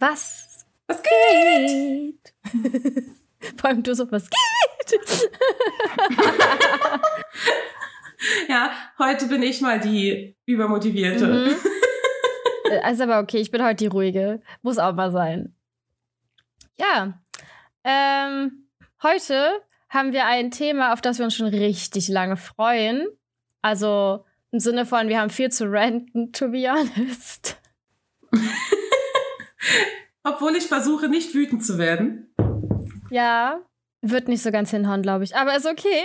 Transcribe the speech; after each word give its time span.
Was? 0.00 0.66
Was 0.86 1.02
geht? 1.02 2.34
Vor 3.58 3.70
allem 3.70 3.82
du 3.82 3.94
so, 3.94 4.10
was 4.10 4.30
geht? 4.30 4.38
ja, 8.48 8.72
heute 8.98 9.26
bin 9.26 9.42
ich 9.42 9.60
mal 9.60 9.78
die 9.78 10.36
übermotivierte. 10.46 11.26
Mhm. 11.26 11.54
Also 12.84 13.02
aber 13.02 13.18
okay, 13.18 13.38
ich 13.38 13.50
bin 13.50 13.64
heute 13.64 13.74
die 13.74 13.88
ruhige. 13.88 14.40
Muss 14.62 14.78
auch 14.78 14.94
mal 14.94 15.10
sein. 15.10 15.56
Ja. 16.78 17.20
Ähm, 17.82 18.68
heute 19.02 19.60
haben 19.88 20.12
wir 20.12 20.26
ein 20.26 20.52
Thema, 20.52 20.92
auf 20.92 21.00
das 21.00 21.18
wir 21.18 21.24
uns 21.24 21.34
schon 21.34 21.48
richtig 21.48 22.06
lange 22.06 22.36
freuen. 22.36 23.08
Also 23.60 24.24
im 24.52 24.60
Sinne 24.60 24.86
von, 24.86 25.08
wir 25.08 25.18
haben 25.18 25.30
viel 25.30 25.50
zu 25.50 25.68
ranten, 25.68 26.32
to 26.32 26.50
be 26.50 26.70
honest. 26.70 27.60
Obwohl 30.24 30.56
ich 30.56 30.66
versuche, 30.66 31.08
nicht 31.08 31.34
wütend 31.34 31.64
zu 31.64 31.78
werden. 31.78 32.34
Ja, 33.10 33.60
wird 34.02 34.28
nicht 34.28 34.42
so 34.42 34.50
ganz 34.50 34.70
hinhauen, 34.70 35.02
glaube 35.02 35.24
ich. 35.24 35.36
Aber 35.36 35.56
ist 35.56 35.66
okay. 35.66 36.02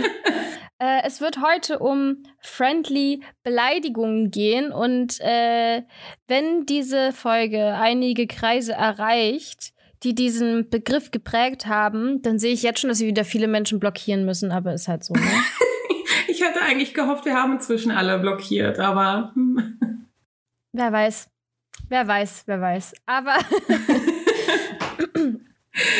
äh, 0.78 1.02
es 1.04 1.20
wird 1.20 1.40
heute 1.40 1.78
um 1.78 2.22
friendly 2.40 3.22
Beleidigungen 3.42 4.30
gehen. 4.30 4.72
Und 4.72 5.20
äh, 5.20 5.82
wenn 6.28 6.66
diese 6.66 7.12
Folge 7.12 7.74
einige 7.74 8.26
Kreise 8.26 8.72
erreicht, 8.72 9.72
die 10.02 10.14
diesen 10.14 10.68
Begriff 10.68 11.10
geprägt 11.10 11.66
haben, 11.66 12.22
dann 12.22 12.38
sehe 12.38 12.52
ich 12.52 12.62
jetzt 12.62 12.80
schon, 12.80 12.88
dass 12.88 13.00
wir 13.00 13.06
wieder 13.06 13.24
viele 13.24 13.48
Menschen 13.48 13.80
blockieren 13.80 14.24
müssen. 14.24 14.50
Aber 14.50 14.74
ist 14.74 14.88
halt 14.88 15.04
so, 15.04 15.14
ne? 15.14 15.22
ich 16.28 16.42
hatte 16.42 16.60
eigentlich 16.60 16.92
gehofft, 16.92 17.24
wir 17.24 17.34
haben 17.34 17.52
inzwischen 17.52 17.92
alle 17.92 18.18
blockiert, 18.18 18.78
aber. 18.78 19.32
Hm. 19.34 20.08
Wer 20.72 20.92
weiß. 20.92 21.31
Wer 21.88 22.06
weiß, 22.06 22.44
wer 22.46 22.60
weiß. 22.60 22.94
Aber 23.06 23.36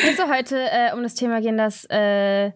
es 0.09 0.17
soll 0.17 0.29
heute 0.29 0.59
äh, 0.59 0.93
um 0.95 1.03
das 1.03 1.15
Thema 1.15 1.41
gehen, 1.41 1.59
dass 1.59 1.85
äh, 1.91 2.53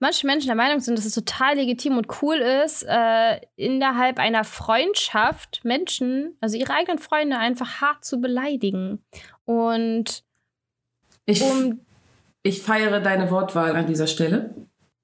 manche 0.00 0.26
Menschen 0.26 0.48
der 0.48 0.56
Meinung 0.56 0.80
sind, 0.80 0.98
dass 0.98 1.04
es 1.04 1.14
total 1.14 1.56
legitim 1.56 1.96
und 1.96 2.22
cool 2.22 2.36
ist, 2.36 2.84
äh, 2.88 3.40
innerhalb 3.56 4.18
einer 4.18 4.44
Freundschaft 4.44 5.64
Menschen, 5.64 6.36
also 6.40 6.56
ihre 6.56 6.72
eigenen 6.72 6.98
Freunde, 6.98 7.36
einfach 7.38 7.80
hart 7.80 8.04
zu 8.04 8.20
beleidigen. 8.20 9.04
Und 9.44 10.24
ich, 11.26 11.42
um 11.42 11.80
ich 12.42 12.62
feiere 12.62 13.00
deine 13.00 13.30
Wortwahl 13.30 13.76
an 13.76 13.86
dieser 13.86 14.06
Stelle. 14.06 14.54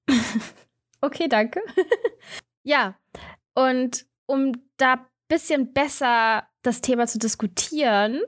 okay, 1.00 1.28
danke. 1.28 1.60
ja, 2.62 2.96
und 3.54 4.06
um 4.26 4.52
da 4.78 4.94
ein 4.94 5.06
bisschen 5.28 5.72
besser 5.72 6.48
das 6.66 6.80
Thema 6.80 7.06
zu 7.06 7.18
diskutieren, 7.18 8.20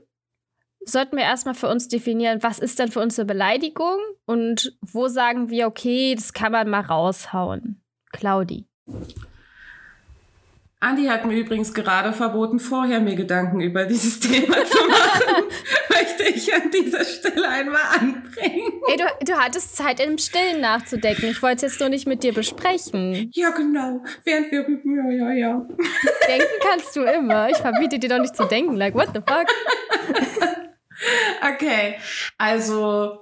sollten 0.85 1.17
wir 1.17 1.25
erstmal 1.25 1.55
für 1.55 1.69
uns 1.69 1.89
definieren, 1.89 2.43
was 2.43 2.59
ist 2.59 2.79
denn 2.79 2.91
für 2.91 3.01
uns 3.01 3.19
eine 3.19 3.27
Beleidigung 3.27 3.99
und 4.27 4.77
wo 4.81 5.09
sagen 5.09 5.51
wir, 5.51 5.67
okay, 5.67 6.15
das 6.15 6.33
kann 6.33 6.53
man 6.53 6.71
mal 6.71 6.81
raushauen. 6.81 7.83
Claudi. 8.13 8.67
Andi 10.81 11.07
hat 11.07 11.25
mir 11.27 11.37
übrigens 11.37 11.75
gerade 11.75 12.13
verboten, 12.13 12.61
vorher 12.61 13.01
mir 13.01 13.17
Gedanken 13.17 13.61
über 13.61 13.85
dieses 13.85 14.21
Thema 14.21 14.65
zu 14.65 14.79
machen. 14.87 15.45
Möchte 15.91 16.23
ich 16.33 16.55
an 16.55 16.71
dieser 16.71 17.05
Stelle 17.05 17.49
einmal 17.49 17.83
anbringen. 17.99 18.81
Ey, 18.87 18.97
du, 18.97 19.05
du 19.25 19.33
hattest 19.33 19.77
Zeit, 19.77 19.99
im 19.99 20.19
Stillen 20.19 20.61
nachzudenken. 20.61 21.27
Ich 21.31 21.43
wollte 21.43 21.67
es 21.67 21.73
jetzt 21.73 21.81
nur 21.81 21.89
nicht 21.89 22.07
mit 22.07 22.23
dir 22.23 22.33
besprechen. 22.33 23.31
Ja, 23.35 23.51
genau. 23.51 24.05
Während 24.25 24.53
wir 24.53 24.65
ja, 24.69 25.11
ja, 25.11 25.33
ja. 25.33 25.67
Denken 26.29 26.47
kannst 26.61 26.95
du 26.95 27.03
immer. 27.03 27.51
Ich 27.51 27.57
verbiete 27.57 27.99
dir 27.99 28.11
doch 28.11 28.21
nicht 28.21 28.37
zu 28.37 28.45
denken. 28.45 28.77
Like, 28.77 28.95
what 28.95 29.09
the 29.15 29.21
fuck? 29.21 29.47
Okay, 31.55 31.97
also 32.39 33.21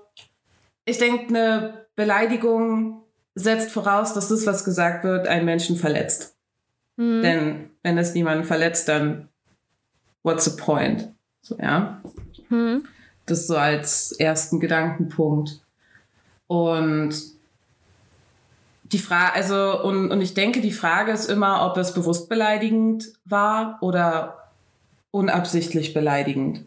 ich 0.87 0.97
denke, 0.97 1.29
eine 1.29 1.87
Beleidigung 1.95 3.05
setzt 3.35 3.71
voraus, 3.71 4.15
dass 4.15 4.29
das, 4.29 4.47
was 4.47 4.65
gesagt 4.65 5.05
wird, 5.05 5.29
einen 5.29 5.45
Menschen 5.45 5.77
verletzt. 5.77 6.36
Mhm. 6.97 7.23
Denn 7.23 7.71
wenn 7.83 7.99
es 7.99 8.15
niemanden 8.15 8.45
verletzt, 8.45 8.89
dann 8.89 9.29
what's 10.23 10.45
the 10.45 10.61
point? 10.61 11.13
So, 11.43 11.57
ja. 11.59 12.01
Mhm. 12.49 12.85
Das 13.27 13.47
so 13.47 13.57
als 13.57 14.13
ersten 14.13 14.61
Gedankenpunkt. 14.61 15.61
Und 16.47 17.15
die 18.93 18.99
Frage, 18.99 19.33
also, 19.35 19.83
und, 19.83 20.11
und 20.11 20.21
ich 20.21 20.35
denke, 20.35 20.61
die 20.61 20.73
Frage 20.73 21.11
ist 21.13 21.29
immer, 21.29 21.67
ob 21.67 21.77
es 21.77 21.93
bewusst 21.93 22.29
beleidigend 22.29 23.09
war 23.25 23.79
oder 23.81 24.51
unabsichtlich 25.11 25.93
beleidigend. 25.93 26.65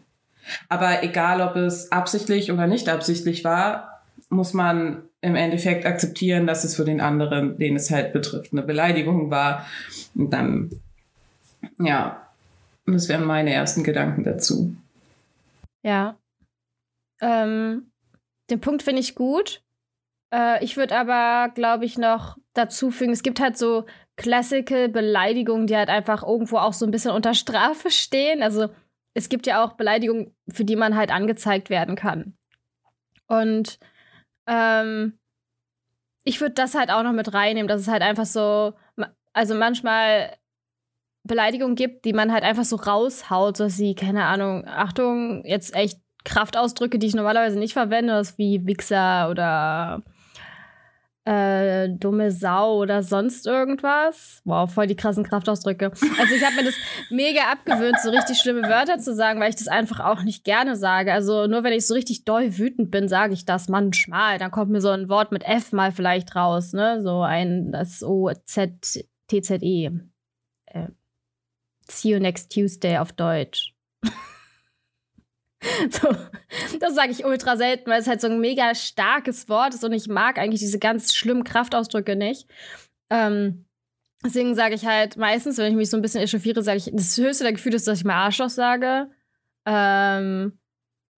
Aber 0.68 1.02
egal, 1.02 1.40
ob 1.40 1.56
es 1.56 1.92
absichtlich 1.92 2.52
oder 2.52 2.66
nicht 2.66 2.88
absichtlich 2.88 3.44
war, 3.44 3.89
muss 4.30 4.54
man 4.54 5.02
im 5.20 5.34
Endeffekt 5.34 5.84
akzeptieren, 5.84 6.46
dass 6.46 6.64
es 6.64 6.76
für 6.76 6.84
den 6.84 7.00
anderen, 7.00 7.58
den 7.58 7.76
es 7.76 7.90
halt 7.90 8.12
betrifft, 8.12 8.52
eine 8.52 8.62
Beleidigung 8.62 9.30
war. 9.30 9.66
Und 10.14 10.30
dann, 10.30 10.70
ja, 11.78 12.26
das 12.86 13.08
wären 13.08 13.24
meine 13.24 13.52
ersten 13.52 13.84
Gedanken 13.84 14.24
dazu. 14.24 14.74
Ja. 15.82 16.16
Ähm, 17.20 17.90
den 18.50 18.60
Punkt 18.60 18.82
finde 18.82 19.00
ich 19.00 19.14
gut. 19.14 19.62
Äh, 20.32 20.64
ich 20.64 20.76
würde 20.76 20.96
aber, 20.96 21.52
glaube 21.54 21.84
ich, 21.84 21.98
noch 21.98 22.38
dazu 22.54 22.90
fügen, 22.90 23.12
es 23.12 23.22
gibt 23.22 23.40
halt 23.40 23.58
so 23.58 23.84
Classical 24.16 24.88
Beleidigungen, 24.88 25.66
die 25.66 25.76
halt 25.76 25.88
einfach 25.88 26.22
irgendwo 26.22 26.58
auch 26.58 26.72
so 26.72 26.84
ein 26.84 26.90
bisschen 26.90 27.12
unter 27.12 27.34
Strafe 27.34 27.90
stehen. 27.90 28.42
Also 28.42 28.68
es 29.14 29.28
gibt 29.28 29.46
ja 29.46 29.64
auch 29.64 29.72
Beleidigungen, 29.72 30.34
für 30.48 30.64
die 30.64 30.76
man 30.76 30.96
halt 30.96 31.10
angezeigt 31.10 31.70
werden 31.70 31.96
kann. 31.96 32.34
Und 33.26 33.78
ähm, 34.46 35.18
ich 36.24 36.40
würde 36.40 36.54
das 36.54 36.74
halt 36.74 36.90
auch 36.90 37.02
noch 37.02 37.12
mit 37.12 37.32
reinnehmen, 37.32 37.68
dass 37.68 37.80
es 37.80 37.88
halt 37.88 38.02
einfach 38.02 38.26
so, 38.26 38.74
also 39.32 39.54
manchmal 39.54 40.36
Beleidigungen 41.24 41.76
gibt, 41.76 42.04
die 42.04 42.12
man 42.12 42.32
halt 42.32 42.44
einfach 42.44 42.64
so 42.64 42.76
raushaut, 42.76 43.56
so 43.56 43.64
dass 43.64 43.76
sie, 43.76 43.94
keine 43.94 44.24
Ahnung, 44.24 44.66
Achtung, 44.66 45.44
jetzt 45.44 45.74
echt 45.74 45.98
Kraftausdrücke, 46.24 46.98
die 46.98 47.06
ich 47.06 47.14
normalerweise 47.14 47.58
nicht 47.58 47.72
verwende, 47.72 48.14
das 48.14 48.38
wie 48.38 48.66
Wichser 48.66 49.30
oder 49.30 50.02
äh, 51.24 51.88
dumme 51.90 52.30
Sau 52.30 52.78
oder 52.78 53.02
sonst 53.02 53.46
irgendwas. 53.46 54.40
Wow, 54.44 54.72
voll 54.72 54.86
die 54.86 54.96
krassen 54.96 55.24
Kraftausdrücke. 55.24 55.92
Also 56.18 56.34
ich 56.34 56.44
habe 56.44 56.56
mir 56.56 56.64
das 56.64 56.74
mega 57.10 57.42
abgewöhnt, 57.52 57.98
so 58.02 58.10
richtig 58.10 58.38
schlimme 58.38 58.62
Wörter 58.62 58.98
zu 58.98 59.14
sagen, 59.14 59.38
weil 59.40 59.50
ich 59.50 59.56
das 59.56 59.68
einfach 59.68 60.00
auch 60.00 60.22
nicht 60.22 60.44
gerne 60.44 60.76
sage. 60.76 61.12
Also 61.12 61.46
nur 61.46 61.62
wenn 61.62 61.72
ich 61.72 61.86
so 61.86 61.94
richtig 61.94 62.24
doll 62.24 62.56
wütend 62.58 62.90
bin, 62.90 63.08
sage 63.08 63.34
ich 63.34 63.44
das 63.44 63.68
manchmal. 63.68 64.38
Dann 64.38 64.50
kommt 64.50 64.70
mir 64.70 64.80
so 64.80 64.88
ein 64.88 65.08
Wort 65.08 65.30
mit 65.32 65.44
F 65.44 65.72
mal 65.72 65.92
vielleicht 65.92 66.34
raus, 66.36 66.72
ne? 66.72 67.02
So 67.02 67.20
ein 67.22 67.70
das 67.70 68.02
O 68.02 68.30
Z 68.44 69.04
T 69.28 69.42
Z 69.42 69.62
E. 69.62 69.90
Äh, 70.66 70.88
see 71.88 72.10
you 72.10 72.18
next 72.18 72.50
Tuesday 72.50 72.98
auf 72.98 73.12
Deutsch. 73.12 73.74
So, 75.90 76.08
das 76.78 76.94
sage 76.94 77.10
ich 77.12 77.24
ultra 77.24 77.56
selten, 77.56 77.90
weil 77.90 78.00
es 78.00 78.06
halt 78.06 78.20
so 78.20 78.28
ein 78.28 78.40
mega 78.40 78.74
starkes 78.74 79.48
Wort 79.48 79.74
ist 79.74 79.84
und 79.84 79.92
ich 79.92 80.08
mag 80.08 80.38
eigentlich 80.38 80.60
diese 80.60 80.78
ganz 80.78 81.14
schlimmen 81.14 81.44
Kraftausdrücke 81.44 82.16
nicht. 82.16 82.48
Ähm, 83.10 83.66
deswegen 84.24 84.54
sage 84.54 84.74
ich 84.74 84.86
halt 84.86 85.16
meistens, 85.16 85.58
wenn 85.58 85.70
ich 85.70 85.76
mich 85.76 85.90
so 85.90 85.96
ein 85.96 86.02
bisschen 86.02 86.22
echauffiere, 86.22 86.62
sage 86.62 86.78
ich, 86.78 86.90
das 86.92 87.16
höchste 87.18 87.44
der 87.44 87.52
Gefühle 87.52 87.76
ist, 87.76 87.86
dass 87.86 87.98
ich 87.98 88.04
mal 88.04 88.14
Arschloch 88.14 88.48
sage. 88.48 89.10
Ähm, 89.66 90.58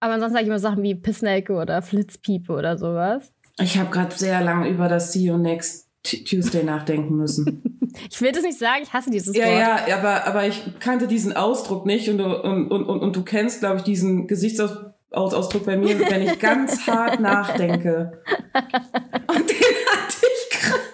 aber 0.00 0.14
ansonsten 0.14 0.34
sage 0.34 0.42
ich 0.42 0.48
immer 0.48 0.58
Sachen 0.58 0.82
wie 0.82 0.96
Pissnelke 0.96 1.52
oder 1.52 1.80
Flitzpiepe 1.80 2.52
oder 2.52 2.76
sowas. 2.76 3.32
Ich 3.60 3.78
habe 3.78 3.90
gerade 3.90 4.14
sehr 4.14 4.42
lange 4.42 4.68
über 4.68 4.88
das 4.88 5.12
See 5.12 5.26
You 5.26 5.36
Next 5.36 5.91
Tuesday 6.02 6.64
nachdenken 6.64 7.16
müssen. 7.16 7.80
ich 8.10 8.20
will 8.20 8.32
das 8.32 8.42
nicht 8.42 8.58
sagen, 8.58 8.82
ich 8.82 8.92
hasse 8.92 9.10
dieses 9.10 9.36
ja, 9.36 9.46
Wort. 9.46 9.58
Ja, 9.58 9.88
ja, 9.88 9.98
aber, 9.98 10.26
aber 10.26 10.46
ich 10.46 10.62
kannte 10.80 11.06
diesen 11.06 11.34
Ausdruck 11.34 11.86
nicht 11.86 12.08
und 12.08 12.18
du, 12.18 12.24
und, 12.24 12.70
und, 12.70 12.84
und, 12.84 13.00
und 13.00 13.16
du 13.16 13.22
kennst, 13.22 13.60
glaube 13.60 13.78
ich, 13.78 13.82
diesen 13.84 14.26
Gesichtsausdruck 14.26 15.64
bei 15.64 15.76
mir, 15.76 15.98
wenn 16.00 16.22
ich 16.22 16.38
ganz 16.38 16.86
hart 16.86 17.20
nachdenke. 17.20 18.20
Und 18.54 19.50
den 19.50 19.76
hatte 19.86 20.16
ich 20.22 20.50
gerade. 20.50 20.92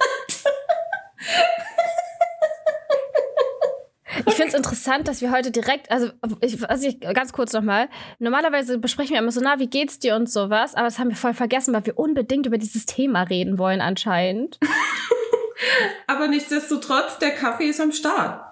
Ich 4.29 4.35
finde 4.35 4.49
es 4.49 4.55
interessant, 4.55 5.09
dass 5.09 5.23
wir 5.23 5.33
heute 5.33 5.51
direkt, 5.51 5.91
also 5.91 6.11
ich, 6.41 6.69
also 6.69 6.87
ich, 6.87 7.01
ganz 7.01 7.33
kurz 7.33 7.53
nochmal, 7.53 7.89
normalerweise 8.19 8.79
besprechen 8.79 9.13
wir 9.13 9.21
immer 9.21 9.33
so, 9.33 9.41
na, 9.43 9.59
wie 9.59 9.69
geht's 9.69 9.99
dir 9.99 10.17
und 10.17 10.31
sowas, 10.31 10.75
aber 10.75 10.85
das 10.85 10.99
haben 10.99 11.09
wir 11.09 11.17
voll 11.17 11.35
vergessen, 11.35 11.73
weil 11.73 11.87
wir 11.87 11.99
unbedingt 11.99 12.47
über 12.47 12.59
dieses 12.59 12.85
Thema 12.87 13.23
reden 13.23 13.59
wollen 13.59 13.81
anscheinend. 13.81 14.59
aber 16.07 16.29
nichtsdestotrotz, 16.29 17.19
der 17.19 17.31
Kaffee 17.31 17.69
ist 17.69 17.81
am 17.81 17.93
Start. 17.93 18.45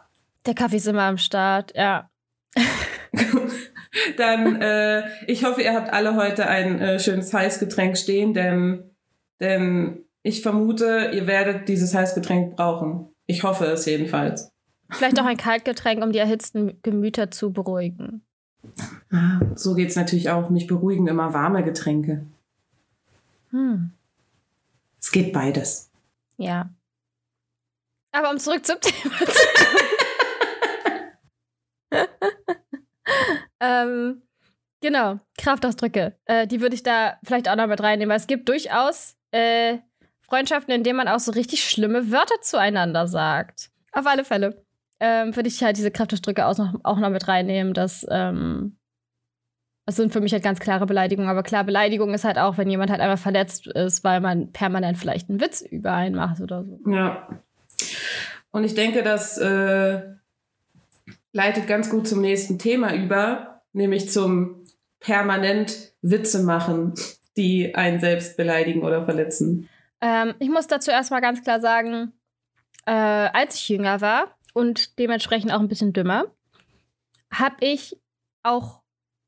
Der 0.47 0.55
Kaffee 0.55 0.77
ist 0.77 0.87
immer 0.87 1.03
am 1.03 1.19
Start, 1.19 1.73
ja. 1.75 2.09
Dann, 4.17 4.61
äh, 4.61 5.05
ich 5.27 5.45
hoffe, 5.45 5.63
ihr 5.63 5.75
habt 5.75 5.93
alle 5.93 6.17
heute 6.17 6.47
ein 6.47 6.81
äh, 6.81 6.99
schönes 6.99 7.33
Heißgetränk 7.33 7.99
stehen, 7.99 8.35
denn, 8.35 8.91
denn 9.41 10.05
ich 10.23 10.43
vermute, 10.43 11.11
ihr 11.15 11.27
werdet 11.27 11.69
dieses 11.69 11.95
Heißgetränk 11.95 12.57
brauchen. 12.57 13.15
Ich 13.27 13.43
hoffe 13.43 13.67
es 13.67 13.87
jedenfalls. 13.87 14.51
Vielleicht 14.91 15.21
auch 15.21 15.25
ein 15.25 15.37
Kaltgetränk, 15.37 16.03
um 16.03 16.13
die 16.13 16.19
erhitzten 16.19 16.81
Gemüter 16.83 17.31
zu 17.31 17.53
beruhigen. 17.53 18.23
Ah, 19.11 19.41
so 19.55 19.75
geht 19.75 19.91
es 19.91 19.97
natürlich 19.97 20.31
auch. 20.31 20.51
Mich 20.51 20.67
beruhigen 20.67 21.07
immer 21.07 21.33
warme 21.33 21.63
Getränke. 21.63 22.27
Hm. 23.51 23.93
Es 25.01 25.13
geht 25.13 25.33
beides. 25.33 25.91
Ja. 26.37 26.71
Aber 28.13 28.31
um 28.31 28.39
zurück 28.39 28.65
zum 28.67 28.77
Thema 28.81 29.17
zu 29.27 29.39
ähm, 33.61 34.23
Genau, 34.87 35.19
Kraftausdrücke. 35.39 36.17
Äh, 36.27 36.47
die 36.47 36.61
würde 36.61 36.75
ich 36.75 36.83
da 36.83 37.19
vielleicht 37.25 37.49
auch 37.49 37.57
noch 37.57 37.67
mit 37.67 37.83
reinnehmen, 37.83 38.11
weil 38.11 38.19
es 38.19 38.27
gibt 38.27 38.49
durchaus 38.49 39.17
äh, 39.31 39.79
Freundschaften, 40.21 40.73
in 40.73 40.85
denen 40.85 40.99
man 40.99 41.09
auch 41.09 41.19
so 41.19 41.33
richtig 41.33 41.69
schlimme 41.69 42.13
Wörter 42.13 42.41
zueinander 42.43 43.09
sagt. 43.09 43.71
Auf 43.93 44.07
alle 44.07 44.25
Fälle. 44.25 44.66
Ähm, 44.99 45.37
würde 45.37 45.49
ich 45.49 45.63
halt 45.63 45.77
diese 45.77 45.91
Kraftausdrücke 45.91 46.47
auch 46.47 46.57
noch, 46.57 46.75
auch 46.83 46.99
noch 46.99 47.11
mit 47.11 47.29
reinnehmen. 47.29 47.75
Das, 47.75 48.07
ähm, 48.11 48.79
das 49.85 49.97
sind 49.97 50.13
für 50.13 50.21
mich 50.21 50.33
halt 50.33 50.43
ganz 50.43 50.59
klare 50.59 50.87
Beleidigungen. 50.87 51.31
Aber 51.31 51.43
klar, 51.43 51.65
Beleidigung 51.65 52.15
ist 52.15 52.25
halt 52.25 52.39
auch, 52.39 52.57
wenn 52.57 52.71
jemand 52.71 52.91
halt 52.91 53.01
einfach 53.01 53.23
verletzt 53.23 53.67
ist, 53.67 54.05
weil 54.05 54.21
man 54.21 54.53
permanent 54.53 54.97
vielleicht 54.97 55.29
einen 55.29 55.41
Witz 55.41 55.61
über 55.61 55.93
einen 55.93 56.15
macht 56.15 56.41
oder 56.41 56.65
so. 56.65 56.81
Ja. 56.91 57.29
Und 58.51 58.65
ich 58.65 58.75
denke, 58.75 59.03
das 59.03 59.37
äh, 59.37 60.03
leitet 61.33 61.67
ganz 61.67 61.91
gut 61.91 62.09
zum 62.09 62.23
nächsten 62.23 62.59
Thema 62.59 62.95
über, 62.95 63.63
nämlich 63.75 64.11
zum 64.11 64.65
permanent 64.99 65.93
Witze 66.01 66.43
machen, 66.43 66.95
die 67.37 67.75
einen 67.75 68.01
selbst 68.01 68.39
beleidigen 68.39 68.83
oder 68.83 69.05
verletzen. 69.05 69.69
Ähm, 70.01 70.35
ich 70.39 70.49
muss 70.49 70.67
dazu 70.67 70.91
erstmal 70.91 71.21
ganz 71.21 71.43
klar 71.43 71.61
sagen, 71.61 72.13
äh, 72.87 72.93
als 72.93 73.57
ich 73.57 73.69
jünger 73.69 74.01
war 74.01 74.36
und 74.57 74.99
dementsprechend 74.99 75.53
auch 75.53 75.61
ein 75.61 75.69
bisschen 75.69 75.93
dümmer, 75.93 76.33
habe 77.31 77.57
ich 77.61 78.01
auch 78.43 78.81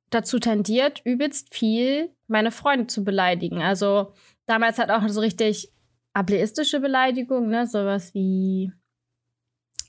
dazu 0.09 0.39
tendiert, 0.39 1.03
übelst 1.05 1.55
viel 1.55 2.15
meine 2.29 2.51
Freunde 2.51 2.87
zu 2.87 3.05
beleidigen. 3.05 3.61
Also 3.61 4.15
damals 4.47 4.79
hat 4.79 4.91
auch 4.91 5.07
so 5.09 5.21
richtig 5.21 5.71
ableistische 6.15 6.81
Beleidigung, 6.81 7.49
ne? 7.49 7.67
Sowas 7.67 8.15
wie. 8.15 8.73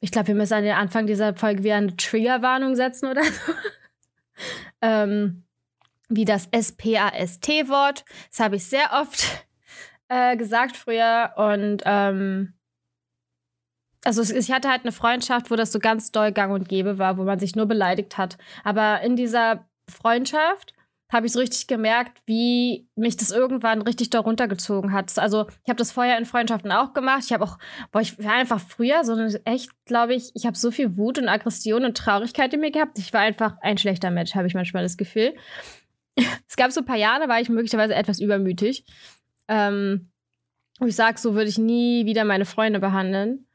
Ich 0.01 0.11
glaube, 0.11 0.27
wir 0.27 0.35
müssen 0.35 0.55
an 0.55 0.63
den 0.63 0.75
Anfang 0.75 1.07
dieser 1.07 1.33
Folge 1.33 1.63
wieder 1.63 1.75
eine 1.75 1.95
Triggerwarnung 1.95 2.75
setzen 2.75 3.09
oder 3.09 3.23
so. 3.23 3.53
ähm, 4.81 5.45
wie 6.09 6.25
das 6.25 6.49
S-P-A-S-T-Wort. 6.51 8.03
Das 8.29 8.39
habe 8.41 8.57
ich 8.57 8.65
sehr 8.65 8.89
oft 8.91 9.25
äh, 10.09 10.35
gesagt 10.35 10.75
früher. 10.75 11.31
Und 11.37 11.83
ähm, 11.85 12.58
also 14.03 14.21
ich 14.33 14.51
hatte 14.51 14.69
halt 14.69 14.83
eine 14.83 14.91
Freundschaft, 14.91 15.51
wo 15.51 15.55
das 15.55 15.71
so 15.71 15.79
ganz 15.79 16.11
doll 16.11 16.31
gang 16.31 16.53
und 16.53 16.69
gäbe 16.69 16.97
war, 16.97 17.17
wo 17.17 17.23
man 17.23 17.39
sich 17.39 17.55
nur 17.55 17.65
beleidigt 17.65 18.17
hat. 18.17 18.37
Aber 18.63 19.01
in 19.01 19.15
dieser 19.15 19.67
Freundschaft 19.89 20.73
habe 21.11 21.25
ich 21.25 21.31
so 21.31 21.39
richtig 21.39 21.65
gemerkt, 21.65 22.21
wie 22.27 22.87
mich 22.95 23.17
das 23.17 23.31
irgendwann 23.31 23.81
richtig 23.81 24.11
da 24.11 24.19
runtergezogen 24.19 24.93
hat. 24.93 25.17
Also 25.17 25.47
ich 25.63 25.69
habe 25.69 25.77
das 25.77 25.91
vorher 25.91 26.19
in 26.19 26.25
Freundschaften 26.25 26.71
auch 26.71 26.93
gemacht. 26.93 27.23
Ich 27.25 27.33
habe 27.33 27.43
auch, 27.43 27.57
boah, 27.91 28.01
ich 28.01 28.23
war 28.23 28.33
einfach 28.33 28.59
früher 28.59 29.03
so 29.03 29.17
echt, 29.43 29.71
glaube 29.85 30.13
ich, 30.13 30.31
ich 30.35 30.45
habe 30.45 30.55
so 30.55 30.69
viel 30.69 30.97
Wut 30.97 31.17
und 31.17 31.27
Aggression 31.27 31.83
und 31.83 31.97
Traurigkeit 31.97 32.53
in 32.53 32.59
mir 32.59 32.71
gehabt. 32.71 32.99
Ich 32.99 33.11
war 33.11 33.21
einfach 33.21 33.55
ein 33.61 33.79
schlechter 33.79 34.11
Mensch, 34.11 34.35
habe 34.35 34.47
ich 34.47 34.53
manchmal 34.53 34.83
das 34.83 34.97
Gefühl. 34.97 35.33
es 36.47 36.55
gab 36.55 36.71
so 36.71 36.81
ein 36.81 36.85
paar 36.85 36.95
Jahre, 36.95 37.23
da 37.23 37.29
war 37.29 37.41
ich 37.41 37.49
möglicherweise 37.49 37.95
etwas 37.95 38.19
übermütig. 38.19 38.85
Ähm, 39.47 40.11
wo 40.79 40.85
ich 40.85 40.95
sage, 40.95 41.17
so 41.17 41.33
würde 41.33 41.49
ich 41.49 41.57
nie 41.57 42.05
wieder 42.05 42.23
meine 42.23 42.45
Freunde 42.45 42.79
behandeln. 42.79 43.47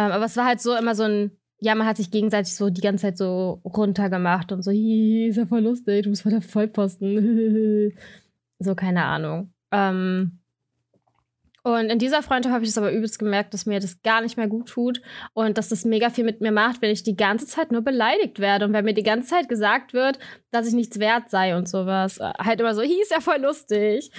Ähm, 0.00 0.12
aber 0.12 0.24
es 0.24 0.36
war 0.36 0.46
halt 0.46 0.62
so 0.62 0.74
immer 0.74 0.94
so 0.94 1.02
ein, 1.02 1.30
ja, 1.60 1.74
man 1.74 1.86
hat 1.86 1.98
sich 1.98 2.10
gegenseitig 2.10 2.54
so 2.54 2.70
die 2.70 2.80
ganze 2.80 3.02
Zeit 3.02 3.18
so 3.18 3.60
runtergemacht 3.64 4.50
und 4.50 4.62
so, 4.62 4.70
hihi, 4.70 5.28
ist 5.28 5.36
ja 5.36 5.44
voll 5.44 5.60
lustig, 5.60 6.04
du 6.04 6.10
bist 6.10 6.22
voll 6.22 6.32
der 6.32 6.40
Vollposten. 6.40 7.92
so, 8.58 8.74
keine 8.74 9.04
Ahnung. 9.04 9.52
Ähm, 9.70 10.40
und 11.62 11.90
in 11.90 11.98
dieser 11.98 12.22
Freundschaft 12.22 12.54
habe 12.54 12.64
ich 12.64 12.70
es 12.70 12.78
aber 12.78 12.90
übelst 12.90 13.18
gemerkt, 13.18 13.52
dass 13.52 13.66
mir 13.66 13.78
das 13.78 14.00
gar 14.00 14.22
nicht 14.22 14.38
mehr 14.38 14.48
gut 14.48 14.70
tut 14.70 15.02
und 15.34 15.58
dass 15.58 15.68
das 15.68 15.84
mega 15.84 16.08
viel 16.08 16.24
mit 16.24 16.40
mir 16.40 16.52
macht, 16.52 16.80
wenn 16.80 16.90
ich 16.90 17.02
die 17.02 17.16
ganze 17.16 17.46
Zeit 17.46 17.70
nur 17.70 17.82
beleidigt 17.82 18.38
werde 18.38 18.64
und 18.64 18.72
wenn 18.72 18.86
mir 18.86 18.94
die 18.94 19.02
ganze 19.02 19.28
Zeit 19.28 19.50
gesagt 19.50 19.92
wird, 19.92 20.18
dass 20.50 20.66
ich 20.66 20.72
nichts 20.72 20.98
wert 20.98 21.28
sei 21.28 21.54
und 21.54 21.68
sowas. 21.68 22.16
Äh, 22.16 22.32
halt 22.38 22.60
immer 22.60 22.74
so, 22.74 22.80
hieß 22.80 23.10
ja 23.10 23.20
voll 23.20 23.42
lustig. 23.42 24.10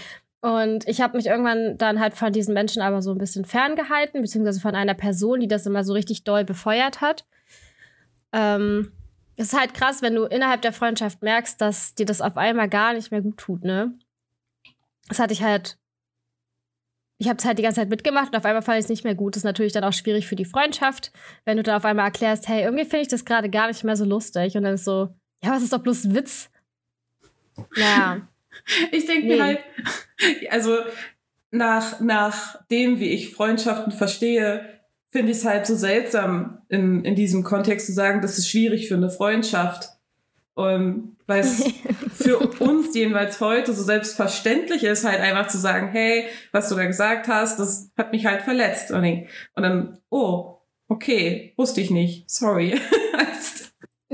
Und 0.42 0.88
ich 0.88 1.02
habe 1.02 1.18
mich 1.18 1.28
irgendwann 1.28 1.78
dann 1.78 2.00
halt 2.00 2.16
von 2.16 2.34
diesen 2.34 2.54
Menschen 2.54 2.82
aber 2.82 3.02
so 3.02 3.12
ein 3.12 3.20
bisschen 3.20 3.46
ferngehalten, 3.46 4.22
beziehungsweise 4.22 4.60
von 4.60 4.76
einer 4.76 4.96
Person, 4.96 5.40
die 5.40 5.48
das 5.48 5.68
immer 5.68 5.84
so 5.84 5.94
richtig 5.94 6.24
doll 6.24 6.44
befeuert 6.44 7.00
hat. 7.00 7.26
Ähm, 8.34 8.92
es 9.36 9.54
ist 9.54 9.60
halt 9.60 9.74
krass, 9.74 10.02
wenn 10.02 10.16
du 10.16 10.24
innerhalb 10.24 10.62
der 10.62 10.74
Freundschaft 10.74 11.22
merkst, 11.22 11.62
dass 11.62 11.94
dir 11.94 12.06
das 12.06 12.22
auf 12.22 12.38
einmal 12.38 12.70
gar 12.70 12.94
nicht 12.94 13.12
mehr 13.12 13.22
gut 13.22 13.38
tut, 13.38 13.64
ne? 13.64 13.94
Das 15.08 15.20
hatte 15.20 15.34
ich 15.34 15.44
halt 15.44 15.78
ich 17.22 17.30
habe 17.30 17.38
es 17.38 17.46
halt 17.46 17.60
die 17.60 17.62
ganze 17.62 17.80
Zeit 17.80 17.90
mitgemacht 17.90 18.30
und 18.30 18.36
auf 18.36 18.46
einmal 18.46 18.64
fand 18.64 18.80
ich 18.80 18.86
es 18.86 18.90
nicht 18.90 19.04
mehr 19.04 19.14
gut. 19.14 19.36
Das 19.36 19.42
ist 19.42 19.46
natürlich 19.46 19.74
dann 19.74 19.84
auch 19.84 19.94
schwierig 19.94 20.26
für 20.26 20.36
die 20.36 20.44
Freundschaft, 20.44 21.12
wenn 21.46 21.56
du 21.56 21.62
dann 21.62 21.76
auf 21.76 21.86
einmal 21.86 22.06
erklärst, 22.06 22.48
hey, 22.48 22.64
irgendwie 22.64 22.84
finde 22.84 23.02
ich 23.02 23.10
das 23.10 23.26
gerade 23.26 23.48
gar 23.48 23.68
nicht 23.68 23.84
mehr 23.84 23.96
so 23.96 24.06
lustig. 24.06 24.58
Und 24.58 24.64
dann 24.64 24.74
ist 24.74 24.86
so, 24.86 25.14
ja, 25.44 25.52
was 25.52 25.62
ist 25.62 25.72
doch 25.72 25.84
bloß 25.84 26.06
ein 26.06 26.16
Witz? 26.16 26.50
Ja. 27.76 28.28
Ich 28.92 29.06
denke 29.06 29.28
nee. 29.28 29.36
mir 29.36 29.44
halt, 29.44 29.60
also 30.50 30.78
nach, 31.52 32.00
nach 32.00 32.66
dem, 32.68 33.00
wie 33.00 33.10
ich 33.10 33.34
Freundschaften 33.34 33.92
verstehe, 33.92 34.66
finde 35.10 35.32
ich 35.32 35.40
es 35.40 35.46
halt 35.46 35.68
so 35.68 35.76
seltsam, 35.76 36.62
in, 36.70 37.04
in 37.04 37.16
diesem 37.16 37.44
Kontext 37.44 37.88
zu 37.88 37.94
sagen, 37.94 38.22
das 38.22 38.38
ist 38.38 38.50
schwierig 38.50 38.88
für 38.88 38.96
eine 38.96 39.10
Freundschaft. 39.10 39.90
Und 40.54 41.18
weil 41.28 41.42
es 41.42 41.66
für 42.14 42.38
uns 42.38 42.96
jedenfalls 42.96 43.40
heute 43.42 43.74
so 43.74 43.84
selbstverständlich 43.84 44.84
ist, 44.84 45.04
halt 45.04 45.20
einfach 45.20 45.48
zu 45.48 45.58
sagen, 45.58 45.90
hey, 45.90 46.26
was 46.52 46.70
du 46.70 46.76
da 46.76 46.86
gesagt 46.86 47.28
hast, 47.28 47.60
das 47.60 47.92
hat 47.98 48.14
mich 48.14 48.26
halt 48.26 48.42
verletzt. 48.44 48.92
Und 48.92 49.28
dann, 49.56 49.98
oh, 50.10 50.58
okay, 50.88 51.54
wusste 51.58 51.82
ich 51.82 51.92
nicht, 51.92 52.30
sorry. 52.30 52.80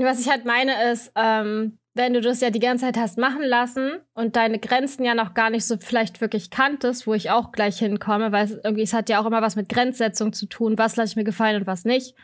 Was 0.04 0.20
ich 0.20 0.30
halt 0.30 0.44
meine 0.44 0.90
ist, 0.90 1.12
ähm, 1.16 1.78
wenn 1.94 2.14
du 2.14 2.20
das 2.20 2.40
ja 2.40 2.50
die 2.50 2.60
ganze 2.60 2.84
Zeit 2.84 2.96
hast 2.96 3.18
machen 3.18 3.42
lassen 3.42 3.98
und 4.14 4.36
deine 4.36 4.58
Grenzen 4.60 5.04
ja 5.04 5.14
noch 5.14 5.34
gar 5.34 5.50
nicht 5.50 5.66
so 5.66 5.76
vielleicht 5.80 6.20
wirklich 6.20 6.50
kanntest, 6.50 7.06
wo 7.06 7.14
ich 7.14 7.30
auch 7.30 7.50
gleich 7.50 7.78
hinkomme, 7.78 8.30
weil 8.30 8.44
es 8.44 8.52
irgendwie, 8.52 8.82
es 8.82 8.92
hat 8.92 9.08
ja 9.08 9.20
auch 9.20 9.26
immer 9.26 9.42
was 9.42 9.56
mit 9.56 9.68
Grenzsetzung 9.68 10.32
zu 10.32 10.46
tun, 10.46 10.78
was 10.78 10.96
lasse 10.96 11.12
ich 11.12 11.16
mir 11.16 11.24
gefallen 11.24 11.62
und 11.62 11.66
was 11.66 11.84
nicht 11.84 12.14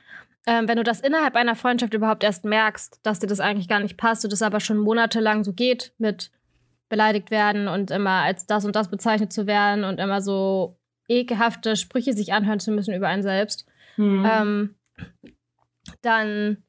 ähm, 0.46 0.68
wenn 0.68 0.76
du 0.76 0.84
das 0.84 1.00
innerhalb 1.00 1.36
einer 1.36 1.56
Freundschaft 1.56 1.94
überhaupt 1.94 2.22
erst 2.22 2.44
merkst, 2.44 3.00
dass 3.02 3.18
dir 3.18 3.26
das 3.26 3.40
eigentlich 3.40 3.68
gar 3.68 3.80
nicht 3.80 3.96
passt 3.96 4.24
und 4.24 4.32
das 4.32 4.42
aber 4.42 4.60
schon 4.60 4.78
monatelang 4.78 5.44
so 5.44 5.52
geht 5.52 5.92
mit 5.98 6.30
beleidigt 6.88 7.30
werden 7.30 7.66
und 7.66 7.90
immer 7.90 8.22
als 8.22 8.46
das 8.46 8.64
und 8.64 8.76
das 8.76 8.90
bezeichnet 8.90 9.32
zu 9.32 9.46
werden 9.46 9.84
und 9.84 9.98
immer 9.98 10.20
so 10.20 10.76
ekelhafte 11.08 11.76
Sprüche 11.76 12.12
sich 12.12 12.32
anhören 12.32 12.60
zu 12.60 12.72
müssen 12.72 12.94
über 12.94 13.08
einen 13.08 13.22
selbst, 13.22 13.66
mhm. 13.96 14.26
ähm, 14.30 14.74
dann 16.02 16.62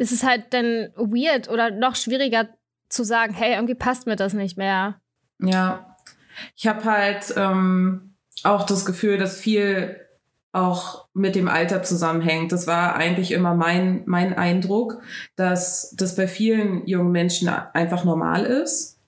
ist 0.00 0.12
es 0.12 0.24
halt 0.24 0.54
dann 0.54 0.88
weird 0.96 1.50
oder 1.50 1.70
noch 1.70 1.94
schwieriger 1.94 2.48
zu 2.88 3.04
sagen, 3.04 3.34
hey, 3.34 3.52
irgendwie 3.52 3.74
passt 3.74 4.06
mir 4.06 4.16
das 4.16 4.32
nicht 4.32 4.56
mehr. 4.56 4.98
Ja, 5.38 5.94
ich 6.56 6.66
habe 6.66 6.84
halt 6.84 7.34
ähm, 7.36 8.14
auch 8.42 8.64
das 8.64 8.86
Gefühl, 8.86 9.18
dass 9.18 9.38
viel 9.38 10.00
auch 10.52 11.06
mit 11.12 11.34
dem 11.34 11.48
Alter 11.48 11.82
zusammenhängt. 11.82 12.50
Das 12.50 12.66
war 12.66 12.96
eigentlich 12.96 13.30
immer 13.30 13.54
mein, 13.54 14.02
mein 14.06 14.32
Eindruck, 14.32 15.02
dass 15.36 15.94
das 15.96 16.16
bei 16.16 16.26
vielen 16.26 16.86
jungen 16.86 17.12
Menschen 17.12 17.48
einfach 17.48 18.04
normal 18.04 18.44
ist. 18.44 18.98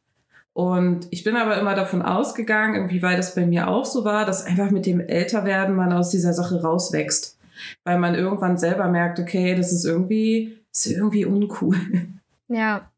Und 0.52 1.08
ich 1.10 1.24
bin 1.24 1.36
aber 1.36 1.58
immer 1.58 1.74
davon 1.74 2.02
ausgegangen, 2.02 2.74
irgendwie 2.74 3.02
weil 3.02 3.16
das 3.16 3.34
bei 3.34 3.46
mir 3.46 3.68
auch 3.68 3.86
so 3.86 4.04
war, 4.04 4.26
dass 4.26 4.44
einfach 4.44 4.70
mit 4.70 4.84
dem 4.84 5.00
Älterwerden 5.00 5.74
man 5.74 5.94
aus 5.94 6.10
dieser 6.10 6.34
Sache 6.34 6.60
rauswächst. 6.60 7.38
Weil 7.82 7.98
man 7.98 8.14
irgendwann 8.14 8.58
selber 8.58 8.88
merkt, 8.88 9.18
okay, 9.18 9.54
das 9.54 9.72
ist 9.72 9.86
irgendwie, 9.86 10.61
ist 10.72 10.86
irgendwie 10.86 11.24
uncool. 11.24 11.76
Ja. 12.48 12.90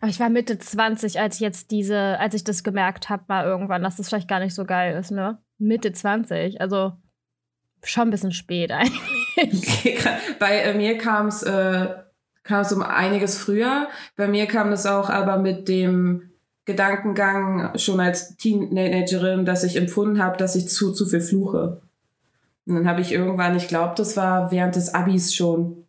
Aber 0.00 0.10
ich 0.10 0.18
war 0.18 0.30
Mitte 0.30 0.58
20, 0.58 1.20
als 1.20 1.36
ich 1.36 1.40
jetzt 1.40 1.70
diese, 1.70 2.18
als 2.18 2.34
ich 2.34 2.42
das 2.42 2.64
gemerkt 2.64 3.08
habe, 3.08 3.24
mal 3.28 3.44
irgendwann, 3.44 3.82
dass 3.82 3.96
das 3.96 4.08
vielleicht 4.08 4.28
gar 4.28 4.40
nicht 4.40 4.54
so 4.54 4.64
geil 4.64 4.98
ist, 4.98 5.12
ne? 5.12 5.38
Mitte 5.58 5.92
20. 5.92 6.60
Also 6.60 6.92
schon 7.84 8.08
ein 8.08 8.10
bisschen 8.10 8.32
spät 8.32 8.72
eigentlich. 8.72 9.98
Bei 10.38 10.58
äh, 10.58 10.74
mir 10.74 10.98
kam 10.98 11.28
es 11.28 11.42
äh, 11.44 11.88
kam's 12.42 12.72
um 12.72 12.82
einiges 12.82 13.38
früher. 13.38 13.88
Bei 14.16 14.28
mir 14.28 14.46
kam 14.46 14.72
es 14.72 14.86
auch 14.86 15.08
aber 15.08 15.38
mit 15.38 15.68
dem 15.68 16.30
Gedankengang 16.64 17.76
schon 17.78 18.00
als 18.00 18.36
Teenagerin, 18.36 19.44
dass 19.44 19.64
ich 19.64 19.76
empfunden 19.76 20.22
habe, 20.22 20.36
dass 20.36 20.54
ich 20.54 20.68
zu, 20.68 20.92
zu 20.92 21.06
viel 21.06 21.20
fluche. 21.20 21.82
Und 22.66 22.76
dann 22.76 22.88
habe 22.88 23.00
ich 23.00 23.12
irgendwann, 23.12 23.56
ich 23.56 23.66
glaube, 23.66 23.94
das 23.96 24.16
war 24.16 24.52
während 24.52 24.76
des 24.76 24.94
Abis 24.94 25.34
schon, 25.34 25.81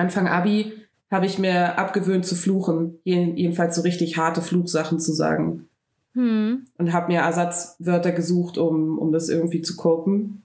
Anfang 0.00 0.28
Abi, 0.28 0.72
habe 1.10 1.26
ich 1.26 1.38
mir 1.38 1.78
abgewöhnt 1.78 2.24
zu 2.24 2.34
fluchen. 2.34 2.98
Jedenfalls 3.04 3.76
so 3.76 3.82
richtig 3.82 4.16
harte 4.16 4.42
Fluchsachen 4.42 5.00
zu 5.00 5.12
sagen. 5.12 5.68
Hm. 6.14 6.66
Und 6.78 6.92
habe 6.92 7.12
mir 7.12 7.20
Ersatzwörter 7.20 8.12
gesucht, 8.12 8.58
um, 8.58 8.98
um 8.98 9.12
das 9.12 9.28
irgendwie 9.28 9.62
zu 9.62 9.76
kopen. 9.76 10.42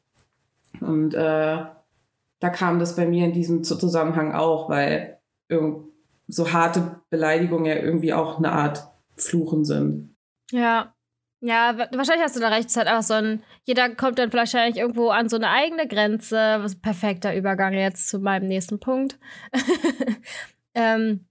Und 0.82 1.14
äh, 1.14 1.18
da 2.40 2.50
kam 2.50 2.80
das 2.80 2.96
bei 2.96 3.06
mir 3.06 3.26
in 3.26 3.34
diesem 3.34 3.64
Zusammenhang 3.64 4.34
auch, 4.34 4.70
weil 4.70 5.20
so 6.28 6.52
harte 6.52 7.02
Beleidigungen 7.10 7.66
ja 7.66 7.76
irgendwie 7.76 8.14
auch 8.14 8.38
eine 8.38 8.52
Art 8.52 8.88
Fluchen 9.16 9.66
sind. 9.66 10.16
Ja. 10.52 10.95
Ja, 11.42 11.78
wahrscheinlich 11.78 12.24
hast 12.24 12.36
du 12.36 12.40
da 12.40 12.48
recht. 12.48 12.68
Es 12.68 12.72
ist 12.72 12.78
halt 12.78 12.88
einfach 12.88 13.04
so 13.04 13.14
ein, 13.14 13.44
jeder 13.64 13.94
kommt 13.94 14.18
dann 14.18 14.34
wahrscheinlich 14.34 14.78
irgendwo 14.78 15.10
an 15.10 15.30
so 15.30 15.36
eine 15.36 15.50
eigene 15.50 15.88
Grenze. 15.88 16.66
Perfekter 16.82 17.36
Übergang 17.36 17.74
jetzt 17.74 18.10
zu 18.10 18.20
meinem 18.20 18.48
nächsten 18.48 18.80
Punkt. 18.80 19.20
ähm, 20.74 21.28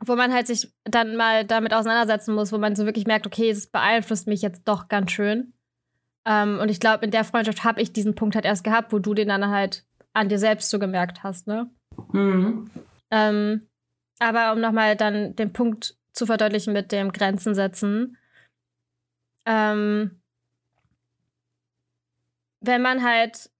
wo 0.00 0.16
man 0.16 0.32
halt 0.32 0.46
sich 0.46 0.72
dann 0.84 1.16
mal 1.16 1.44
damit 1.44 1.72
auseinandersetzen 1.72 2.34
muss, 2.34 2.52
wo 2.52 2.58
man 2.58 2.76
so 2.76 2.84
wirklich 2.84 3.06
merkt, 3.06 3.26
okay, 3.26 3.50
es 3.50 3.66
beeinflusst 3.66 4.26
mich 4.26 4.42
jetzt 4.42 4.66
doch 4.66 4.88
ganz 4.88 5.10
schön. 5.10 5.52
Ähm, 6.26 6.58
und 6.60 6.70
ich 6.70 6.80
glaube, 6.80 7.04
in 7.04 7.10
der 7.10 7.24
Freundschaft 7.24 7.64
habe 7.64 7.82
ich 7.82 7.92
diesen 7.92 8.14
Punkt 8.14 8.34
halt 8.34 8.44
erst 8.44 8.64
gehabt, 8.64 8.92
wo 8.92 8.98
du 8.98 9.14
den 9.14 9.28
dann 9.28 9.48
halt 9.48 9.84
an 10.12 10.28
dir 10.28 10.38
selbst 10.38 10.70
so 10.70 10.78
gemerkt 10.78 11.22
hast, 11.22 11.46
ne? 11.46 11.70
Mhm. 12.12 12.70
Ähm, 13.10 13.68
aber 14.18 14.52
um 14.52 14.60
nochmal 14.60 14.96
dann 14.96 15.36
den 15.36 15.52
Punkt 15.52 15.96
zu 16.12 16.26
verdeutlichen 16.26 16.72
mit 16.72 16.92
dem 16.92 17.12
Grenzen 17.12 17.54
setzen. 17.54 18.16
Ähm, 19.46 20.22
wenn 22.60 22.82
man 22.82 23.02
halt 23.02 23.50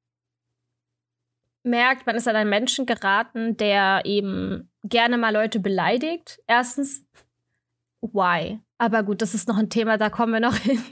merkt, 1.62 2.06
man 2.06 2.16
ist 2.16 2.28
an 2.28 2.36
einen 2.36 2.50
Menschen 2.50 2.86
geraten, 2.86 3.56
der 3.56 4.02
eben 4.04 4.70
gerne 4.84 5.18
mal 5.18 5.32
Leute 5.32 5.60
beleidigt. 5.60 6.40
Erstens, 6.46 7.06
why? 8.00 8.60
Aber 8.78 9.02
gut, 9.02 9.22
das 9.22 9.34
ist 9.34 9.48
noch 9.48 9.56
ein 9.56 9.70
Thema, 9.70 9.96
da 9.96 10.10
kommen 10.10 10.32
wir 10.32 10.40
noch 10.40 10.56
hin. 10.58 10.82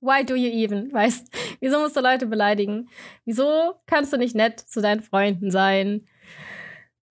Why 0.00 0.24
do 0.24 0.34
you 0.34 0.50
even? 0.50 0.92
Weißt, 0.92 1.32
wieso 1.60 1.78
musst 1.78 1.96
du 1.96 2.00
Leute 2.00 2.26
beleidigen? 2.26 2.88
Wieso 3.24 3.80
kannst 3.86 4.12
du 4.12 4.16
nicht 4.16 4.34
nett 4.34 4.58
zu 4.58 4.80
deinen 4.80 5.00
Freunden 5.00 5.50
sein? 5.52 6.08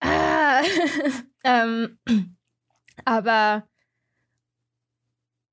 Ah, 0.00 0.60
ähm, 1.44 1.98
aber 3.04 3.66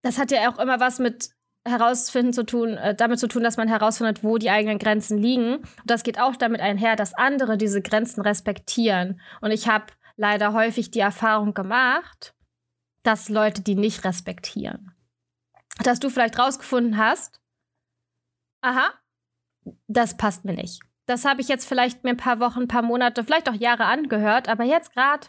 das 0.01 0.18
hat 0.18 0.32
ja 0.32 0.50
auch 0.50 0.60
immer 0.60 0.79
was 0.79 1.00
mit 1.00 1.32
herausfinden 1.65 2.34
zu 2.34 2.46
tun, 2.46 2.77
äh, 2.77 2.96
damit 2.96 3.20
zu 3.20 3.27
tun, 3.27 3.44
dass 3.44 3.58
man 3.58 3.68
herausfindet, 3.68 4.24
wo 4.24 4.38
die 4.38 4.50
eigenen 4.50 4.79
Grenzen 4.79 5.18
liegen. 5.18 5.58
Und 5.58 5.84
das 5.86 6.03
geht 6.03 6.20
auch 6.20 6.36
damit 6.36 6.62
einher, 6.62 6.96
dass 6.96 7.13
andere 7.13 7.58
diese 7.58 7.82
Grenzen 7.82 8.22
respektieren. 8.22 9.20
Und 9.41 9.51
ich 9.51 9.68
habe 9.68 9.86
leider 10.15 10.53
häufig 10.53 10.91
die 10.91 11.00
Erfahrung 11.00 11.53
gemacht, 11.53 12.34
dass 13.03 13.29
Leute 13.29 13.62
die 13.62 13.75
nicht 13.75 14.03
respektieren. 14.03 14.94
Dass 15.84 16.00
du 16.00 16.10
vielleicht 16.10 16.39
rausgefunden 16.39 16.98
hast, 16.98 17.39
aha, 18.62 18.91
das 19.88 20.18
passt 20.18 20.46
mir 20.46 20.53
nicht. 20.53 20.82
Das 21.06 21.25
habe 21.25 21.41
ich 21.41 21.48
jetzt 21.48 21.68
vielleicht 21.68 22.03
mir 22.03 22.12
ein 22.12 22.18
paar 22.18 22.39
Wochen, 22.39 22.62
ein 22.62 22.68
paar 22.68 22.82
Monate, 22.82 23.24
vielleicht 23.24 23.50
auch 23.50 23.53
Jahre 23.53 23.86
angehört, 23.86 24.48
aber 24.48 24.63
jetzt 24.63 24.94
gerade 24.94 25.27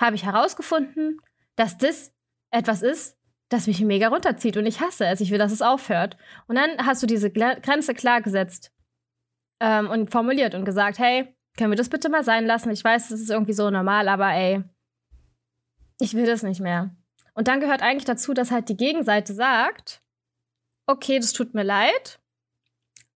habe 0.00 0.16
ich 0.16 0.24
herausgefunden, 0.24 1.20
dass 1.54 1.78
das 1.78 2.12
etwas 2.50 2.82
ist, 2.82 3.16
das 3.48 3.66
mich 3.66 3.80
mega 3.80 4.08
runterzieht 4.08 4.56
und 4.56 4.66
ich 4.66 4.80
hasse 4.80 5.06
es. 5.06 5.20
Ich 5.20 5.30
will, 5.30 5.38
dass 5.38 5.52
es 5.52 5.62
aufhört. 5.62 6.16
Und 6.48 6.56
dann 6.56 6.84
hast 6.84 7.02
du 7.02 7.06
diese 7.06 7.30
Grenze 7.30 7.94
klar 7.94 8.20
gesetzt 8.20 8.72
ähm, 9.60 9.88
und 9.88 10.10
formuliert 10.10 10.54
und 10.54 10.64
gesagt, 10.64 10.98
hey, 10.98 11.34
können 11.56 11.72
wir 11.72 11.76
das 11.76 11.88
bitte 11.88 12.08
mal 12.08 12.24
sein 12.24 12.44
lassen? 12.44 12.70
Ich 12.70 12.82
weiß, 12.82 13.08
das 13.08 13.20
ist 13.20 13.30
irgendwie 13.30 13.52
so 13.52 13.70
normal, 13.70 14.08
aber 14.08 14.32
ey, 14.32 14.62
ich 16.00 16.14
will 16.14 16.26
das 16.26 16.42
nicht 16.42 16.60
mehr. 16.60 16.94
Und 17.34 17.48
dann 17.48 17.60
gehört 17.60 17.82
eigentlich 17.82 18.04
dazu, 18.04 18.34
dass 18.34 18.50
halt 18.50 18.68
die 18.68 18.76
Gegenseite 18.76 19.32
sagt, 19.32 20.02
okay, 20.86 21.18
das 21.18 21.32
tut 21.32 21.54
mir 21.54 21.62
leid, 21.62 22.18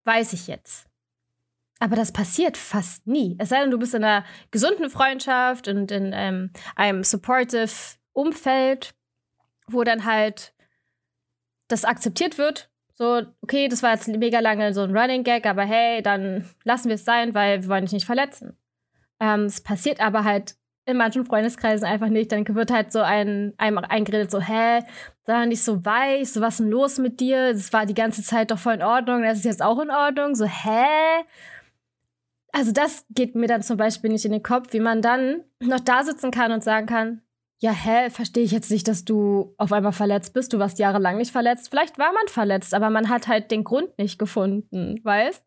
weiß 0.05 0.33
ich 0.33 0.47
jetzt. 0.47 0.87
Aber 1.81 1.97
das 1.97 2.13
passiert 2.13 2.57
fast 2.57 3.07
nie. 3.07 3.37
Es 3.39 3.51
sei 3.51 3.61
denn, 3.61 3.71
du 3.71 3.79
bist 3.79 3.95
in 3.95 4.03
einer 4.03 4.25
gesunden 4.51 4.91
Freundschaft 4.91 5.69
und 5.69 5.91
in 5.93 6.11
ähm, 6.13 6.51
einem 6.75 7.05
supportive 7.05 7.71
Umfeld 8.13 8.95
wo 9.69 9.85
dann 9.85 10.05
halt 10.05 10.53
das 11.69 11.85
akzeptiert 11.85 12.39
wird. 12.39 12.71
So, 12.95 13.23
okay, 13.43 13.69
das 13.69 13.83
war 13.83 13.93
jetzt 13.93 14.09
mega 14.09 14.41
lange 14.41 14.75
so 14.75 14.83
ein 14.83 14.97
Running 14.97 15.23
Gag, 15.23 15.47
aber 15.47 15.63
hey, 15.63 16.03
dann 16.03 16.49
lassen 16.65 16.89
wir 16.89 16.97
es 16.97 17.05
sein, 17.05 17.35
weil 17.35 17.63
wir 17.63 17.69
wollen 17.69 17.85
dich 17.85 17.93
nicht 17.93 18.07
verletzen. 18.07 18.57
Ähm, 19.21 19.45
es 19.45 19.61
passiert 19.61 20.01
aber 20.01 20.25
halt 20.25 20.57
in 20.85 20.97
manchen 20.97 21.27
Freundeskreisen 21.27 21.87
einfach 21.87 22.09
nicht. 22.09 22.33
Dann 22.33 22.47
wird 22.55 22.71
halt 22.73 22.93
so 22.93 23.01
ein, 23.01 23.53
einem 23.59 23.79
eingeredet, 23.79 24.31
so, 24.31 24.41
hä, 24.41 24.83
sei 25.25 25.47
nicht 25.47 25.63
so 25.63 25.85
weich, 25.85 26.33
so 26.33 26.41
was 26.41 26.55
ist 26.55 26.61
denn 26.61 26.71
los 26.71 26.99
mit 26.99 27.21
dir? 27.21 27.53
Das 27.53 27.73
war 27.73 27.87
die 27.87 27.95
ganze 27.95 28.23
Zeit 28.23 28.51
doch 28.51 28.59
voll 28.59 28.75
in 28.75 28.83
Ordnung, 28.83 29.23
das 29.23 29.39
ist 29.39 29.45
jetzt 29.45 29.63
auch 29.63 29.79
in 29.79 29.91
Ordnung. 29.91 30.35
So, 30.35 30.47
hä? 30.47 31.25
Also 32.53 32.73
das 32.73 33.05
geht 33.11 33.35
mir 33.35 33.47
dann 33.47 33.63
zum 33.63 33.77
Beispiel 33.77 34.11
nicht 34.11 34.25
in 34.25 34.33
den 34.33 34.43
Kopf, 34.43 34.73
wie 34.73 34.81
man 34.81 35.03
dann 35.03 35.45
noch 35.61 35.81
da 35.81 36.03
sitzen 36.03 36.31
kann 36.31 36.51
und 36.51 36.65
sagen 36.65 36.87
kann, 36.87 37.21
ja, 37.61 37.73
hä, 37.73 38.11
verstehe 38.11 38.45
ich 38.45 38.53
jetzt 38.53 38.71
nicht, 38.71 38.87
dass 38.87 39.05
du 39.05 39.55
auf 39.57 39.73
einmal 39.73 39.93
verletzt 39.93 40.33
bist. 40.33 40.53
Du 40.53 40.59
warst 40.59 40.79
jahrelang 40.79 41.17
nicht 41.17 41.33
verletzt. 41.33 41.71
Vielleicht 41.71 41.99
war 41.99 42.13
man 42.13 42.29
verletzt, 42.29 42.73
aber 42.73 42.89
man 42.89 43.09
hat 43.09 43.27
halt 43.27 43.51
den 43.51 43.65
Grund 43.65 43.99
nicht 43.99 44.19
gefunden, 44.19 45.01
weißt? 45.03 45.43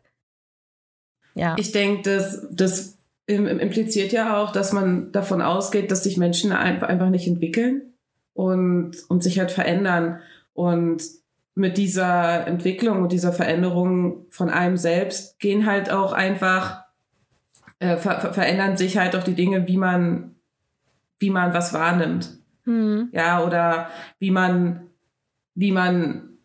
Ja. 1.36 1.56
Ich 1.58 1.72
denke, 1.72 2.02
das, 2.04 2.48
das 2.52 2.98
impliziert 3.28 4.12
ja 4.12 4.38
auch, 4.38 4.52
dass 4.52 4.74
man 4.74 5.14
davon 5.14 5.42
ausgeht, 5.42 5.90
dass 5.90 6.04
sich 6.04 6.18
Menschen 6.18 6.52
einfach 6.52 7.10
nicht 7.10 7.28
entwickeln 7.28 7.94
und, 8.34 8.98
und 9.08 9.24
sich 9.24 9.40
halt 9.40 9.52
verändern. 9.52 10.20
Und 10.54 11.04
mit 11.56 11.78
dieser 11.78 12.46
Entwicklung 12.46 13.04
und 13.04 13.14
dieser 13.14 13.32
Veränderung 13.32 14.26
von 14.30 14.50
einem 14.50 14.76
selbst 14.76 15.40
gehen 15.40 15.66
halt 15.66 15.90
auch 15.90 16.12
einfach, 16.12 16.84
äh, 17.80 17.96
ver 17.96 18.34
verändern 18.34 18.76
sich 18.76 18.98
halt 18.98 19.16
auch 19.16 19.24
die 19.24 19.36
Dinge, 19.36 19.68
wie 19.68 19.78
man 19.78 20.36
wie 21.22 21.30
man 21.30 21.54
was 21.54 21.72
wahrnimmt. 21.74 22.38
Hm. 22.66 23.10
Ja, 23.14 23.44
oder 23.44 23.90
wie 24.20 24.32
man, 24.32 24.90
wie 25.54 25.72
man 25.72 26.38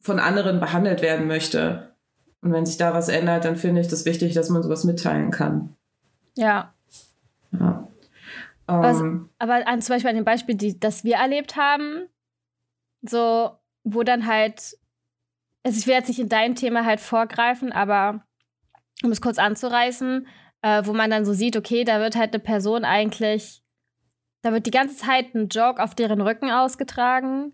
von 0.00 0.18
anderen 0.18 0.60
behandelt 0.60 1.02
werden 1.02 1.26
möchte. 1.26 1.94
Und 2.42 2.52
wenn 2.52 2.66
sich 2.66 2.76
da 2.76 2.92
was 2.92 3.08
ändert, 3.08 3.44
dann 3.44 3.56
finde 3.56 3.80
ich 3.80 3.88
das 3.88 4.04
wichtig, 4.04 4.34
dass 4.34 4.50
man 4.50 4.62
sowas 4.62 4.84
mitteilen 4.84 5.30
kann. 5.30 5.74
Ja. 6.36 6.74
ja. 7.52 7.88
Was, 8.66 9.00
ähm. 9.00 9.30
aber 9.38 9.66
an, 9.66 9.80
zum 9.80 9.94
Beispiel 9.94 10.10
an 10.10 10.16
dem 10.16 10.24
Beispiel, 10.24 10.56
die, 10.56 10.78
das 10.78 11.04
wir 11.04 11.16
erlebt 11.16 11.56
haben, 11.56 12.08
so, 13.02 13.52
wo 13.84 14.02
dann 14.02 14.26
halt, 14.26 14.76
also 15.64 15.78
ich 15.78 15.86
will 15.86 15.94
jetzt 15.94 16.08
nicht 16.08 16.18
in 16.18 16.28
dein 16.28 16.56
Thema 16.56 16.84
halt 16.84 17.00
vorgreifen, 17.00 17.72
aber 17.72 18.24
um 19.04 19.12
es 19.12 19.20
kurz 19.20 19.38
anzureißen, 19.38 20.26
äh, 20.62 20.82
wo 20.84 20.92
man 20.92 21.10
dann 21.10 21.24
so 21.24 21.32
sieht, 21.32 21.56
okay, 21.56 21.84
da 21.84 22.00
wird 22.00 22.16
halt 22.16 22.32
eine 22.32 22.42
Person 22.42 22.84
eigentlich 22.84 23.62
da 24.42 24.52
wird 24.52 24.66
die 24.66 24.70
ganze 24.70 24.96
Zeit 24.96 25.34
ein 25.34 25.48
Joke 25.48 25.82
auf 25.82 25.94
deren 25.94 26.20
Rücken 26.20 26.50
ausgetragen 26.50 27.52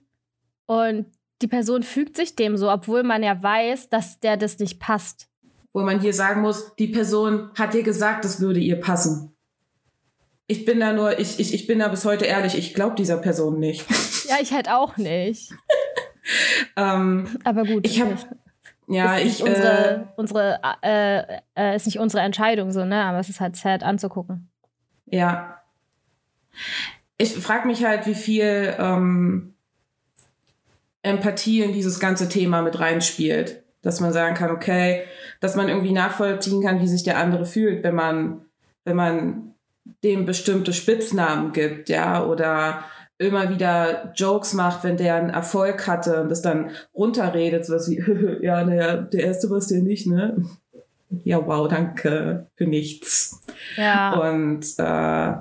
und 0.67 1.07
die 1.41 1.49
Person 1.49 1.83
fügt 1.83 2.17
sich 2.17 2.37
dem 2.37 2.57
so, 2.57 2.71
obwohl 2.71 3.03
man 3.03 3.23
ja 3.23 3.43
weiß, 3.43 3.89
dass 3.89 4.21
der 4.21 4.37
das 4.37 4.59
nicht 4.59 4.79
passt. 4.79 5.29
Wo 5.73 5.83
man 5.83 6.01
hier 6.01 6.15
sagen 6.15 6.43
muss, 6.43 6.75
die 6.77 6.89
Person 6.89 7.51
hat 7.59 7.75
dir 7.75 7.83
gesagt, 7.83 8.25
das 8.25 8.41
würde 8.41 8.61
ihr 8.61 8.81
passen. 8.81 9.35
Ich 10.47 10.65
bin 10.65 10.81
da 10.81 10.93
nur, 10.93 11.19
ich, 11.19 11.41
ich, 11.41 11.55
ich 11.55 11.67
bin 11.67 11.79
da 11.79 11.89
bis 11.89 12.05
heute 12.05 12.27
ehrlich, 12.27 12.57
ich 12.57 12.75
glaube 12.75 12.95
dieser 12.95 13.17
Person 13.17 13.59
nicht. 13.59 13.87
ja, 14.29 14.37
ich 14.41 14.53
halt 14.53 14.69
auch 14.69 14.97
nicht. 14.97 15.51
ähm, 16.77 17.27
Aber 17.45 17.65
gut. 17.65 17.87
Ich 17.87 18.01
habe 18.01 18.17
ja, 18.89 19.17
ist 19.17 19.41
ich 19.41 19.47
unsere, 19.47 19.95
äh, 19.95 20.01
unsere 20.17 20.61
äh, 20.83 21.41
äh, 21.57 21.77
ist 21.77 21.87
nicht 21.87 21.99
unsere 21.99 22.23
Entscheidung 22.23 22.73
so, 22.73 22.85
ne? 22.85 23.03
Aber 23.05 23.19
es 23.19 23.29
ist 23.29 23.41
halt 23.41 23.57
sad 23.57 23.83
anzugucken. 23.83 24.51
Ja, 25.07 25.62
ich 27.19 27.35
frage 27.35 27.67
mich 27.67 27.85
halt, 27.85 28.07
wie 28.07 28.15
viel 28.15 28.75
ähm, 28.79 29.55
Empathie 31.03 31.63
in 31.63 31.73
dieses 31.73 32.01
ganze 32.01 32.29
Thema 32.29 32.63
mit 32.63 32.79
reinspielt. 32.79 33.63
Dass 33.83 34.01
man 34.01 34.13
sagen 34.13 34.37
kann, 34.37 34.53
okay, 34.53 35.03
dass 35.41 35.57
man 35.57 35.69
irgendwie 35.69 35.93
nachvollziehen 35.93 36.63
kann, 36.63 36.81
wie 36.81 36.87
sich 36.87 37.03
der 37.03 37.19
andere 37.19 37.45
fühlt, 37.45 37.83
wenn 37.83 37.97
man, 37.97 38.43
wenn 38.85 38.95
man 38.95 39.55
dem 40.05 40.25
bestimmte 40.25 40.73
Spitznamen 40.73 41.53
gibt, 41.53 41.89
ja, 41.89 42.25
oder 42.25 42.85
immer 43.19 43.51
wieder 43.51 44.13
Jokes 44.15 44.53
macht, 44.53 44.85
wenn 44.85 44.97
der 44.97 45.17
einen 45.17 45.31
Erfolg 45.31 45.87
hatte 45.87 46.23
und 46.23 46.29
das 46.29 46.43
dann 46.43 46.71
runterredet, 46.95 47.67
sowas 47.67 47.91
wie, 47.91 48.03
ja, 48.45 48.65
naja, 48.65 48.97
der 48.97 49.25
erste 49.25 49.51
war 49.51 49.59
es 49.59 49.67
dir 49.67 49.83
nicht, 49.83 50.07
ne? 50.07 50.37
Ja, 51.25 51.47
wow, 51.47 51.69
danke 51.69 52.47
für 52.55 52.67
nichts. 52.67 53.43
Ja. 53.77 54.15
Und 54.15 54.65
äh, 54.79 55.35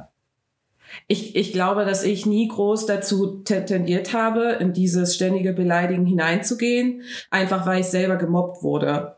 ich, 1.12 1.36
ich 1.36 1.52
glaube, 1.52 1.84
dass 1.84 2.06
ich 2.06 2.26
nie 2.26 2.48
groß 2.48 2.86
dazu 2.86 3.44
tendiert 3.44 4.14
habe, 4.14 4.58
in 4.62 4.72
dieses 4.72 5.14
ständige 5.14 5.52
Beleidigen 5.52 6.06
hineinzugehen, 6.06 7.02
einfach 7.30 7.66
weil 7.66 7.82
ich 7.82 7.88
selber 7.88 8.16
gemobbt 8.16 8.64
wurde. 8.64 9.18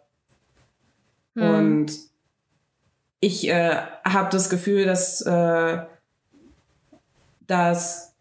Hm. 1.36 1.50
Und 1.54 1.92
ich 3.20 3.48
äh, 3.48 3.76
habe 4.04 4.30
das 4.32 4.50
Gefühl, 4.50 4.86
dass, 4.86 5.22
äh, 5.22 5.84
dass 7.46 8.16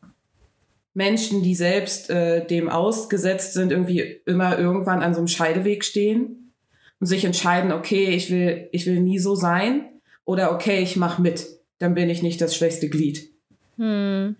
Menschen, 0.92 1.42
die 1.42 1.54
selbst 1.54 2.10
äh, 2.10 2.46
dem 2.46 2.68
ausgesetzt 2.68 3.54
sind, 3.54 3.72
irgendwie 3.72 4.20
immer 4.26 4.58
irgendwann 4.58 5.00
an 5.00 5.14
so 5.14 5.20
einem 5.20 5.28
Scheideweg 5.28 5.82
stehen 5.82 6.52
und 7.00 7.06
sich 7.06 7.24
entscheiden, 7.24 7.72
okay, 7.72 8.10
ich 8.10 8.30
will, 8.30 8.68
ich 8.72 8.84
will 8.84 9.00
nie 9.00 9.18
so 9.18 9.34
sein 9.34 9.88
oder 10.26 10.52
okay, 10.52 10.82
ich 10.82 10.96
mach 10.96 11.18
mit, 11.18 11.46
dann 11.78 11.94
bin 11.94 12.10
ich 12.10 12.22
nicht 12.22 12.42
das 12.42 12.54
schwächste 12.54 12.90
Glied. 12.90 13.31
Hm. 13.76 14.36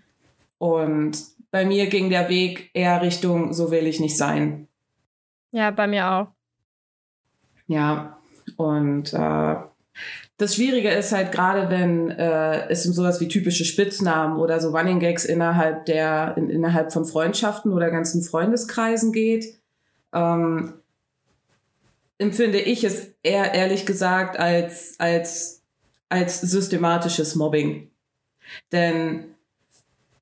Und 0.57 1.17
bei 1.51 1.65
mir 1.65 1.87
ging 1.87 2.09
der 2.09 2.29
Weg 2.29 2.71
eher 2.73 3.01
Richtung, 3.01 3.53
so 3.53 3.71
will 3.71 3.85
ich 3.85 3.99
nicht 3.99 4.17
sein. 4.17 4.67
Ja, 5.51 5.71
bei 5.71 5.87
mir 5.87 6.09
auch. 6.09 6.27
Ja, 7.67 8.17
und 8.57 9.13
äh, 9.13 9.55
das 10.37 10.55
Schwierige 10.55 10.89
ist 10.89 11.11
halt 11.11 11.31
gerade, 11.31 11.69
wenn 11.69 12.09
äh, 12.09 12.67
es 12.69 12.85
um 12.85 12.93
sowas 12.93 13.21
wie 13.21 13.27
typische 13.27 13.65
Spitznamen 13.65 14.39
oder 14.39 14.59
so 14.59 14.69
Running 14.69 14.99
Gags 14.99 15.25
innerhalb 15.25 15.85
der 15.85 16.33
in, 16.37 16.49
innerhalb 16.49 16.91
von 16.91 17.05
Freundschaften 17.05 17.71
oder 17.71 17.91
ganzen 17.91 18.23
Freundeskreisen 18.23 19.11
geht, 19.11 19.59
ähm, 20.11 20.73
empfinde 22.17 22.59
ich 22.59 22.83
es 22.83 23.13
eher 23.21 23.53
ehrlich 23.53 23.85
gesagt 23.85 24.39
als 24.39 24.95
als 24.99 25.63
als 26.09 26.41
systematisches 26.41 27.35
Mobbing, 27.35 27.89
denn 28.71 29.35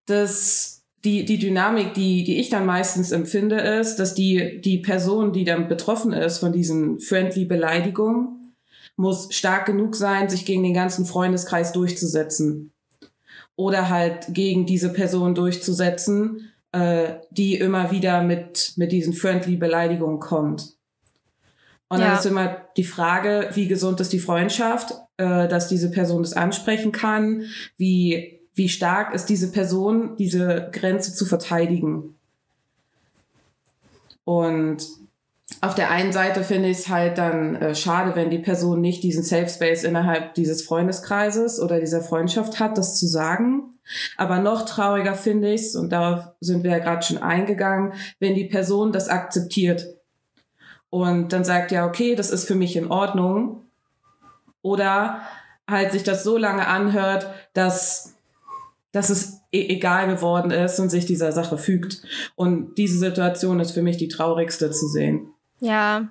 das 0.06 0.82
die, 1.04 1.26
die 1.26 1.40
Dynamik, 1.40 1.94
die, 1.94 2.24
die 2.24 2.40
ich 2.40 2.50
dann 2.50 2.66
meistens 2.66 3.12
empfinde, 3.12 3.60
ist, 3.60 3.96
dass 3.96 4.14
die, 4.14 4.62
die 4.62 4.78
Person, 4.78 5.34
die 5.34 5.44
dann 5.44 5.68
betroffen 5.68 6.14
ist 6.14 6.38
von 6.38 6.52
diesen 6.52 7.00
friendly 7.00 7.46
Beleidigungen, 7.46 8.54
muss 8.98 9.34
stark 9.34 9.66
genug 9.66 9.96
sein, 9.96 10.30
sich 10.30 10.46
gegen 10.46 10.64
den 10.64 10.74
ganzen 10.74 11.06
Freundeskreis 11.06 11.72
durchzusetzen. 11.72 12.72
Oder 13.56 13.90
halt 13.90 14.28
gegen 14.30 14.66
diese 14.66 14.94
Person 14.94 15.34
durchzusetzen, 15.34 16.52
äh, 16.72 17.16
die 17.32 17.56
immer 17.56 17.92
wieder 17.92 18.22
mit, 18.24 18.74
mit 18.76 18.92
diesen 18.92 19.14
friendly 19.14 19.56
Beleidigungen 19.56 20.20
kommt. 20.20 20.76
Und 21.90 22.00
ja. 22.00 22.08
dann 22.08 22.18
ist 22.20 22.26
immer 22.26 22.58
die 22.78 22.84
Frage, 22.84 23.50
wie 23.54 23.68
gesund 23.68 24.00
ist 24.00 24.14
die 24.14 24.20
Freundschaft, 24.20 24.94
äh, 25.22 25.48
dass 25.48 25.68
diese 25.68 25.92
Person 25.92 26.24
das 26.24 26.34
ansprechen 26.34 26.92
kann, 26.92 27.44
wie 27.78 28.40
wie 28.54 28.68
stark 28.68 29.14
ist 29.14 29.28
diese 29.28 29.52
Person, 29.52 30.18
diese 30.18 30.70
Grenze 30.74 31.14
zu 31.14 31.26
verteidigen. 31.26 32.16
Und 34.26 34.86
auf 35.62 35.76
der 35.76 35.90
einen 35.90 36.12
Seite 36.12 36.44
finde 36.44 36.70
ich 36.70 36.80
es 36.80 36.90
halt 36.90 37.18
dann 37.18 37.56
äh, 37.56 37.76
schade, 37.76 38.16
wenn 38.16 38.30
die 38.30 38.40
Person 38.40 38.82
nicht 38.82 39.04
diesen 39.04 39.24
Safe 39.24 39.48
Space 39.48 39.84
innerhalb 39.84 40.34
dieses 40.34 40.64
Freundeskreises 40.64 41.60
oder 41.60 41.80
dieser 41.80 42.02
Freundschaft 42.02 42.60
hat, 42.60 42.78
das 42.78 42.98
zu 42.98 43.08
sagen. 43.08 43.76
Aber 44.18 44.40
noch 44.40 44.66
trauriger 44.66 45.16
finde 45.16 45.54
ich 45.54 45.62
es, 45.62 45.76
und 45.76 45.92
darauf 45.92 46.28
sind 46.40 46.64
wir 46.64 46.72
ja 46.72 46.80
gerade 46.80 47.06
schon 47.06 47.20
eingegangen, 47.20 47.94
wenn 48.20 48.36
die 48.36 48.46
Person 48.46 48.92
das 48.92 49.08
akzeptiert 49.08 49.88
und 50.90 51.32
dann 51.34 51.44
sagt, 51.44 51.72
ja, 51.72 51.88
okay, 51.88 52.16
das 52.16 52.32
ist 52.32 52.46
für 52.46 52.56
mich 52.56 52.76
in 52.76 52.92
Ordnung. 52.92 53.64
Oder 54.62 55.22
halt 55.70 55.92
sich 55.92 56.04
das 56.04 56.24
so 56.24 56.38
lange 56.38 56.68
anhört, 56.68 57.28
dass 57.54 58.16
dass 58.92 59.10
es 59.10 59.42
e 59.52 59.68
egal 59.70 60.08
geworden 60.08 60.52
ist 60.52 60.80
und 60.80 60.90
sich 60.90 61.06
dieser 61.06 61.32
Sache 61.32 61.58
fügt. 61.58 62.02
Und 62.36 62.76
diese 62.76 63.00
Situation 63.00 63.60
ist 63.60 63.72
für 63.72 63.82
mich 63.82 63.98
die 63.98 64.10
traurigste 64.10 64.70
zu 64.72 64.88
sehen. 64.88 65.34
Ja, 65.62 66.10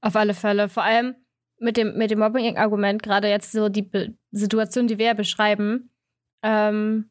auf 0.00 0.16
alle 0.16 0.34
Fälle. 0.34 0.68
Vor 0.68 0.82
allem 0.82 1.14
mit 1.58 1.76
dem, 1.76 1.96
mit 1.96 2.10
dem 2.10 2.18
Mobbing-Argument, 2.18 3.02
gerade 3.02 3.28
jetzt 3.28 3.52
so 3.52 3.68
die 3.68 3.82
Be 3.82 4.14
Situation, 4.32 4.86
die 4.86 4.98
wir 4.98 5.06
ja 5.06 5.14
beschreiben. 5.14 5.90
Ähm, 6.42 7.10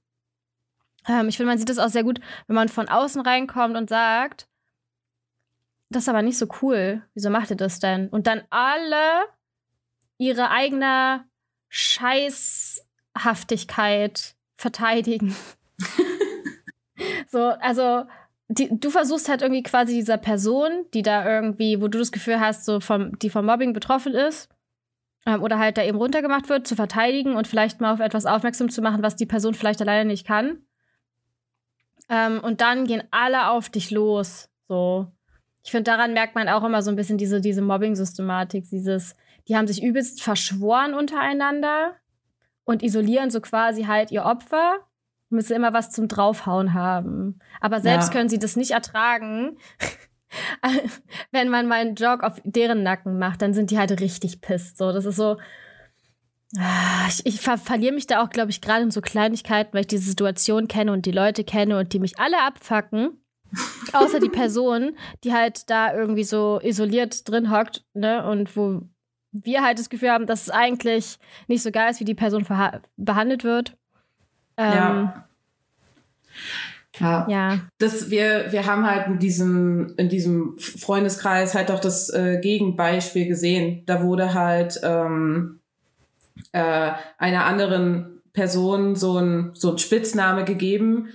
ähm, 1.07 1.27
ich 1.27 1.38
finde, 1.38 1.51
man 1.51 1.57
sieht 1.57 1.69
das 1.69 1.79
auch 1.79 1.89
sehr 1.89 2.03
gut, 2.03 2.19
wenn 2.48 2.55
man 2.55 2.69
von 2.69 2.88
außen 2.88 3.21
reinkommt 3.21 3.75
und 3.75 3.89
sagt, 3.89 4.48
das 5.89 6.03
ist 6.03 6.09
aber 6.09 6.21
nicht 6.21 6.38
so 6.38 6.48
cool. 6.62 7.03
Wieso 7.13 7.29
macht 7.29 7.50
ihr 7.50 7.57
das 7.57 7.79
denn? 7.79 8.09
Und 8.09 8.27
dann 8.27 8.43
alle 8.51 9.25
ihre 10.20 10.52
eigene 10.52 11.26
Scheißhaftigkeit 11.70 14.36
verteidigen. 14.56 15.36
so, 17.27 17.46
also 17.46 18.03
die, 18.50 18.70
du 18.79 18.92
versuchst 18.92 19.29
halt 19.29 19.42
irgendwie 19.42 19.64
quasi 19.64 19.94
dieser 19.94 20.18
Person, 20.18 20.86
die 20.94 21.01
da 21.01 21.27
irgendwie, 21.27 21.82
wo 21.82 21.88
du 21.88 21.98
das 21.98 22.12
Gefühl 22.12 22.40
hast, 22.40 22.66
so 22.66 22.79
vom, 22.79 23.18
die 23.20 23.29
vom 23.29 23.46
Mobbing 23.46 23.74
betroffen 23.74 24.14
ist, 24.14 24.50
ähm, 25.25 25.42
oder 25.42 25.58
halt 25.58 25.77
da 25.77 25.84
eben 25.84 25.98
runtergemacht 25.98 26.50
wird, 26.50 26.68
zu 26.68 26.75
verteidigen 26.75 27.36
und 27.36 27.48
vielleicht 27.48 27.82
mal 27.82 27.94
auf 27.94 28.00
etwas 28.00 28.25
aufmerksam 28.25 28.70
zu 28.70 28.82
machen, 28.82 29.03
was 29.03 29.16
die 29.16 29.25
Person 29.25 29.53
vielleicht 29.53 29.82
alleine 29.82 30.05
nicht 30.05 30.27
kann. 30.27 30.60
Ähm, 32.10 32.40
und 32.40 32.62
dann 32.62 32.86
gehen 32.86 33.03
alle 33.12 33.50
auf 33.50 33.70
dich 33.70 33.92
los. 33.92 34.50
So. 34.68 35.08
Ich 35.64 35.72
finde, 35.72 35.92
daran 35.92 36.14
merkt 36.14 36.36
man 36.36 36.50
auch 36.50 36.64
immer 36.64 36.82
so 36.82 36.90
ein 36.90 36.96
bisschen 36.96 37.20
diese, 37.20 37.42
diese 37.42 37.62
Mobbing-Systematik, 37.62 38.68
dieses, 38.70 39.16
die 39.50 39.57
haben 39.57 39.68
sich 39.68 39.83
übelst 39.83 40.22
verschworen 40.22 40.94
untereinander 40.94 41.96
und 42.64 42.83
isolieren 42.83 43.31
so 43.31 43.42
quasi 43.42 43.85
halt 43.85 44.12
ihr 44.12 44.24
Opfer, 44.24 44.77
müssen 45.29 45.55
immer 45.55 45.74
was 45.74 45.92
zum 45.92 46.07
Draufhauen 46.07 46.75
haben. 46.75 47.40
Aber 47.59 47.81
selbst 47.81 48.07
ja. 48.07 48.14
können 48.14 48.29
sie 48.29 48.40
das 48.40 48.55
nicht 48.55 48.72
ertragen. 48.72 49.57
Wenn 51.31 51.50
man 51.50 51.68
mal 51.68 51.81
einen 51.81 51.96
Jog 51.96 52.24
auf 52.24 52.40
deren 52.44 52.83
Nacken 52.83 53.18
macht, 53.18 53.42
dann 53.42 53.55
sind 53.55 53.72
die 53.72 53.79
halt 53.79 54.00
richtig 54.00 54.42
pisst. 54.42 54.77
So, 54.77 54.92
das 54.92 55.05
ist 55.05 55.16
so. 55.16 55.38
Ah, 56.57 57.07
ich, 57.07 57.25
ich 57.25 57.42
ver 57.42 57.57
verliere 57.57 57.94
mich 57.94 58.07
da 58.07 58.24
auch, 58.24 58.29
glaube 58.29 58.51
ich, 58.51 58.62
gerade 58.62 58.83
in 58.83 58.92
so 58.92 59.01
Kleinigkeiten, 59.01 59.74
weil 59.74 59.81
ich 59.81 59.88
diese 59.88 60.07
Situation 60.07 60.68
kenne 60.68 60.94
und 60.94 61.05
die 61.05 61.12
Leute 61.12 61.44
kenne 61.44 61.79
und 61.79 61.94
die 61.94 62.00
mich 62.00 62.20
alle 62.20 62.44
abfacken. 62.44 63.24
Außer 63.94 64.20
die 64.20 64.29
Person, 64.29 64.96
die 65.24 65.33
halt 65.33 65.72
da 65.72 65.94
irgendwie 65.94 66.24
so 66.24 66.59
isoliert 66.62 67.27
drin 67.27 67.51
hockt, 67.51 67.83
ne? 67.94 68.27
Und 68.29 68.55
wo 68.55 68.83
wir 69.31 69.63
halt 69.63 69.79
das 69.79 69.89
Gefühl 69.89 70.11
haben, 70.11 70.25
dass 70.25 70.44
es 70.44 70.50
eigentlich 70.50 71.18
nicht 71.48 71.61
so 71.61 71.72
geil 71.72 71.92
ist, 71.92 72.00
wie 72.00 72.05
die 72.05 72.15
Person 72.15 72.46
behandelt 72.98 73.44
wird. 73.44 73.77
Ähm, 74.57 74.74
ja. 74.74 75.25
Ja. 77.00 77.27
ja. 77.29 77.59
Das, 77.77 78.09
wir, 78.09 78.51
wir 78.51 78.65
haben 78.65 78.85
halt 78.85 79.07
in 79.07 79.20
diesem, 79.20 79.94
in 79.98 80.09
diesem 80.09 80.57
Freundeskreis 80.57 81.53
halt 81.55 81.72
auch 81.72 81.79
das 81.79 82.09
äh, 82.09 82.39
Gegenbeispiel 82.42 83.27
gesehen. 83.27 83.83
Da 83.85 84.03
wurde 84.03 84.33
halt 84.33 84.79
ähm, 84.83 85.59
äh, 86.51 86.92
einer 87.18 87.46
anderen 87.46 88.22
Person 88.33 88.96
so 88.96 89.18
ein, 89.18 89.51
so 89.53 89.72
ein 89.72 89.77
Spitzname 89.77 90.44
gegeben, 90.44 91.09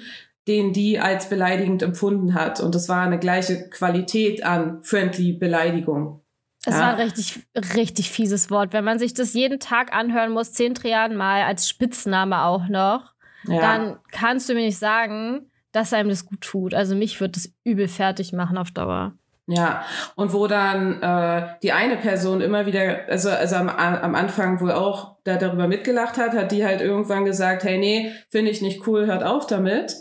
den 0.46 0.72
die 0.72 0.98
als 0.98 1.29
beleidigend 1.29 1.83
empfunden 1.83 2.35
hat. 2.35 2.61
Und 2.61 2.74
das 2.74 2.88
war 2.88 3.03
eine 3.03 3.18
gleiche 3.18 3.68
Qualität 3.70 4.44
an 4.44 4.83
friendly 4.83 5.33
Beleidigung. 5.33 6.20
Es 6.66 6.74
ja. 6.74 6.81
war 6.81 6.94
ein 6.94 7.00
richtig, 7.00 7.44
richtig 7.74 8.11
fieses 8.11 8.50
Wort. 8.50 8.72
Wenn 8.72 8.85
man 8.85 8.98
sich 8.98 9.14
das 9.14 9.35
jeden 9.35 9.61
Tag 9.61 9.94
anhören 9.94 10.33
muss, 10.33 10.53
zehn 10.53 10.74
Triaden 10.74 11.16
mal, 11.16 11.42
als 11.42 11.68
Spitzname 11.68 12.42
auch 12.42 12.68
noch, 12.68 13.12
ja. 13.46 13.61
dann 13.61 13.98
kannst 14.11 14.48
du 14.48 14.55
mir 14.55 14.64
nicht 14.64 14.79
sagen, 14.79 15.50
dass 15.72 15.92
einem 15.92 16.09
das 16.09 16.24
gut 16.24 16.40
tut. 16.40 16.74
Also 16.74 16.94
mich 16.94 17.20
wird 17.20 17.37
das 17.37 17.53
übel 17.64 17.88
fertig 17.88 18.33
machen 18.33 18.57
auf 18.57 18.70
Dauer. 18.70 19.12
Ja, 19.46 19.85
und 20.14 20.33
wo 20.33 20.46
dann 20.46 21.03
äh, 21.03 21.48
die 21.62 21.72
eine 21.72 21.98
Person 21.98 22.40
immer 22.40 22.64
wieder, 22.64 23.00
also, 23.09 23.29
also 23.29 23.57
am, 23.57 23.68
am 23.68 24.14
Anfang 24.14 24.59
wohl 24.61 24.72
auch 24.72 25.16
da 25.24 25.37
darüber 25.37 25.68
mitgelacht 25.68 26.16
hat, 26.16 26.33
hat 26.33 26.50
die 26.50 26.64
halt 26.64 26.81
irgendwann 26.81 27.27
gesagt, 27.27 27.62
hey, 27.64 27.77
nee, 27.77 28.11
finde 28.31 28.50
ich 28.50 28.62
nicht 28.62 28.87
cool, 28.87 29.07
hört 29.07 29.22
auf 29.22 29.46
damit. 29.46 29.94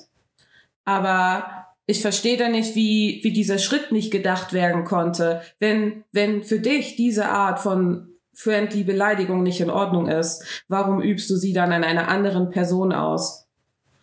Aber 0.86 1.63
ich 1.86 2.02
verstehe 2.02 2.38
da 2.38 2.50
nicht, 2.50 2.76
wie, 2.76 3.20
wie 3.24 3.34
dieser 3.34 3.58
Schritt 3.58 3.92
nicht 3.92 4.12
gedacht 4.12 4.54
werden 4.54 4.86
konnte. 4.86 5.42
Wenn, 5.60 6.04
wenn 6.12 6.44
für 6.44 6.60
dich 6.60 6.96
diese 6.96 7.28
Art 7.28 7.60
von 7.60 8.08
friendly 8.34 8.84
Beleidigung 8.84 9.44
nicht 9.44 9.62
in 9.62 9.70
Ordnung 9.70 10.08
ist, 10.08 10.64
warum 10.68 11.02
übst 11.02 11.30
du 11.30 11.36
sie 11.36 11.54
dann 11.54 11.72
an 11.72 11.84
einer 11.84 12.08
anderen 12.08 12.50
Person 12.50 12.94
aus? 12.94 13.48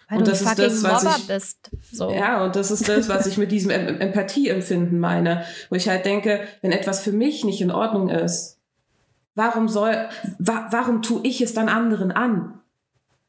Weil 0.09 0.19
und 0.19 0.29
das 0.29 0.43
ist 0.43 0.59
das, 0.59 0.83
was 0.83 1.05
Mobber 1.05 1.17
ich, 1.19 1.27
bist. 1.29 1.71
So. 1.93 2.11
Ja, 2.11 2.45
und 2.45 2.57
das 2.57 2.71
ist 2.71 2.89
das, 2.89 3.09
was 3.09 3.27
ich 3.27 3.39
mit 3.39 3.53
diesem 3.53 3.71
Empathieempfinden 3.71 4.99
meine. 4.99 5.45
Wo 5.69 5.77
ich 5.77 5.89
halt 5.89 6.05
denke, 6.05 6.41
wenn 6.63 6.73
etwas 6.73 7.01
für 7.01 7.13
mich 7.13 7.45
nicht 7.45 7.61
in 7.61 7.71
Ordnung 7.71 8.09
ist, 8.09 8.59
warum 9.37 9.69
soll, 9.69 10.09
wa 10.39 10.67
warum 10.71 11.03
tue 11.03 11.21
ich 11.23 11.41
es 11.41 11.55
dann 11.55 11.69
anderen 11.69 12.11
an? 12.11 12.60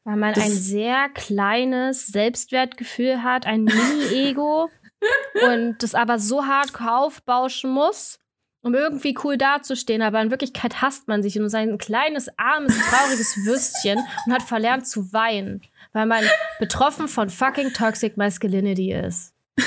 Weil 0.04 0.16
man 0.16 0.34
das 0.34 0.44
ein 0.44 0.50
sehr 0.50 1.08
kleines 1.14 2.08
Selbstwertgefühl 2.08 3.22
hat, 3.22 3.46
ein 3.46 3.64
Mini-Ego 3.64 4.68
und 5.48 5.82
das 5.82 5.94
aber 5.94 6.18
so 6.18 6.46
hart 6.46 6.72
aufbauschen 6.80 7.70
muss, 7.70 8.18
um 8.62 8.74
irgendwie 8.74 9.16
cool 9.22 9.36
dazustehen. 9.36 10.02
Aber 10.02 10.20
in 10.20 10.30
Wirklichkeit 10.30 10.82
hasst 10.82 11.06
man 11.06 11.22
sich 11.22 11.38
und 11.38 11.46
ist 11.46 11.54
ein 11.54 11.78
kleines, 11.78 12.28
armes, 12.36 12.76
trauriges 12.88 13.36
Würstchen 13.44 14.00
und 14.26 14.32
hat 14.32 14.42
verlernt 14.42 14.88
zu 14.88 15.12
weinen, 15.12 15.62
weil 15.92 16.06
man 16.06 16.24
betroffen 16.58 17.06
von 17.06 17.30
fucking 17.30 17.72
Toxic 17.72 18.16
Masculinity 18.16 18.92
ist. 18.92 19.34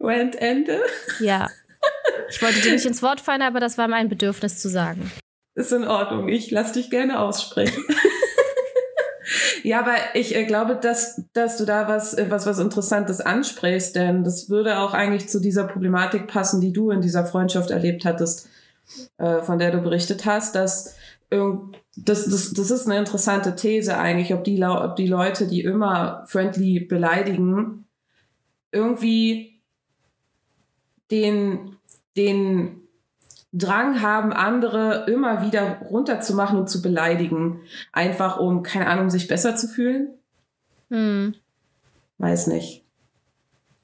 Rant 0.00 0.36
Ende? 0.36 0.80
Ja. 1.20 1.48
Ich 2.30 2.42
wollte 2.42 2.60
dir 2.60 2.72
nicht 2.72 2.86
ins 2.86 3.02
Wort 3.02 3.20
fallen, 3.20 3.42
aber 3.42 3.60
das 3.60 3.76
war 3.76 3.88
mein 3.88 4.08
Bedürfnis 4.08 4.58
zu 4.58 4.68
sagen. 4.68 5.12
Ist 5.54 5.72
in 5.72 5.84
Ordnung. 5.84 6.28
Ich 6.28 6.50
lass 6.50 6.72
dich 6.72 6.88
gerne 6.88 7.20
aussprechen. 7.20 7.84
Ja, 9.62 9.80
aber 9.80 9.94
ich 10.14 10.34
äh, 10.34 10.44
glaube, 10.44 10.76
dass, 10.76 11.22
dass 11.32 11.56
du 11.56 11.64
da 11.64 11.88
was, 11.88 12.14
äh, 12.14 12.26
was, 12.28 12.46
was 12.46 12.58
Interessantes 12.58 13.20
ansprichst, 13.20 13.94
denn 13.94 14.24
das 14.24 14.50
würde 14.50 14.78
auch 14.78 14.92
eigentlich 14.92 15.28
zu 15.28 15.40
dieser 15.40 15.64
Problematik 15.64 16.26
passen, 16.26 16.60
die 16.60 16.72
du 16.72 16.90
in 16.90 17.00
dieser 17.00 17.24
Freundschaft 17.24 17.70
erlebt 17.70 18.04
hattest, 18.04 18.48
äh, 19.18 19.40
von 19.42 19.58
der 19.58 19.70
du 19.70 19.80
berichtet 19.80 20.26
hast, 20.26 20.54
dass 20.54 20.96
das, 21.96 22.26
das, 22.26 22.52
das 22.52 22.70
ist 22.70 22.86
eine 22.86 22.98
interessante 22.98 23.56
These 23.56 23.96
eigentlich, 23.96 24.34
ob 24.34 24.44
die, 24.44 24.62
ob 24.62 24.96
die 24.96 25.06
Leute, 25.06 25.46
die 25.46 25.62
immer 25.62 26.24
friendly 26.26 26.80
beleidigen, 26.80 27.86
irgendwie 28.70 29.62
den, 31.10 31.76
den 32.18 32.81
Drang 33.52 34.00
haben, 34.00 34.32
andere 34.32 35.04
immer 35.08 35.42
wieder 35.42 35.78
runterzumachen 35.82 36.58
und 36.58 36.70
zu 36.70 36.80
beleidigen. 36.80 37.60
Einfach 37.92 38.38
um, 38.38 38.62
keine 38.62 38.86
Ahnung, 38.86 39.10
sich 39.10 39.28
besser 39.28 39.56
zu 39.56 39.68
fühlen. 39.68 40.14
Hm. 40.90 41.34
Weiß 42.18 42.46
nicht. 42.46 42.84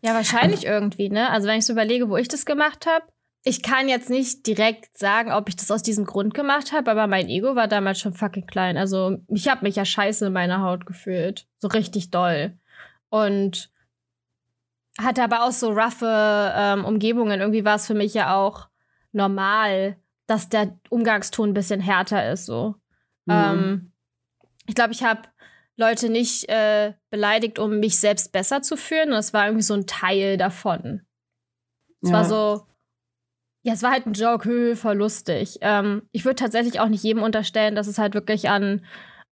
Ja, 0.01 0.15
wahrscheinlich 0.15 0.65
irgendwie, 0.65 1.11
ne? 1.11 1.31
Also 1.31 1.49
wenn 1.49 1.59
ich 1.59 1.67
so 1.67 1.73
überlege, 1.73 2.09
wo 2.09 2.17
ich 2.17 2.29
das 2.29 2.47
gemacht 2.47 2.87
habe, 2.87 3.05
ich 3.45 3.63
kann 3.63 3.89
jetzt 3.89 4.11
nicht 4.11 4.47
direkt 4.47 4.97
sagen, 4.97 5.33
ob 5.33 5.49
ich 5.49 5.57
das 5.57 5.71
aus 5.71 5.83
diesem 5.83 6.05
Grund 6.05 6.35
gemacht 6.35 6.73
habe, 6.73 6.91
aber 6.91 7.07
mein 7.07 7.29
Ego 7.29 7.55
war 7.55 7.69
damals 7.69 8.01
schon 8.01 8.15
fucking 8.15 8.47
klein. 8.47 8.77
Also 8.77 9.19
ich 9.29 9.49
habe 9.49 9.65
mich 9.65 9.77
ja 9.77 9.85
scheiße 9.85 10.27
in 10.27 10.33
meiner 10.33 10.63
Haut 10.63 10.87
gefühlt. 10.87 11.47
So 11.59 11.69
richtig 11.69 12.11
doll. 12.11 12.59
Und 13.11 13.71
hatte 14.99 15.23
aber 15.23 15.45
auch 15.45 15.53
so 15.53 15.71
roughe 15.71 16.53
ähm, 16.57 16.85
Umgebungen. 16.85 17.41
Irgendwie 17.41 17.65
war 17.65 17.77
es 17.77 17.87
für 17.87 17.95
mich 17.95 18.15
ja 18.15 18.37
auch 18.37 18.69
normal, 19.19 19.97
dass 20.27 20.49
der 20.49 20.79
Umgangston 20.89 21.51
ein 21.51 21.55
bisschen 21.55 21.81
härter 21.81 22.33
ist. 22.33 22.47
So. 22.47 22.77
Mhm. 23.27 23.35
Ähm, 23.35 23.93
ich 24.67 24.75
glaube, 24.75 24.93
ich 24.93 25.03
habe 25.03 25.23
Leute 25.77 26.09
nicht 26.09 26.49
äh, 26.49 26.95
beleidigt, 27.11 27.59
um 27.59 27.79
mich 27.79 28.01
selbst 28.01 28.33
besser 28.33 28.63
zu 28.63 28.77
fühlen. 28.77 29.11
Das 29.11 29.33
war 29.33 29.47
irgendwie 29.47 29.63
so 29.63 29.75
ein 29.75 29.87
Teil 29.87 30.37
davon. 30.37 31.03
Es 32.03 32.11
ja. 32.11 32.17
war 32.17 32.25
so, 32.25 32.67
ja, 33.63 33.75
es 33.75 33.83
war 33.83 33.93
halt 33.93 34.07
ein 34.07 34.13
Joke, 34.13 34.49
hö, 34.49 34.77
voll 34.77 34.97
lustig. 34.97 35.59
Ähm, 35.61 36.03
ich 36.13 36.25
würde 36.25 36.37
tatsächlich 36.37 36.81
auch 36.81 36.89
nicht 36.89 37.05
jedem 37.05 37.23
unterstellen, 37.23 37.75
dass 37.75 37.87
es 37.87 37.99
halt 37.99 38.15
wirklich 38.15 38.49
an 38.49 38.85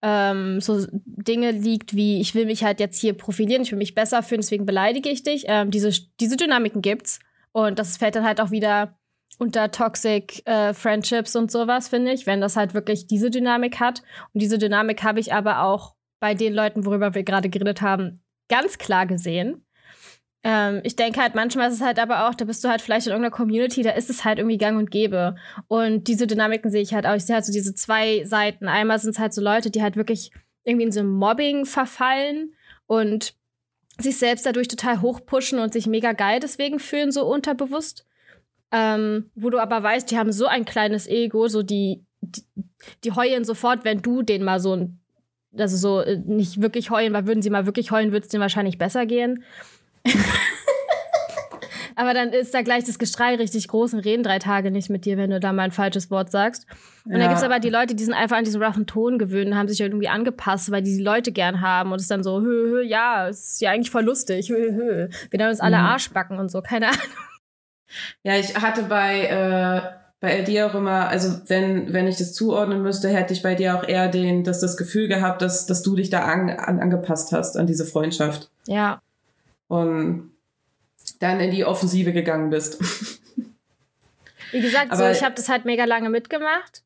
ähm, 0.01 0.61
so 0.61 0.85
Dinge 0.91 1.51
liegt, 1.51 1.95
wie 1.95 2.21
ich 2.21 2.35
will 2.35 2.45
mich 2.45 2.63
halt 2.63 2.79
jetzt 2.79 2.99
hier 2.99 3.13
profilieren, 3.13 3.63
ich 3.63 3.71
will 3.71 3.79
mich 3.79 3.95
besser 3.95 4.21
fühlen, 4.21 4.41
deswegen 4.41 4.65
beleidige 4.65 5.09
ich 5.09 5.23
dich. 5.23 5.45
Ähm, 5.47 5.71
diese, 5.71 5.89
diese 6.19 6.37
Dynamiken 6.37 6.81
gibt's. 6.81 7.19
Und 7.53 7.79
das 7.79 7.97
fällt 7.97 8.15
dann 8.15 8.25
halt 8.25 8.41
auch 8.41 8.51
wieder 8.51 8.99
unter 9.37 9.71
Toxic 9.71 10.47
äh, 10.47 10.73
Friendships 10.73 11.35
und 11.35 11.51
sowas, 11.51 11.89
finde 11.89 12.11
ich, 12.11 12.25
wenn 12.25 12.41
das 12.41 12.55
halt 12.55 12.73
wirklich 12.73 13.07
diese 13.07 13.29
Dynamik 13.29 13.79
hat. 13.79 14.01
Und 14.33 14.41
diese 14.41 14.57
Dynamik 14.57 15.03
habe 15.03 15.19
ich 15.19 15.33
aber 15.33 15.63
auch 15.63 15.95
bei 16.19 16.33
den 16.33 16.53
Leuten, 16.53 16.85
worüber 16.85 17.13
wir 17.13 17.23
gerade 17.23 17.49
geredet 17.49 17.81
haben, 17.81 18.23
ganz 18.49 18.77
klar 18.77 19.05
gesehen. 19.05 19.65
Ähm, 20.43 20.81
ich 20.83 20.95
denke 20.95 21.19
halt, 21.19 21.35
manchmal 21.35 21.69
ist 21.69 21.75
es 21.75 21.81
halt 21.81 21.99
aber 21.99 22.27
auch, 22.27 22.35
da 22.35 22.45
bist 22.45 22.63
du 22.63 22.69
halt 22.69 22.81
vielleicht 22.81 23.07
in 23.07 23.11
irgendeiner 23.11 23.35
Community, 23.35 23.81
da 23.81 23.91
ist 23.91 24.09
es 24.09 24.23
halt 24.23 24.37
irgendwie 24.37 24.57
gang 24.57 24.77
und 24.77 24.91
gäbe. 24.91 25.35
Und 25.67 26.07
diese 26.07 26.27
Dynamiken 26.27 26.69
sehe 26.69 26.83
ich 26.83 26.93
halt 26.93 27.05
auch. 27.05 27.15
Ich 27.15 27.25
sehe 27.25 27.35
halt 27.35 27.45
so 27.45 27.51
diese 27.51 27.73
zwei 27.73 28.23
Seiten. 28.25 28.67
Einmal 28.67 28.99
sind 28.99 29.11
es 29.11 29.19
halt 29.19 29.33
so 29.33 29.41
Leute, 29.41 29.71
die 29.71 29.81
halt 29.81 29.95
wirklich 29.95 30.31
irgendwie 30.63 30.85
in 30.85 30.91
so 30.91 31.03
Mobbing 31.03 31.65
verfallen 31.65 32.53
und 32.85 33.35
sich 33.97 34.17
selbst 34.17 34.45
dadurch 34.45 34.67
total 34.67 35.01
hochpushen 35.01 35.59
und 35.59 35.73
sich 35.73 35.87
mega 35.87 36.13
geil 36.13 36.39
deswegen 36.39 36.79
fühlen, 36.79 37.11
so 37.11 37.25
unterbewusst. 37.25 38.05
Ähm, 38.75 39.31
wo 39.35 39.49
du 39.49 39.59
aber 39.59 39.81
weißt, 39.81 40.11
die 40.11 40.17
haben 40.17 40.33
so 40.33 40.47
ein 40.47 40.65
kleines 40.65 41.07
Ego, 41.07 41.47
so 41.47 41.63
die, 41.63 42.03
die, 42.19 42.41
die 43.05 43.11
heulen 43.13 43.45
sofort, 43.45 43.85
wenn 43.85 44.01
du 44.01 44.21
den 44.21 44.43
mal 44.43 44.59
so 44.59 44.75
ein, 44.75 44.99
also 45.57 45.77
so 45.77 46.01
äh, 46.01 46.17
nicht 46.17 46.61
wirklich 46.61 46.89
heulen, 46.89 47.13
weil 47.13 47.25
würden 47.25 47.41
sie 47.41 47.49
mal 47.49 47.65
wirklich 47.65 47.91
heulen, 47.91 48.11
würde 48.11 48.25
es 48.25 48.29
denen 48.29 48.41
wahrscheinlich 48.41 48.77
besser 48.77 49.05
gehen. 49.05 49.45
Aber 51.97 52.13
dann 52.13 52.33
ist 52.33 52.53
da 52.53 52.61
gleich 52.61 52.83
das 52.83 52.99
Gestrei 52.99 53.35
richtig 53.35 53.69
groß 53.69 53.93
und 53.93 54.01
reden 54.01 54.23
drei 54.23 54.39
Tage 54.39 54.69
nicht 54.69 54.89
mit 54.89 55.05
dir, 55.05 55.15
wenn 55.15 55.29
du 55.29 55.39
da 55.39 55.53
mal 55.53 55.63
ein 55.63 55.71
falsches 55.71 56.11
Wort 56.11 56.29
sagst. 56.29 56.67
Und 57.05 57.13
ja. 57.13 57.19
dann 57.19 57.29
gibt 57.29 57.37
es 57.37 57.43
aber 57.43 57.59
die 57.59 57.69
Leute, 57.69 57.95
die 57.95 58.03
sind 58.03 58.13
einfach 58.13 58.35
an 58.35 58.43
diesen 58.43 58.61
roughen 58.61 58.85
Ton 58.85 59.17
gewöhnt 59.17 59.47
und 59.47 59.57
haben 59.57 59.69
sich 59.69 59.79
irgendwie 59.79 60.09
angepasst, 60.09 60.69
weil 60.71 60.81
die 60.81 60.97
die 60.97 61.03
Leute 61.03 61.31
gern 61.31 61.61
haben. 61.61 61.93
Und 61.93 62.01
es 62.01 62.09
dann 62.09 62.21
so, 62.21 62.41
hö, 62.41 62.69
hö, 62.69 62.81
ja, 62.81 63.29
ist 63.29 63.61
ja 63.61 63.71
eigentlich 63.71 63.91
voll 63.91 64.03
lustig, 64.03 64.49
hö, 64.49 64.73
hö. 64.73 65.07
Wir 65.29 65.37
nennen 65.37 65.51
uns 65.51 65.61
alle 65.61 65.77
mhm. 65.77 65.83
Arschbacken 65.85 66.37
und 66.37 66.51
so, 66.51 66.61
keine 66.61 66.87
Ahnung. 66.89 66.99
Ja, 68.23 68.35
ich 68.35 68.55
hatte 68.55 68.83
bei, 68.83 69.27
äh, 69.27 69.81
bei 70.19 70.41
dir 70.41 70.67
auch 70.67 70.75
immer, 70.75 71.07
also 71.07 71.39
wenn, 71.47 71.93
wenn 71.93 72.07
ich 72.07 72.17
das 72.17 72.33
zuordnen 72.33 72.81
müsste, 72.81 73.09
hätte 73.09 73.33
ich 73.33 73.43
bei 73.43 73.55
dir 73.55 73.77
auch 73.77 73.87
eher 73.87 74.07
den, 74.07 74.43
dass 74.43 74.59
das 74.59 74.77
Gefühl 74.77 75.07
gehabt, 75.07 75.41
dass, 75.41 75.65
dass 75.65 75.83
du 75.83 75.95
dich 75.95 76.09
da 76.09 76.25
an, 76.25 76.49
an, 76.49 76.79
angepasst 76.79 77.31
hast 77.31 77.57
an 77.57 77.67
diese 77.67 77.85
Freundschaft. 77.85 78.49
Ja 78.67 79.01
und 79.67 80.31
dann 81.19 81.39
in 81.39 81.51
die 81.51 81.65
Offensive 81.65 82.13
gegangen 82.13 82.49
bist. 82.49 82.79
Wie 84.51 84.61
gesagt, 84.61 84.91
Aber 84.91 85.05
so, 85.07 85.17
ich 85.17 85.23
habe 85.23 85.35
das 85.35 85.49
halt 85.49 85.65
mega 85.65 85.85
lange 85.85 86.09
mitgemacht 86.09 86.83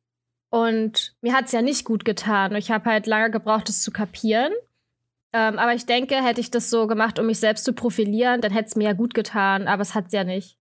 und 0.49 1.13
mir 1.21 1.33
hat 1.33 1.45
es 1.45 1.51
ja 1.51 1.61
nicht 1.61 1.85
gut 1.85 2.05
getan. 2.05 2.55
Ich 2.55 2.71
habe 2.71 2.89
halt 2.89 3.05
lange 3.05 3.31
gebraucht, 3.31 3.69
das 3.69 3.81
zu 3.81 3.91
kapieren. 3.91 4.53
Ähm, 5.31 5.59
aber 5.59 5.75
ich 5.75 5.85
denke, 5.85 6.15
hätte 6.15 6.41
ich 6.41 6.49
das 6.49 6.71
so 6.71 6.87
gemacht, 6.87 7.19
um 7.19 7.27
mich 7.27 7.39
selbst 7.39 7.65
zu 7.65 7.73
profilieren, 7.73 8.41
dann 8.41 8.51
hätte 8.51 8.69
es 8.69 8.75
mir 8.75 8.85
ja 8.85 8.93
gut 8.93 9.13
getan, 9.13 9.67
aber 9.67 9.83
es 9.83 9.93
hat 9.93 10.07
es 10.07 10.13
ja 10.13 10.23
nicht. 10.23 10.57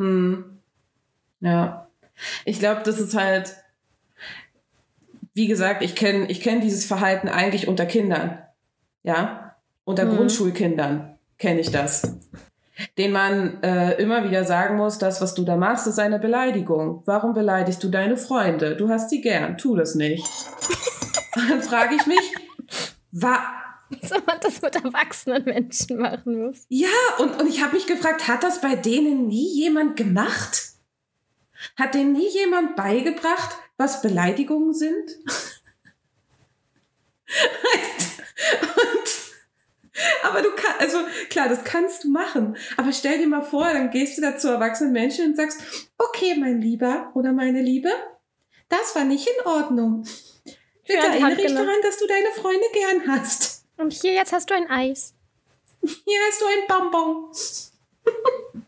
Hm. 0.00 0.58
Ja. 1.40 1.86
Ich 2.46 2.58
glaube, 2.58 2.80
das 2.84 2.98
ist 2.98 3.14
halt, 3.14 3.54
wie 5.34 5.46
gesagt, 5.46 5.82
ich 5.82 5.94
kenne 5.94 6.26
ich 6.26 6.40
kenn 6.40 6.60
dieses 6.60 6.86
Verhalten 6.86 7.28
eigentlich 7.28 7.68
unter 7.68 7.86
Kindern. 7.86 8.38
Ja. 9.02 9.56
Unter 9.84 10.04
hm. 10.04 10.16
Grundschulkindern 10.16 11.18
kenne 11.38 11.60
ich 11.60 11.70
das. 11.70 12.16
Den 12.96 13.12
man 13.12 13.62
äh, 13.62 13.92
immer 14.00 14.24
wieder 14.24 14.44
sagen 14.44 14.76
muss, 14.76 14.96
das, 14.96 15.20
was 15.20 15.34
du 15.34 15.44
da 15.44 15.56
machst, 15.56 15.86
ist 15.86 15.98
eine 15.98 16.18
Beleidigung. 16.18 17.02
Warum 17.04 17.34
beleidigst 17.34 17.84
du 17.84 17.90
deine 17.90 18.16
Freunde? 18.16 18.76
Du 18.76 18.88
hast 18.88 19.10
sie 19.10 19.20
gern, 19.20 19.58
tu 19.58 19.76
das 19.76 19.94
nicht. 19.94 20.26
Und 21.36 21.50
dann 21.50 21.60
frage 21.60 21.94
ich 21.94 22.06
mich, 22.06 22.34
wa 23.12 23.38
so 24.02 24.16
man 24.26 24.38
das 24.40 24.62
mit 24.62 24.74
erwachsenen 24.76 25.44
Menschen 25.44 25.98
machen 25.98 26.46
muss. 26.46 26.66
Ja, 26.68 26.88
und, 27.18 27.40
und 27.40 27.48
ich 27.48 27.62
habe 27.62 27.74
mich 27.74 27.86
gefragt, 27.86 28.28
hat 28.28 28.42
das 28.42 28.60
bei 28.60 28.76
denen 28.76 29.26
nie 29.26 29.48
jemand 29.54 29.96
gemacht? 29.96 30.70
Hat 31.76 31.94
denen 31.94 32.12
nie 32.12 32.28
jemand 32.28 32.76
beigebracht, 32.76 33.56
was 33.76 34.02
Beleidigungen 34.02 34.72
sind? 34.72 35.10
und 38.60 39.10
aber 40.22 40.42
du 40.42 40.50
kannst, 40.50 40.80
also 40.80 40.98
klar, 41.28 41.48
das 41.48 41.64
kannst 41.64 42.04
du 42.04 42.08
machen. 42.08 42.56
Aber 42.76 42.92
stell 42.92 43.18
dir 43.18 43.26
mal 43.26 43.42
vor, 43.42 43.64
dann 43.72 43.90
gehst 43.90 44.16
du 44.16 44.22
da 44.22 44.36
zu 44.36 44.48
erwachsenen 44.48 44.92
Menschen 44.92 45.26
und 45.26 45.36
sagst, 45.36 45.60
okay, 45.98 46.36
mein 46.38 46.60
Lieber 46.60 47.10
oder 47.14 47.32
meine 47.32 47.62
Liebe, 47.62 47.90
das 48.68 48.94
war 48.94 49.04
nicht 49.04 49.28
in 49.28 49.46
Ordnung. 49.46 50.06
Bitte 50.86 51.06
erinnere 51.06 51.36
dich 51.36 51.52
daran, 51.52 51.82
dass 51.82 51.98
du 51.98 52.06
deine 52.06 52.30
Freunde 52.34 52.66
gern 52.72 53.06
hast. 53.06 53.49
Und 53.80 53.92
hier 53.92 54.12
jetzt 54.12 54.32
hast 54.32 54.50
du 54.50 54.54
ein 54.54 54.68
Eis. 54.70 55.14
Hier 55.82 56.18
hast 56.28 56.40
du 56.40 56.44
ein 56.46 56.66
Bonbon. 56.68 57.30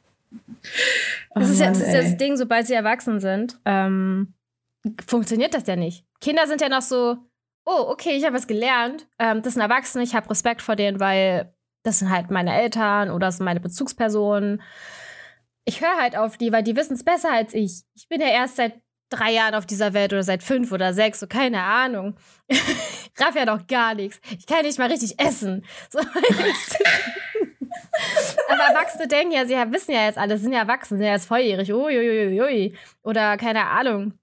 das, 1.35 1.51
ist, 1.51 1.61
ja, 1.61 1.69
das 1.69 1.81
ist 1.81 1.93
ja 1.93 2.03
das 2.03 2.17
Ding, 2.17 2.37
sobald 2.37 2.67
sie 2.67 2.75
erwachsen 2.75 3.21
sind, 3.21 3.59
ähm, 3.65 4.35
funktioniert 5.07 5.55
das 5.55 5.67
ja 5.67 5.77
nicht. 5.77 6.07
Kinder 6.21 6.47
sind 6.47 6.61
ja 6.61 6.69
noch 6.69 6.83
so, 6.83 7.19
oh, 7.67 7.85
okay, 7.89 8.17
ich 8.17 8.25
habe 8.25 8.37
was 8.37 8.47
gelernt. 8.47 9.07
Ähm, 9.19 9.43
das 9.43 9.55
sind 9.55 9.63
Erwachsene, 9.63 10.05
ich 10.05 10.15
habe 10.15 10.31
Respekt 10.31 10.63
vor 10.63 10.77
denen, 10.77 11.01
weil 11.01 11.55
das 11.83 11.99
sind 11.99 12.11
halt 12.11 12.31
meine 12.31 12.55
Eltern 12.55 13.11
oder 13.11 13.27
das 13.27 13.37
sind 13.37 13.45
meine 13.45 13.61
Bezugspersonen. 13.61 14.63
Ich 15.65 15.81
höre 15.81 15.97
halt 15.97 16.17
auf 16.17 16.39
die, 16.39 16.53
weil 16.53 16.63
die 16.63 16.77
wissen 16.77 16.95
es 16.95 17.05
besser 17.05 17.33
als 17.33 17.55
ich. 17.55 17.83
Ich 17.95 18.09
bin 18.09 18.21
ja 18.21 18.29
erst 18.29 18.57
seit 18.57 18.81
drei 19.13 19.33
Jahren 19.33 19.55
auf 19.55 19.67
dieser 19.67 19.95
Welt 19.95 20.13
oder 20.13 20.23
seit 20.23 20.43
fünf 20.43 20.73
oder 20.73 20.93
sechs, 20.95 21.21
so 21.21 21.27
keine 21.27 21.63
Ahnung. 21.63 22.17
Raff 23.19 23.35
ja 23.35 23.45
noch 23.45 23.67
gar 23.67 23.95
nichts. 23.95 24.21
Ich 24.39 24.47
kann 24.47 24.63
nicht 24.63 24.79
mal 24.79 24.89
richtig 24.91 25.19
essen. 25.19 25.65
So. 25.91 25.99
Aber 28.49 28.63
Erwachsene 28.63 29.07
denken 29.07 29.33
ja, 29.33 29.45
sie 29.47 29.55
wissen 29.73 29.93
ja 29.93 30.07
jetzt 30.07 30.19
alles, 30.19 30.41
sind 30.41 30.53
ja 30.53 30.61
erwachsen, 30.61 30.97
sind 30.97 31.07
ja 31.07 31.13
jetzt 31.13 31.27
volljährig. 31.27 31.73
Uiuiui. 31.73 32.75
Oder 33.03 33.37
keine 33.37 33.67
Ahnung 33.67 34.15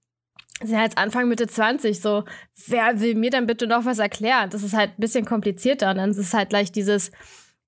sind 0.62 0.78
jetzt 0.78 0.98
Anfang 0.98 1.28
Mitte 1.28 1.46
20, 1.46 2.00
so, 2.00 2.24
wer 2.66 3.00
will 3.00 3.14
mir 3.14 3.30
dann 3.30 3.46
bitte 3.46 3.66
noch 3.66 3.84
was 3.84 3.98
erklären? 3.98 4.50
Das 4.50 4.62
ist 4.62 4.74
halt 4.74 4.90
ein 4.90 5.00
bisschen 5.00 5.24
komplizierter 5.24 5.90
und 5.90 5.96
dann 5.96 6.10
ist 6.10 6.18
es 6.18 6.34
halt 6.34 6.50
gleich 6.50 6.70
dieses, 6.70 7.10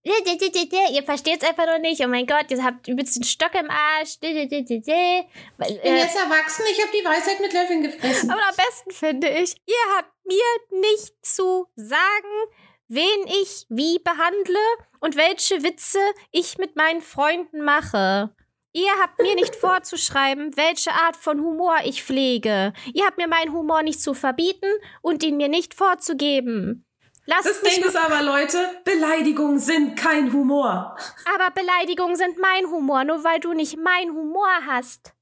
ihr 0.05 1.03
versteht 1.05 1.43
es 1.43 1.49
einfach 1.49 1.67
noch 1.67 1.79
nicht, 1.79 2.01
oh 2.05 2.09
mein 2.09 2.27
Gott, 2.27 2.47
ihr 2.51 2.63
habt 2.63 2.89
übelst 2.89 3.17
den 3.17 3.25
Stock 3.25 3.55
im 3.55 3.71
Arsch. 3.71 4.17
Ich 4.21 4.21
bin 4.21 5.97
jetzt 5.97 6.17
erwachsen, 6.17 6.65
ich 6.71 6.83
habe 6.83 6.93
die 6.93 7.05
Weisheit 7.05 7.41
mit 7.41 7.53
Löffeln 7.53 7.83
gefressen. 7.83 8.31
Aber 8.31 8.43
am 8.43 8.57
besten 8.57 8.91
finde 8.91 9.29
ich, 9.29 9.55
ihr 9.67 9.97
habt 9.97 10.13
mir 10.27 10.81
nicht 10.81 11.15
zu 11.25 11.67
sagen, 11.77 12.47
wen 12.89 13.27
ich 13.43 13.67
wie 13.69 13.99
behandle 14.01 14.59
und 15.01 15.17
welche 15.17 15.63
Witze 15.63 16.01
ich 16.31 16.59
mit 16.59 16.77
meinen 16.77 17.01
Freunden 17.01 17.63
mache. 17.63 18.35
Ihr 18.73 18.91
habt 19.01 19.21
mir 19.21 19.35
nicht 19.35 19.55
vorzuschreiben, 19.61 20.57
welche 20.57 20.93
Art 20.93 21.17
von 21.17 21.41
Humor 21.41 21.77
ich 21.85 22.03
pflege. 22.03 22.73
Ihr 22.93 23.07
habt 23.07 23.19
mir 23.19 23.29
meinen 23.29 23.53
Humor 23.53 23.83
nicht 23.83 24.01
zu 24.01 24.15
verbieten 24.15 24.71
und 25.01 25.23
ihn 25.23 25.37
mir 25.37 25.49
nicht 25.49 25.75
vorzugeben. 25.75 26.87
Lasst 27.27 27.47
das 27.47 27.61
Ding 27.61 27.85
ist 27.85 27.97
aber, 27.97 28.23
Leute, 28.23 28.59
Beleidigungen 28.85 29.61
sind 29.61 29.97
kein 29.97 30.33
Humor. 30.33 30.97
Aber 31.35 31.51
Beleidigungen 31.53 32.17
sind 32.17 32.39
mein 32.39 32.67
Humor, 32.67 33.05
nur 33.05 33.23
weil 33.23 33.39
du 33.39 33.53
nicht 33.53 33.77
mein 33.79 34.11
Humor 34.11 34.49
hast. 34.67 35.13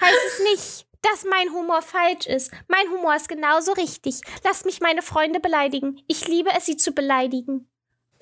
Heißt 0.00 0.20
es 0.26 0.40
nicht, 0.40 0.86
dass 1.02 1.24
mein 1.24 1.52
Humor 1.52 1.80
falsch 1.80 2.26
ist. 2.26 2.50
Mein 2.66 2.88
Humor 2.90 3.14
ist 3.14 3.28
genauso 3.28 3.72
richtig. 3.72 4.20
Lass 4.44 4.64
mich 4.64 4.80
meine 4.80 5.02
Freunde 5.02 5.38
beleidigen. 5.38 6.00
Ich 6.08 6.26
liebe 6.26 6.50
es, 6.56 6.66
sie 6.66 6.76
zu 6.76 6.92
beleidigen. 6.92 7.68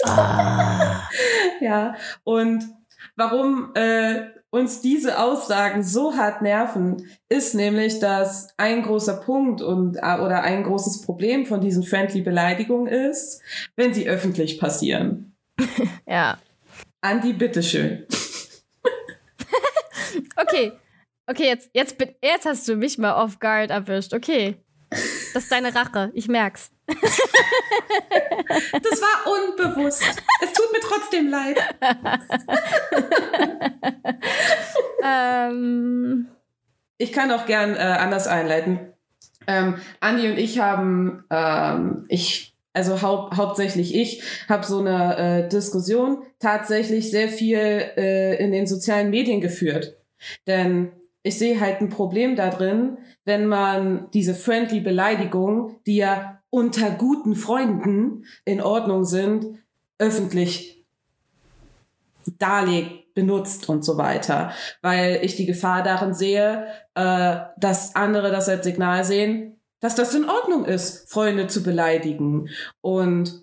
Ah. 0.05 1.09
ja, 1.61 1.95
und 2.25 2.65
warum 3.17 3.75
äh, 3.75 4.29
uns 4.51 4.81
diese 4.81 5.19
Aussagen 5.19 5.83
so 5.83 6.17
hart 6.17 6.43
nerven, 6.43 7.09
ist 7.29 7.55
nämlich, 7.55 8.01
dass 8.01 8.53
ein 8.57 8.83
großer 8.83 9.21
Punkt 9.21 9.63
und 9.63 9.97
äh, 9.97 10.19
oder 10.19 10.43
ein 10.43 10.65
großes 10.65 11.03
Problem 11.03 11.47
von 11.47 11.61
diesen 11.61 11.85
friendly 11.85 12.21
Beleidigungen 12.21 12.87
ist, 12.87 13.43
wenn 13.77 13.95
sie 13.95 14.09
öffentlich 14.09 14.59
passieren. 14.59 15.37
ja. 16.07 16.39
Andi, 17.01 17.33
bitteschön. 17.33 18.07
okay. 20.37 20.73
Okay, 21.27 21.45
jetzt, 21.45 21.71
jetzt, 21.73 21.97
jetzt 22.23 22.45
hast 22.45 22.67
du 22.67 22.75
mich 22.75 22.99
mal 22.99 23.15
off 23.15 23.39
guard 23.39 23.71
erwischt. 23.71 24.13
Okay. 24.13 24.57
Das 24.91 25.45
ist 25.45 25.53
deine 25.53 25.73
Rache. 25.73 26.11
Ich 26.13 26.27
merk's. 26.27 26.73
Das 28.83 29.01
war 29.01 29.27
unbewusst. 29.33 30.03
Es 30.43 30.53
tut 30.53 30.73
mir 30.73 30.81
trotzdem 30.81 31.29
leid. 31.29 31.59
ähm. 35.05 36.29
Ich 37.01 37.13
kann 37.15 37.31
auch 37.33 37.47
gern 37.47 37.77
äh, 37.77 37.79
anders 37.79 38.27
einleiten. 38.27 38.93
Ähm, 39.47 39.77
Andi 40.01 40.29
und 40.29 40.39
ich 40.39 40.59
haben, 40.59 41.25
ähm, 41.31 42.05
ich, 42.09 42.55
also 42.75 43.01
hau 43.01 43.31
hauptsächlich 43.35 43.95
ich, 43.95 44.23
habe 44.51 44.67
so 44.67 44.81
eine 44.81 45.17
äh, 45.17 45.49
Diskussion 45.49 46.23
tatsächlich 46.39 47.11
sehr 47.11 47.31
viel 47.31 47.57
äh, 47.57 48.37
in 48.37 48.53
den 48.53 48.67
sozialen 48.67 49.09
Medien 49.09 49.41
geführt. 49.41 49.97
Denn 50.47 50.93
ich 51.23 51.39
sehe 51.39 51.59
halt 51.59 51.81
ein 51.81 51.89
Problem 51.89 52.37
da 52.37 52.51
drin, 52.51 52.99
wenn 53.25 53.47
man 53.47 54.11
diese 54.13 54.35
friendly 54.35 54.81
Beleidigung, 54.81 55.81
die 55.87 55.97
ja 55.97 56.40
unter 56.51 56.91
guten 56.91 57.35
Freunden 57.35 58.25
in 58.45 58.61
Ordnung 58.61 59.05
sind, 59.05 59.59
öffentlich 59.99 60.85
darlegt, 62.39 63.15
benutzt 63.15 63.69
und 63.69 63.85
so 63.85 63.97
weiter. 63.97 64.53
Weil 64.83 65.21
ich 65.23 65.37
die 65.37 65.47
Gefahr 65.47 65.83
darin 65.83 66.15
sehe, 66.15 66.67
äh, 66.95 67.37
dass 67.57 67.95
andere 67.95 68.31
das 68.31 68.49
als 68.49 68.65
Signal 68.65 69.05
sehen, 69.05 69.61
dass 69.81 69.95
das 69.95 70.15
in 70.15 70.29
Ordnung 70.29 70.65
ist, 70.65 71.11
Freunde 71.11 71.47
zu 71.47 71.63
beleidigen. 71.63 72.49
Und 72.81 73.43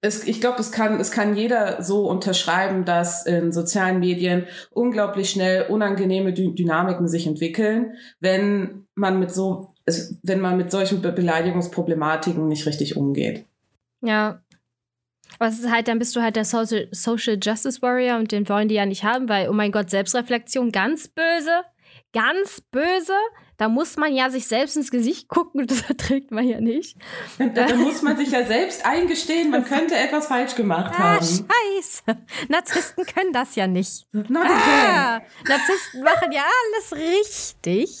es, 0.00 0.24
ich 0.24 0.40
glaube, 0.40 0.60
es 0.60 0.72
kann, 0.72 0.98
es 0.98 1.10
kann 1.10 1.36
jeder 1.36 1.82
so 1.82 2.08
unterschreiben, 2.08 2.84
dass 2.84 3.26
in 3.26 3.52
sozialen 3.52 4.00
Medien 4.00 4.46
unglaublich 4.70 5.30
schnell 5.30 5.66
unangenehme 5.68 6.32
Dynamiken 6.32 7.06
sich 7.06 7.26
entwickeln, 7.26 7.94
wenn 8.18 8.86
man 8.94 9.18
mit 9.18 9.32
so, 9.32 9.69
wenn 10.22 10.40
man 10.40 10.56
mit 10.56 10.70
solchen 10.70 11.02
Be 11.02 11.12
Beleidigungsproblematiken 11.12 12.48
nicht 12.48 12.66
richtig 12.66 12.96
umgeht. 12.96 13.44
Ja. 14.02 14.42
Was 15.38 15.58
ist 15.58 15.70
halt, 15.70 15.88
dann 15.88 15.98
bist 15.98 16.14
du 16.16 16.22
halt 16.22 16.36
der 16.36 16.44
Social, 16.44 16.88
Social 16.90 17.38
Justice 17.40 17.80
Warrior 17.82 18.18
und 18.18 18.32
den 18.32 18.48
wollen 18.48 18.68
die 18.68 18.74
ja 18.74 18.84
nicht 18.84 19.04
haben, 19.04 19.28
weil, 19.28 19.48
oh 19.48 19.52
mein 19.52 19.72
Gott, 19.72 19.88
Selbstreflexion 19.88 20.72
ganz 20.72 21.08
böse, 21.08 21.62
ganz 22.12 22.60
böse. 22.60 23.14
Da 23.60 23.68
muss 23.68 23.98
man 23.98 24.14
ja 24.14 24.30
sich 24.30 24.48
selbst 24.48 24.78
ins 24.78 24.90
Gesicht 24.90 25.28
gucken 25.28 25.60
und 25.60 25.70
das 25.70 25.82
erträgt 25.82 26.30
man 26.30 26.48
ja 26.48 26.62
nicht. 26.62 26.96
Da, 27.38 27.66
da 27.66 27.74
muss 27.74 28.00
man 28.00 28.16
sich 28.16 28.30
ja 28.30 28.46
selbst 28.46 28.86
eingestehen, 28.86 29.50
man 29.50 29.66
könnte 29.66 29.94
etwas 29.96 30.28
falsch 30.28 30.54
gemacht 30.54 30.94
ah, 30.94 31.16
haben. 31.16 31.26
Scheiße. 31.26 32.02
Narzissten 32.48 33.04
können 33.04 33.34
das 33.34 33.56
ja 33.56 33.66
nicht. 33.66 34.06
Not 34.12 34.46
ah, 34.46 35.20
Narzissten 35.46 36.02
machen 36.02 36.32
ja 36.32 36.42
alles 36.42 36.98
richtig 36.98 37.94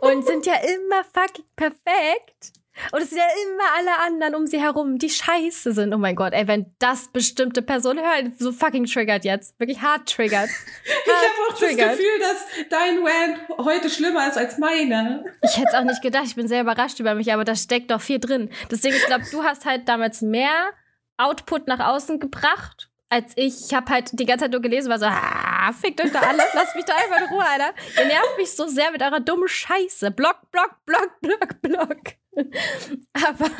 und 0.00 0.24
sind 0.24 0.46
ja 0.46 0.54
immer 0.54 1.02
fucking 1.12 1.44
perfekt. 1.56 2.61
Und 2.90 3.02
es 3.02 3.10
sind 3.10 3.18
ja 3.18 3.24
immer 3.24 3.64
alle 3.76 4.06
anderen 4.06 4.34
um 4.34 4.46
sie 4.46 4.60
herum, 4.60 4.98
die 4.98 5.10
scheiße 5.10 5.72
sind. 5.72 5.92
Oh 5.94 5.98
mein 5.98 6.16
Gott, 6.16 6.32
ey, 6.32 6.48
wenn 6.48 6.74
das 6.78 7.08
bestimmte 7.12 7.62
Personen 7.62 8.00
hören, 8.00 8.34
so 8.38 8.52
fucking 8.52 8.86
triggert 8.86 9.24
jetzt. 9.24 9.58
Wirklich 9.60 9.80
hart 9.80 10.08
triggert. 10.08 10.48
ich 10.84 11.12
habe 11.12 11.50
auch 11.50 11.58
triggert. 11.58 11.90
das 11.90 11.98
Gefühl, 11.98 12.18
dass 12.20 12.68
dein 12.70 12.98
Rant 12.98 13.66
heute 13.66 13.90
schlimmer 13.90 14.26
ist 14.28 14.38
als 14.38 14.58
meiner. 14.58 15.24
Ich 15.42 15.56
hätte 15.56 15.68
es 15.68 15.74
auch 15.74 15.84
nicht 15.84 16.02
gedacht. 16.02 16.24
Ich 16.26 16.34
bin 16.34 16.48
sehr 16.48 16.62
überrascht 16.62 16.98
über 17.00 17.14
mich, 17.14 17.32
aber 17.32 17.44
da 17.44 17.54
steckt 17.54 17.90
doch 17.90 18.00
viel 18.00 18.18
drin. 18.18 18.50
Deswegen, 18.70 18.96
ich 18.96 19.06
glaube, 19.06 19.24
du 19.30 19.44
hast 19.44 19.64
halt 19.64 19.88
damals 19.88 20.22
mehr 20.22 20.72
Output 21.18 21.68
nach 21.68 21.80
außen 21.80 22.20
gebracht 22.20 22.88
als 23.12 23.32
ich. 23.36 23.66
Ich 23.66 23.74
habe 23.74 23.92
halt 23.92 24.08
die 24.12 24.24
ganze 24.24 24.44
Zeit 24.44 24.52
nur 24.52 24.62
gelesen, 24.62 24.88
war 24.88 24.98
so, 24.98 25.04
ah, 25.04 25.70
fickt 25.78 26.02
euch 26.02 26.10
da 26.10 26.20
alle, 26.20 26.42
lasst 26.54 26.74
mich 26.74 26.86
da 26.86 26.94
einfach 26.94 27.20
in 27.20 27.26
Ruhe, 27.26 27.44
Alter. 27.44 27.74
Ihr 27.98 28.06
nervt 28.06 28.38
mich 28.38 28.50
so 28.50 28.66
sehr 28.66 28.90
mit 28.90 29.02
eurer 29.02 29.20
dummen 29.20 29.48
Scheiße. 29.48 30.10
Block, 30.12 30.50
Block, 30.50 30.76
Block, 30.86 31.20
Block, 31.20 31.60
Block. 31.60 31.98
Aber 33.12 33.50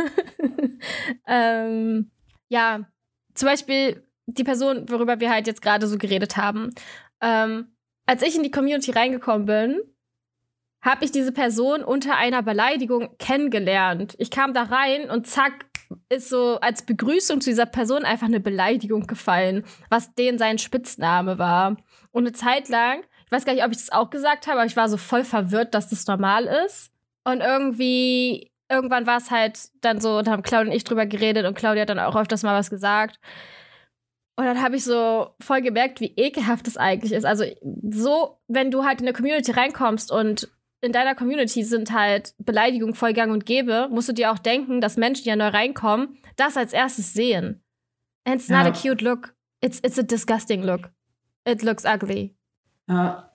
ähm, 1.27 2.11
ja, 2.49 2.81
zum 3.35 3.49
Beispiel 3.49 4.07
die 4.27 4.45
Person, 4.45 4.89
worüber 4.89 5.21
wir 5.21 5.31
halt 5.31 5.47
jetzt 5.47 5.63
gerade 5.63 5.87
so 5.87 5.99
geredet 5.99 6.37
haben. 6.37 6.71
Ähm, 7.21 7.69
als 8.07 8.23
ich 8.23 8.37
in 8.37 8.43
die 8.43 8.51
Community 8.51 8.91
reingekommen 8.91 9.47
bin, 9.47 9.81
habe 10.81 11.05
ich 11.05 11.13
diese 11.13 11.33
Person 11.33 11.85
unter 11.85 12.17
einer 12.17 12.43
Beleidigung 12.43 13.17
kennengelernt. 13.19 14.15
Ich 14.19 14.31
kam 14.31 14.53
da 14.53 14.65
rein 14.65 15.09
und 15.11 15.27
zack, 15.27 15.67
ist 16.09 16.29
so 16.29 16.59
als 16.61 16.85
Begrüßung 16.85 17.41
zu 17.41 17.51
dieser 17.51 17.67
Person 17.67 18.05
einfach 18.05 18.27
eine 18.27 18.41
Beleidigung 18.41 19.07
gefallen, 19.07 19.65
was 19.91 20.15
den 20.15 20.39
sein 20.39 20.59
Spitzname 20.59 21.39
war. 21.39 21.77
Und 22.11 22.27
eine 22.27 22.33
Zeit 22.33 22.69
lang, 22.69 23.03
ich 23.25 23.33
weiß 23.33 23.45
gar 23.45 23.55
nicht, 23.55 23.65
ob 23.65 23.71
ich 23.71 23.79
das 23.79 23.93
auch 23.93 24.11
gesagt 24.11 24.47
habe, 24.47 24.59
aber 24.59 24.67
ich 24.67 24.77
war 24.77 24.89
so 24.89 24.97
voll 24.97 25.25
verwirrt, 25.25 25.75
dass 25.75 25.89
das 25.89 26.07
normal 26.07 26.47
ist. 26.67 26.91
Und 27.25 27.41
irgendwie 27.41 28.52
irgendwann 28.73 29.07
war 29.07 29.19
es 29.19 29.31
halt 29.31 29.59
dann 29.83 30.01
so, 30.01 30.19
und 30.19 30.29
haben 30.29 30.43
Claudia 30.43 30.71
und 30.71 30.77
ich 30.77 30.85
drüber 30.85 31.07
geredet 31.07 31.47
und 31.47 31.55
Claudia 31.55 31.83
hat 31.83 31.91
dann 31.91 31.99
auch 31.99 32.17
öfters 32.17 32.43
mal 32.43 32.59
was 32.59 32.71
gesagt. 32.71 33.21
Und 34.37 34.47
dann 34.47 34.63
habe 34.63 34.77
ich 34.77 34.85
so 34.85 35.35
voll 35.41 35.61
gemerkt, 35.61 36.01
wie 36.01 36.15
ekelhaft 36.17 36.67
das 36.67 36.77
eigentlich 36.77 37.13
ist. 37.13 37.25
Also 37.25 37.45
so, 37.91 38.39
wenn 38.49 38.71
du 38.71 38.85
halt 38.85 39.01
in 39.01 39.07
eine 39.07 39.15
Community 39.15 39.53
reinkommst 39.53 40.11
und 40.11 40.49
in 40.81 40.93
deiner 40.93 41.15
Community 41.15 41.63
sind 41.63 41.93
halt 41.93 42.35
Beleidigungen 42.39 42.95
voll 42.95 43.13
gang 43.13 43.31
und 43.31 43.47
gäbe, 43.47 43.89
musst 43.91 44.09
du 44.09 44.13
dir 44.13 44.33
auch 44.33 44.39
denken, 44.39 44.81
dass 44.81 44.97
Menschen, 44.97 45.25
die 45.25 45.29
ja 45.29 45.37
neu 45.37 45.49
reinkommen, 45.49 46.19
das 46.37 46.57
als 46.57 46.73
erstes 46.73 47.13
sehen. 47.13 47.63
And 48.25 48.37
it's 48.37 48.49
not 48.49 48.65
ja. 48.65 48.71
a 48.71 48.73
cute 48.73 49.03
look. 49.03 49.35
It's, 49.61 49.79
it's 49.81 49.99
a 49.99 50.03
disgusting 50.03 50.63
look. 50.63 50.91
It 51.47 51.63
looks 51.63 51.85
ugly. 51.85 52.35
Ja. 52.89 53.32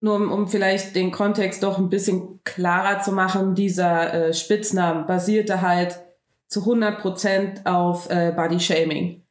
Nur 0.00 0.16
um, 0.16 0.32
um 0.32 0.48
vielleicht 0.48 0.96
den 0.96 1.10
Kontext 1.10 1.62
doch 1.62 1.78
ein 1.78 1.90
bisschen 1.90 2.40
klarer 2.44 3.00
zu 3.00 3.12
machen, 3.12 3.54
dieser 3.54 4.14
äh, 4.14 4.34
Spitznamen 4.34 5.06
basierte 5.06 5.60
halt 5.60 6.00
zu 6.48 6.60
100% 6.60 7.66
auf 7.66 8.10
äh, 8.10 8.32
Body 8.34 8.58
Shaming. 8.58 9.22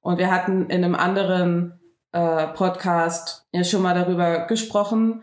Und 0.00 0.18
wir 0.18 0.30
hatten 0.30 0.68
in 0.68 0.84
einem 0.84 0.94
anderen 0.94 1.78
äh, 2.12 2.48
Podcast 2.48 3.46
ja 3.52 3.62
schon 3.62 3.82
mal 3.82 3.94
darüber 3.94 4.46
gesprochen, 4.46 5.22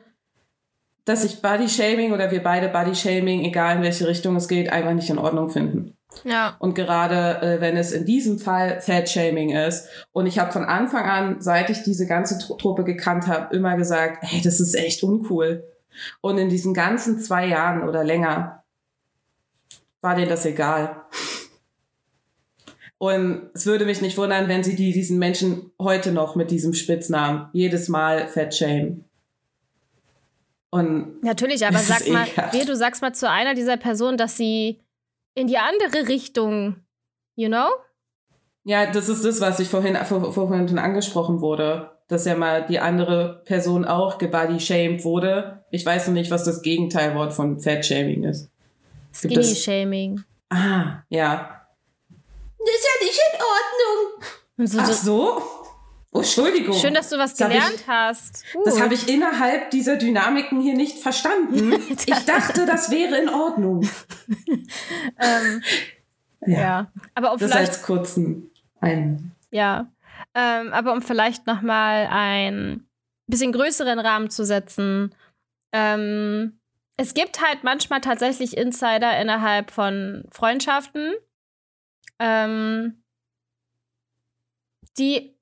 dass 1.05 1.25
ich 1.25 1.41
Body 1.41 1.67
Shaming 1.67 2.13
oder 2.13 2.31
wir 2.31 2.41
beide 2.41 2.69
Body 2.69 2.95
Shaming, 2.95 3.43
egal 3.43 3.77
in 3.77 3.83
welche 3.83 4.07
Richtung 4.07 4.35
es 4.37 4.47
geht, 4.47 4.71
einfach 4.71 4.93
nicht 4.93 5.09
in 5.09 5.19
Ordnung 5.19 5.49
finden. 5.49 5.97
Ja. 6.23 6.55
Und 6.59 6.75
gerade 6.75 7.41
äh, 7.41 7.61
wenn 7.61 7.77
es 7.77 7.91
in 7.91 8.05
diesem 8.05 8.39
Fall 8.39 8.79
Fat 8.81 9.09
Shaming 9.09 9.49
ist. 9.49 9.87
Und 10.11 10.25
ich 10.25 10.39
habe 10.39 10.51
von 10.51 10.63
Anfang 10.63 11.05
an, 11.05 11.41
seit 11.41 11.69
ich 11.69 11.83
diese 11.83 12.07
ganze 12.07 12.39
Tru 12.39 12.55
Truppe 12.55 12.83
gekannt 12.83 13.27
habe, 13.27 13.55
immer 13.55 13.75
gesagt, 13.75 14.19
hey, 14.21 14.41
das 14.41 14.59
ist 14.59 14.75
echt 14.75 15.03
uncool. 15.03 15.63
Und 16.21 16.37
in 16.37 16.49
diesen 16.49 16.73
ganzen 16.73 17.19
zwei 17.19 17.47
Jahren 17.47 17.87
oder 17.87 18.03
länger 18.03 18.63
war 20.01 20.15
denen 20.15 20.29
das 20.29 20.45
egal. 20.45 21.03
Und 22.97 23.49
es 23.53 23.65
würde 23.65 23.85
mich 23.85 24.01
nicht 24.01 24.17
wundern, 24.17 24.47
wenn 24.47 24.63
sie 24.63 24.75
die, 24.75 24.93
diesen 24.93 25.19
Menschen 25.19 25.71
heute 25.79 26.11
noch 26.11 26.35
mit 26.35 26.51
diesem 26.51 26.73
Spitznamen 26.73 27.49
jedes 27.51 27.89
Mal 27.89 28.27
Fat 28.27 28.55
Shame. 28.55 29.03
Und 30.69 31.21
Natürlich, 31.21 31.67
aber 31.67 31.79
sag 31.79 32.07
mal, 32.07 32.25
wie 32.51 32.65
du 32.65 32.75
sagst 32.75 33.01
mal 33.01 33.13
zu 33.13 33.29
einer 33.29 33.53
dieser 33.53 33.77
Personen, 33.77 34.17
dass 34.17 34.37
sie 34.37 34.79
in 35.35 35.47
die 35.47 35.57
andere 35.57 36.07
Richtung, 36.07 36.77
you 37.35 37.47
know? 37.47 37.69
Ja, 38.63 38.89
das 38.91 39.09
ist 39.09 39.25
das, 39.25 39.41
was 39.41 39.59
ich 39.59 39.67
vorhin, 39.67 39.95
vor, 40.05 40.33
vorhin 40.33 40.79
angesprochen 40.79 41.41
wurde, 41.41 41.91
dass 42.07 42.25
ja 42.25 42.35
mal 42.35 42.65
die 42.65 42.79
andere 42.79 43.41
Person 43.45 43.85
auch 43.85 44.17
gebody-shamed 44.17 45.03
wurde. 45.03 45.65
Ich 45.71 45.85
weiß 45.85 46.07
noch 46.07 46.13
nicht, 46.13 46.31
was 46.31 46.43
das 46.43 46.61
Gegenteilwort 46.61 47.33
von 47.33 47.59
Fat-Shaming 47.59 48.23
ist. 48.23 48.49
Skinny-Shaming. 49.13 50.23
Ah, 50.49 51.03
ja. 51.09 51.61
Das 52.59 52.75
ist 52.75 52.85
ja 52.85 53.05
nicht 53.05 53.19
in 53.33 53.39
Ordnung. 53.41 54.67
So, 54.67 54.79
Ach 54.79 54.93
so? 54.93 55.41
Oh, 56.13 56.19
Entschuldigung. 56.19 56.75
Schön, 56.75 56.93
dass 56.93 57.09
du 57.09 57.17
was 57.17 57.35
gelernt 57.35 57.73
ich, 57.75 57.87
hast. 57.87 58.43
Uh. 58.53 58.63
Das 58.65 58.79
habe 58.79 58.93
ich 58.93 59.09
innerhalb 59.09 59.71
dieser 59.71 59.95
Dynamiken 59.95 60.61
hier 60.61 60.75
nicht 60.75 60.99
verstanden. 60.99 61.73
ich 61.89 62.25
dachte, 62.25 62.67
das 62.67 62.91
wäre 62.91 63.17
in 63.17 63.29
Ordnung. 63.29 63.89
ähm, 65.19 65.63
ja. 66.45 66.59
ja. 66.59 66.91
aber 67.15 67.33
um 67.33 67.39
das 67.39 67.51
vielleicht, 67.51 67.71
als 67.71 67.81
kurzen 67.83 68.51
ein. 68.79 69.31
Ja, 69.51 69.87
ähm, 70.33 70.73
aber 70.73 70.93
um 70.93 71.01
vielleicht 71.01 71.47
noch 71.47 71.61
mal 71.61 72.07
ein 72.09 72.87
bisschen 73.27 73.51
größeren 73.51 73.99
Rahmen 73.99 74.29
zu 74.29 74.45
setzen. 74.45 75.15
Ähm, 75.71 76.59
es 76.97 77.13
gibt 77.13 77.41
halt 77.41 77.63
manchmal 77.63 78.01
tatsächlich 78.01 78.55
Insider 78.57 79.19
innerhalb 79.19 79.71
von 79.71 80.25
Freundschaften, 80.31 81.13
ähm, 82.19 83.03
die 84.97 85.35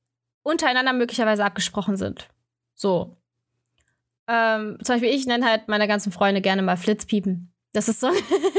untereinander 0.43 0.93
möglicherweise 0.93 1.43
abgesprochen 1.43 1.97
sind. 1.97 2.29
So. 2.73 3.17
Ähm, 4.27 4.77
zum 4.81 4.95
Beispiel, 4.95 5.13
ich 5.13 5.25
nenne 5.25 5.45
halt 5.45 5.67
meine 5.67 5.87
ganzen 5.87 6.11
Freunde 6.11 6.41
gerne 6.41 6.61
mal 6.61 6.77
Flitzpiepen. 6.77 7.50
Das 7.73 7.87
ist 7.87 8.01
so, 8.01 8.09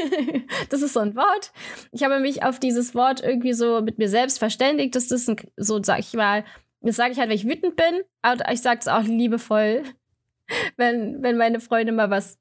das 0.70 0.82
ist 0.82 0.94
so 0.94 1.00
ein 1.00 1.14
Wort. 1.16 1.52
Ich 1.90 2.02
habe 2.02 2.18
mich 2.20 2.42
auf 2.42 2.58
dieses 2.58 2.94
Wort 2.94 3.22
irgendwie 3.22 3.52
so 3.52 3.82
mit 3.82 3.98
mir 3.98 4.08
selbst 4.08 4.38
verständigt. 4.38 4.94
Das 4.94 5.10
ist 5.10 5.28
ein, 5.28 5.36
so, 5.56 5.82
sag 5.82 5.98
ich 5.98 6.14
mal, 6.14 6.44
das 6.80 6.96
sage 6.96 7.12
ich 7.12 7.18
halt, 7.18 7.28
wenn 7.28 7.36
ich 7.36 7.46
wütend 7.46 7.76
bin. 7.76 8.02
Aber 8.22 8.50
ich 8.50 8.62
sage 8.62 8.80
es 8.80 8.88
auch 8.88 9.02
liebevoll, 9.02 9.82
wenn, 10.76 11.22
wenn 11.22 11.36
meine 11.36 11.60
Freunde 11.60 11.92
mal 11.92 12.10
was 12.10 12.38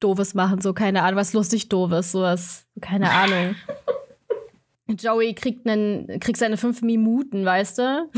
Doofes 0.00 0.34
machen, 0.34 0.60
so 0.60 0.74
keine 0.74 1.02
Ahnung, 1.02 1.18
was 1.18 1.32
lustig 1.32 1.68
Doofes, 1.68 2.12
sowas, 2.12 2.66
keine 2.80 3.10
Ahnung. 3.10 3.56
Joey 4.88 5.34
kriegt, 5.34 5.68
einen, 5.68 6.18
kriegt 6.18 6.38
seine 6.38 6.56
fünf 6.56 6.82
Minuten, 6.82 7.44
weißt 7.44 7.78
du? 7.78 8.10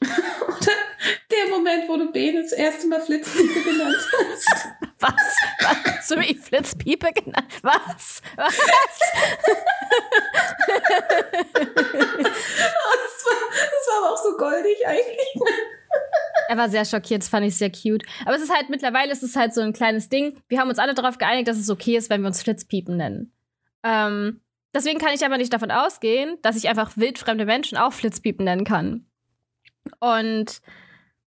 Der 0.00 1.48
Moment, 1.50 1.88
wo 1.88 1.96
du 1.96 2.12
Ben 2.12 2.36
das 2.36 2.52
erste 2.52 2.86
Mal 2.86 3.00
Flitzpiepe 3.00 3.62
genannt 3.62 3.96
hast. 3.96 4.91
Was? 5.02 5.36
Was? 5.60 5.96
Hast 5.98 6.10
du 6.12 6.16
mich 6.16 6.38
Flitzpiepe 6.38 7.12
genannt? 7.12 7.52
Was? 7.62 8.22
Was? 8.36 8.58
oh, 8.58 9.52
das, 13.02 13.26
war, 13.26 13.36
das 13.50 13.86
war 13.88 13.98
aber 13.98 14.12
auch 14.12 14.22
so 14.22 14.36
goldig 14.36 14.86
eigentlich. 14.86 15.42
Er 16.48 16.56
war 16.56 16.68
sehr 16.68 16.84
schockiert, 16.84 17.22
das 17.22 17.28
fand 17.28 17.46
ich 17.46 17.56
sehr 17.56 17.70
cute. 17.70 18.04
Aber 18.24 18.36
es 18.36 18.42
ist 18.42 18.54
halt, 18.54 18.68
mittlerweile 18.70 19.10
ist 19.10 19.22
es 19.22 19.36
halt 19.36 19.54
so 19.54 19.60
ein 19.60 19.72
kleines 19.72 20.08
Ding. 20.08 20.40
Wir 20.48 20.60
haben 20.60 20.68
uns 20.68 20.78
alle 20.78 20.94
darauf 20.94 21.18
geeinigt, 21.18 21.48
dass 21.48 21.58
es 21.58 21.70
okay 21.70 21.96
ist, 21.96 22.08
wenn 22.10 22.20
wir 22.20 22.28
uns 22.28 22.42
Flitzpiepen 22.42 22.96
nennen. 22.96 23.32
Ähm, 23.82 24.40
deswegen 24.72 24.98
kann 24.98 25.14
ich 25.14 25.24
aber 25.24 25.38
nicht 25.38 25.52
davon 25.52 25.70
ausgehen, 25.70 26.38
dass 26.42 26.56
ich 26.56 26.68
einfach 26.68 26.96
wildfremde 26.96 27.44
Menschen 27.44 27.76
auch 27.76 27.92
Flitzpiepen 27.92 28.44
nennen 28.44 28.64
kann. 28.64 29.06
Und 29.98 30.60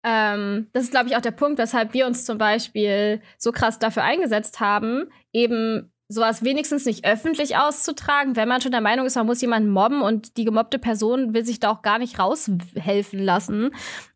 ähm, 0.03 0.67
das 0.73 0.83
ist, 0.85 0.91
glaube 0.91 1.09
ich, 1.09 1.15
auch 1.15 1.21
der 1.21 1.31
Punkt, 1.31 1.59
weshalb 1.59 1.93
wir 1.93 2.07
uns 2.07 2.25
zum 2.25 2.37
Beispiel 2.37 3.21
so 3.37 3.51
krass 3.51 3.79
dafür 3.79 4.03
eingesetzt 4.03 4.59
haben, 4.59 5.09
eben 5.31 5.91
sowas 6.07 6.43
wenigstens 6.43 6.85
nicht 6.85 7.05
öffentlich 7.05 7.55
auszutragen, 7.55 8.35
wenn 8.35 8.47
man 8.47 8.61
schon 8.61 8.71
der 8.71 8.81
Meinung 8.81 9.05
ist, 9.05 9.15
man 9.15 9.25
muss 9.27 9.41
jemanden 9.41 9.69
mobben 9.69 10.01
und 10.01 10.37
die 10.37 10.43
gemobbte 10.43 10.79
Person 10.79 11.33
will 11.33 11.45
sich 11.45 11.59
da 11.59 11.69
auch 11.69 11.81
gar 11.81 11.99
nicht 11.99 12.19
raushelfen 12.19 13.19
lassen. 13.19 13.71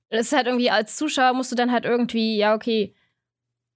Es 0.10 0.28
ist 0.28 0.34
halt 0.34 0.48
irgendwie, 0.48 0.70
als 0.70 0.98
Zuschauer 0.98 1.34
musst 1.34 1.52
du 1.52 1.56
dann 1.56 1.72
halt 1.72 1.86
irgendwie, 1.86 2.38
ja, 2.38 2.54
okay, 2.54 2.94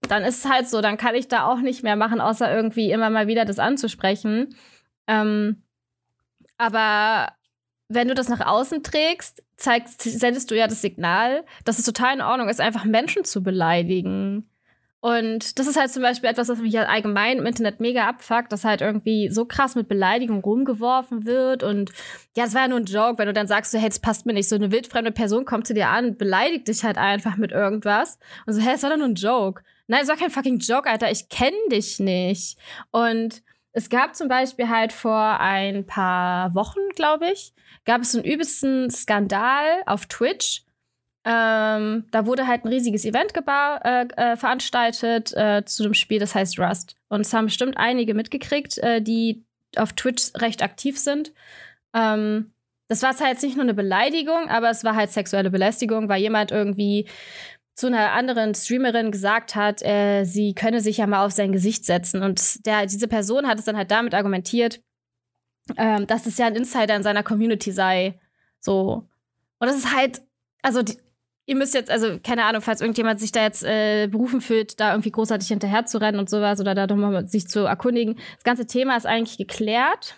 dann 0.07 0.23
ist 0.23 0.45
es 0.45 0.51
halt 0.51 0.67
so, 0.67 0.81
dann 0.81 0.97
kann 0.97 1.15
ich 1.15 1.27
da 1.27 1.45
auch 1.45 1.59
nicht 1.59 1.83
mehr 1.83 1.95
machen, 1.95 2.21
außer 2.21 2.53
irgendwie 2.53 2.91
immer 2.91 3.09
mal 3.09 3.27
wieder 3.27 3.45
das 3.45 3.59
anzusprechen. 3.59 4.55
Ähm, 5.07 5.63
aber 6.57 7.33
wenn 7.89 8.07
du 8.07 8.13
das 8.13 8.29
nach 8.29 8.45
außen 8.45 8.83
trägst, 8.83 9.43
zeigst, 9.57 10.01
sendest 10.01 10.49
du 10.51 10.55
ja 10.55 10.67
das 10.67 10.81
Signal, 10.81 11.43
dass 11.65 11.79
es 11.79 11.85
total 11.85 12.15
in 12.15 12.21
Ordnung 12.21 12.47
ist, 12.47 12.61
einfach 12.61 12.85
Menschen 12.85 13.25
zu 13.25 13.43
beleidigen. 13.43 14.47
Und 15.01 15.57
das 15.57 15.65
ist 15.65 15.79
halt 15.79 15.91
zum 15.91 16.03
Beispiel 16.03 16.29
etwas, 16.29 16.49
was 16.49 16.59
mich 16.59 16.75
halt 16.75 16.89
allgemein 16.89 17.37
im 17.37 17.45
Internet 17.45 17.79
mega 17.79 18.07
abfuckt, 18.07 18.51
dass 18.51 18.65
halt 18.65 18.81
irgendwie 18.81 19.29
so 19.29 19.45
krass 19.45 19.75
mit 19.75 19.87
Beleidigung 19.87 20.41
rumgeworfen 20.43 21.25
wird. 21.25 21.63
Und 21.63 21.91
ja, 22.35 22.43
es 22.43 22.53
war 22.53 22.63
ja 22.63 22.67
nur 22.67 22.79
ein 22.79 22.85
Joke, 22.85 23.17
wenn 23.17 23.27
du 23.27 23.33
dann 23.33 23.47
sagst, 23.47 23.71
so, 23.71 23.79
hey, 23.79 23.87
das 23.87 23.99
passt 23.99 24.25
mir 24.25 24.33
nicht. 24.33 24.49
So 24.49 24.55
eine 24.55 24.71
wildfremde 24.71 25.11
Person 25.11 25.45
kommt 25.45 25.67
zu 25.67 25.73
dir 25.73 25.87
an, 25.87 26.17
beleidigt 26.17 26.67
dich 26.67 26.83
halt 26.83 26.97
einfach 26.97 27.37
mit 27.37 27.51
irgendwas. 27.51 28.19
Und 28.45 28.53
so, 28.53 28.61
hey, 28.61 28.75
es 28.75 28.83
war 28.83 28.89
doch 28.89 28.97
nur 28.97 29.07
ein 29.07 29.15
Joke. 29.15 29.63
Nein, 29.87 30.01
es 30.03 30.09
war 30.09 30.17
kein 30.17 30.31
fucking 30.31 30.59
Joke, 30.59 30.89
Alter. 30.89 31.09
Ich 31.09 31.29
kenne 31.29 31.57
dich 31.71 31.99
nicht. 31.99 32.57
Und 32.91 33.41
es 33.71 33.89
gab 33.89 34.15
zum 34.15 34.27
Beispiel 34.27 34.69
halt 34.69 34.91
vor 34.91 35.39
ein 35.39 35.85
paar 35.85 36.53
Wochen, 36.55 36.79
glaube 36.95 37.31
ich, 37.31 37.53
gab 37.85 38.01
es 38.01 38.15
einen 38.15 38.25
übelsten 38.25 38.89
Skandal 38.89 39.83
auf 39.85 40.05
Twitch. 40.07 40.63
Ähm, 41.25 42.05
da 42.11 42.25
wurde 42.25 42.47
halt 42.47 42.63
ein 42.63 42.69
riesiges 42.69 43.05
Event 43.05 43.33
äh, 43.35 44.07
äh, 44.15 44.35
veranstaltet 44.37 45.33
äh, 45.33 45.63
zu 45.65 45.83
dem 45.83 45.93
Spiel, 45.93 46.19
das 46.19 46.33
heißt 46.33 46.59
Rust. 46.59 46.95
Und 47.09 47.21
es 47.21 47.33
haben 47.33 47.45
bestimmt 47.45 47.77
einige 47.77 48.13
mitgekriegt, 48.13 48.77
äh, 48.79 49.01
die 49.01 49.43
auf 49.75 49.93
Twitch 49.93 50.31
recht 50.35 50.63
aktiv 50.63 50.97
sind. 50.97 51.33
Ähm, 51.93 52.51
das 52.87 53.03
war 53.03 53.15
halt 53.15 53.33
jetzt 53.33 53.43
nicht 53.43 53.55
nur 53.55 53.63
eine 53.63 53.75
Beleidigung, 53.75 54.49
aber 54.49 54.71
es 54.71 54.83
war 54.83 54.95
halt 54.95 55.11
sexuelle 55.11 55.51
Belästigung, 55.51 56.09
weil 56.09 56.21
jemand 56.21 56.51
irgendwie 56.51 57.07
zu 57.79 57.87
einer 57.87 58.11
anderen 58.11 58.53
Streamerin 58.53 59.09
gesagt 59.09 59.55
hat, 59.55 59.81
äh, 59.81 60.25
sie 60.25 60.53
könne 60.53 60.81
sich 60.81 60.97
ja 60.97 61.07
mal 61.07 61.25
auf 61.25 61.31
sein 61.31 61.53
Gesicht 61.53 61.85
setzen. 61.85 62.23
Und 62.23 62.65
der, 62.65 62.85
diese 62.85 63.07
Person 63.07 63.47
hat 63.47 63.57
es 63.57 63.63
dann 63.63 63.77
halt 63.77 63.89
damit 63.89 64.13
argumentiert, 64.13 64.81
ähm, 65.77 66.05
dass 66.05 66.25
es 66.25 66.37
ja 66.37 66.47
ein 66.47 66.57
Insider 66.57 66.93
in 66.93 67.03
seiner 67.03 67.23
Community 67.23 67.71
sei. 67.71 68.19
So. 68.59 69.07
Und 69.59 69.67
das 69.67 69.77
ist 69.77 69.95
halt, 69.95 70.21
also 70.61 70.83
die, 70.83 70.97
ihr 71.45 71.55
müsst 71.55 71.73
jetzt, 71.73 71.89
also 71.89 72.19
keine 72.21 72.43
Ahnung, 72.43 72.61
falls 72.61 72.81
irgendjemand 72.81 73.21
sich 73.21 73.31
da 73.31 73.43
jetzt 73.43 73.63
äh, 73.63 74.07
berufen 74.07 74.41
fühlt, 74.41 74.77
da 74.81 74.91
irgendwie 74.91 75.11
großartig 75.11 75.47
hinterher 75.47 75.85
zu 75.85 76.01
rennen 76.01 76.19
und 76.19 76.29
sowas 76.29 76.59
oder 76.59 76.75
da 76.75 76.85
nochmal 76.85 77.29
sich 77.29 77.47
zu 77.47 77.61
erkundigen. 77.61 78.15
Das 78.35 78.43
ganze 78.43 78.67
Thema 78.67 78.97
ist 78.97 79.05
eigentlich 79.05 79.37
geklärt. 79.37 80.15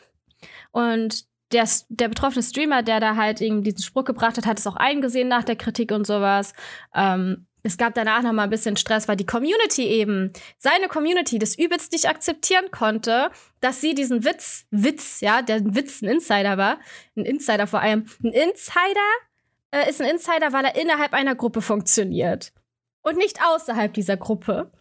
Und 0.71 1.25
der, 1.51 1.67
der 1.89 2.07
betroffene 2.07 2.41
Streamer, 2.41 2.81
der 2.81 2.99
da 2.99 3.15
halt 3.17 3.39
eben 3.39 3.61
diesen 3.61 3.83
Spruch 3.83 4.05
gebracht 4.05 4.37
hat, 4.37 4.47
hat 4.47 4.57
es 4.57 4.65
auch 4.65 4.77
eingesehen 4.77 5.27
nach 5.27 5.43
der 5.43 5.55
Kritik 5.55 5.91
und 5.91 6.07
sowas. 6.07 6.53
Ähm, 6.95 7.45
es 7.63 7.77
gab 7.77 7.93
danach 7.93 8.21
noch 8.23 8.33
mal 8.33 8.43
ein 8.43 8.49
bisschen 8.49 8.77
Stress, 8.77 9.07
weil 9.07 9.15
die 9.15 9.25
Community 9.25 9.85
eben, 9.85 10.31
seine 10.57 10.87
Community, 10.87 11.39
das 11.39 11.57
übelst 11.57 11.91
nicht 11.91 12.09
akzeptieren 12.09 12.71
konnte, 12.71 13.29
dass 13.59 13.81
sie 13.81 13.93
diesen 13.93 14.25
Witz, 14.25 14.65
Witz, 14.71 15.21
ja, 15.21 15.41
der 15.41 15.61
Witz 15.75 16.01
ein 16.01 16.09
Insider 16.09 16.57
war, 16.57 16.79
ein 17.15 17.25
Insider 17.25 17.67
vor 17.67 17.81
allem, 17.81 18.05
ein 18.23 18.31
Insider 18.31 19.09
äh, 19.71 19.89
ist 19.89 20.01
ein 20.01 20.09
Insider, 20.09 20.53
weil 20.53 20.65
er 20.65 20.75
innerhalb 20.75 21.13
einer 21.13 21.35
Gruppe 21.35 21.61
funktioniert 21.61 22.51
und 23.01 23.17
nicht 23.17 23.39
außerhalb 23.43 23.93
dieser 23.93 24.17
Gruppe. 24.17 24.71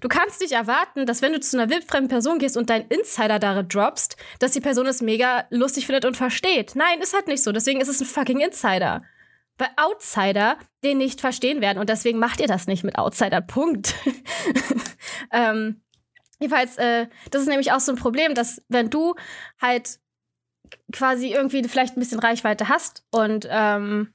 Du 0.00 0.08
kannst 0.08 0.40
nicht 0.40 0.52
erwarten, 0.52 1.04
dass 1.04 1.20
wenn 1.20 1.32
du 1.32 1.40
zu 1.40 1.58
einer 1.58 1.68
wildfremden 1.68 2.08
Person 2.08 2.38
gehst 2.38 2.56
und 2.56 2.70
deinen 2.70 2.86
Insider 2.88 3.40
darin 3.40 3.68
droppst, 3.68 4.16
dass 4.38 4.52
die 4.52 4.60
Person 4.60 4.86
es 4.86 5.02
mega 5.02 5.46
lustig 5.50 5.86
findet 5.86 6.04
und 6.04 6.16
versteht. 6.16 6.76
Nein, 6.76 7.00
ist 7.00 7.12
halt 7.12 7.26
nicht 7.26 7.42
so. 7.42 7.50
Deswegen 7.50 7.80
ist 7.80 7.88
es 7.88 8.00
ein 8.00 8.06
fucking 8.06 8.40
Insider 8.40 9.02
weil 9.60 9.70
Outsider 9.76 10.56
den 10.82 10.98
nicht 10.98 11.20
verstehen 11.20 11.60
werden. 11.60 11.78
Und 11.78 11.88
deswegen 11.88 12.18
macht 12.18 12.40
ihr 12.40 12.48
das 12.48 12.66
nicht 12.66 12.84
mit 12.84 12.96
Outsider. 12.96 13.40
Punkt. 13.40 13.94
ähm, 15.32 15.82
jedenfalls, 16.38 16.76
äh, 16.78 17.06
das 17.30 17.42
ist 17.42 17.48
nämlich 17.48 17.72
auch 17.72 17.80
so 17.80 17.92
ein 17.92 17.98
Problem, 17.98 18.34
dass 18.34 18.62
wenn 18.68 18.90
du 18.90 19.14
halt 19.60 19.98
quasi 20.92 21.32
irgendwie 21.32 21.62
vielleicht 21.64 21.96
ein 21.96 22.00
bisschen 22.00 22.20
Reichweite 22.20 22.68
hast 22.68 23.04
und 23.10 23.46
ähm, 23.50 24.12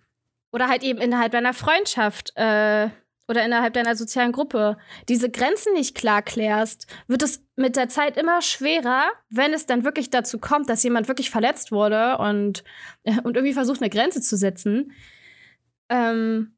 oder 0.51 0.69
halt 0.69 0.83
eben 0.83 0.99
innerhalb 0.99 1.33
deiner 1.33 1.53
Freundschaft 1.53 2.31
äh, 2.35 2.89
oder 3.27 3.43
innerhalb 3.43 3.73
deiner 3.73 3.95
sozialen 3.95 4.31
Gruppe 4.31 4.77
diese 5.09 5.29
Grenzen 5.29 5.73
nicht 5.73 5.95
klar 5.95 6.21
klärst, 6.21 6.87
wird 7.07 7.23
es 7.23 7.43
mit 7.55 7.75
der 7.75 7.89
Zeit 7.89 8.17
immer 8.17 8.41
schwerer, 8.41 9.05
wenn 9.29 9.53
es 9.53 9.65
dann 9.65 9.83
wirklich 9.83 10.09
dazu 10.09 10.39
kommt, 10.39 10.69
dass 10.69 10.83
jemand 10.83 11.07
wirklich 11.07 11.29
verletzt 11.29 11.71
wurde 11.71 12.17
und, 12.19 12.63
äh, 13.03 13.19
und 13.21 13.35
irgendwie 13.35 13.53
versucht, 13.53 13.81
eine 13.81 13.89
Grenze 13.89 14.21
zu 14.21 14.37
setzen, 14.37 14.93
ähm, 15.89 16.55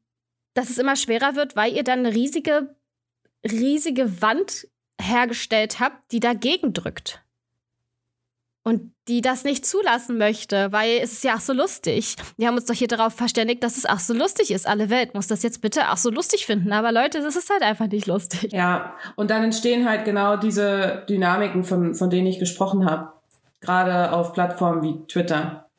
dass 0.54 0.70
es 0.70 0.78
immer 0.78 0.96
schwerer 0.96 1.36
wird, 1.36 1.56
weil 1.56 1.72
ihr 1.72 1.84
dann 1.84 2.00
eine 2.00 2.14
riesige, 2.14 2.74
riesige 3.44 4.20
Wand 4.20 4.66
hergestellt 5.00 5.80
habt, 5.80 6.10
die 6.12 6.20
dagegen 6.20 6.72
drückt. 6.72 7.22
Und 8.64 8.92
die 9.06 9.22
das 9.22 9.44
nicht 9.44 9.64
zulassen 9.64 10.18
möchte, 10.18 10.70
weil 10.72 10.98
es 11.02 11.12
ist 11.12 11.24
ja 11.24 11.36
auch 11.36 11.40
so 11.40 11.54
lustig. 11.54 12.16
Wir 12.36 12.48
haben 12.48 12.56
uns 12.56 12.66
doch 12.66 12.74
hier 12.74 12.88
darauf 12.88 13.14
verständigt, 13.14 13.62
dass 13.62 13.78
es 13.78 13.86
auch 13.86 13.98
so 13.98 14.12
lustig 14.12 14.50
ist. 14.50 14.66
Alle 14.66 14.90
Welt 14.90 15.14
muss 15.14 15.26
das 15.26 15.42
jetzt 15.42 15.62
bitte 15.62 15.90
auch 15.90 15.96
so 15.96 16.10
lustig 16.10 16.44
finden. 16.44 16.72
Aber 16.72 16.92
Leute, 16.92 17.22
das 17.22 17.34
ist 17.34 17.48
halt 17.48 17.62
einfach 17.62 17.86
nicht 17.86 18.06
lustig. 18.06 18.52
Ja, 18.52 18.94
und 19.16 19.30
dann 19.30 19.42
entstehen 19.42 19.88
halt 19.88 20.04
genau 20.04 20.36
diese 20.36 21.04
Dynamiken, 21.08 21.64
von, 21.64 21.94
von 21.94 22.10
denen 22.10 22.26
ich 22.26 22.38
gesprochen 22.38 22.84
habe. 22.84 23.12
Gerade 23.60 24.12
auf 24.12 24.34
Plattformen 24.34 24.82
wie 24.82 25.06
Twitter. 25.06 25.70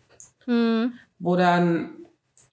Hm. 0.46 0.94
Wo 1.20 1.36
dann 1.36 1.99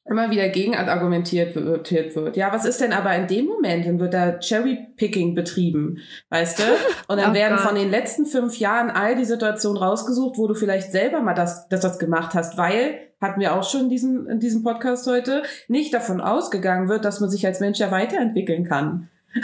immer 0.08 0.30
wieder 0.30 0.48
gegen 0.48 0.76
argumentiert 0.76 1.54
wird. 1.56 2.36
Ja, 2.36 2.52
was 2.52 2.64
ist 2.64 2.80
denn 2.80 2.92
aber 2.92 3.14
in 3.16 3.26
dem 3.26 3.46
Moment? 3.46 3.86
Dann 3.86 3.98
wird 3.98 4.14
da 4.14 4.38
Cherry-Picking 4.38 5.34
betrieben, 5.34 5.98
weißt 6.30 6.60
du? 6.60 6.62
Und 7.08 7.20
dann 7.20 7.30
oh 7.32 7.34
werden 7.34 7.56
Gott. 7.56 7.66
von 7.66 7.74
den 7.74 7.90
letzten 7.90 8.24
fünf 8.24 8.58
Jahren 8.58 8.90
all 8.90 9.16
die 9.16 9.24
Situationen 9.24 9.82
rausgesucht, 9.82 10.38
wo 10.38 10.46
du 10.46 10.54
vielleicht 10.54 10.92
selber 10.92 11.20
mal 11.20 11.34
das, 11.34 11.68
das, 11.68 11.80
das 11.80 11.98
gemacht 11.98 12.34
hast, 12.34 12.56
weil, 12.56 12.98
hatten 13.20 13.40
wir 13.40 13.54
auch 13.54 13.68
schon 13.68 13.82
in 13.82 13.88
diesem, 13.88 14.28
in 14.28 14.38
diesem 14.38 14.62
Podcast 14.62 15.06
heute, 15.06 15.42
nicht 15.68 15.92
davon 15.92 16.20
ausgegangen 16.20 16.88
wird, 16.88 17.04
dass 17.04 17.20
man 17.20 17.30
sich 17.30 17.44
als 17.44 17.60
Mensch 17.60 17.78
ja 17.78 17.90
weiterentwickeln 17.90 18.64
kann. 18.64 19.08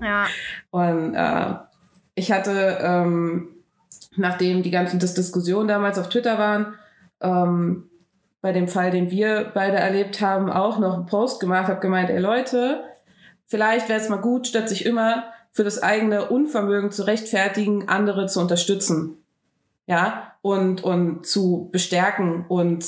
Ja. 0.00 0.26
Und 0.70 1.14
äh, 1.14 1.54
ich 2.14 2.32
hatte, 2.32 2.78
ähm, 2.80 3.48
nachdem 4.16 4.62
die 4.62 4.70
ganzen 4.70 4.98
Dis 4.98 5.14
Diskussionen 5.14 5.68
damals 5.68 5.96
auf 5.98 6.08
Twitter 6.08 6.38
waren, 6.38 6.74
ähm, 7.20 7.90
bei 8.42 8.52
dem 8.52 8.68
Fall, 8.68 8.90
den 8.90 9.10
wir 9.10 9.50
beide 9.54 9.78
erlebt 9.78 10.20
haben, 10.20 10.50
auch 10.50 10.78
noch 10.78 10.94
einen 10.94 11.06
Post 11.06 11.40
gemacht, 11.40 11.68
habe 11.68 11.80
gemeint, 11.80 12.10
ey 12.10 12.18
Leute, 12.18 12.84
vielleicht 13.46 13.88
wäre 13.88 14.00
es 14.00 14.10
mal 14.10 14.20
gut, 14.20 14.46
statt 14.46 14.68
sich 14.68 14.84
immer 14.84 15.24
für 15.52 15.64
das 15.64 15.82
eigene 15.82 16.28
Unvermögen 16.28 16.90
zu 16.90 17.06
rechtfertigen, 17.06 17.88
andere 17.88 18.26
zu 18.26 18.40
unterstützen. 18.40 19.16
Ja, 19.86 20.34
und, 20.42 20.84
und 20.84 21.26
zu 21.26 21.68
bestärken 21.72 22.44
und 22.48 22.84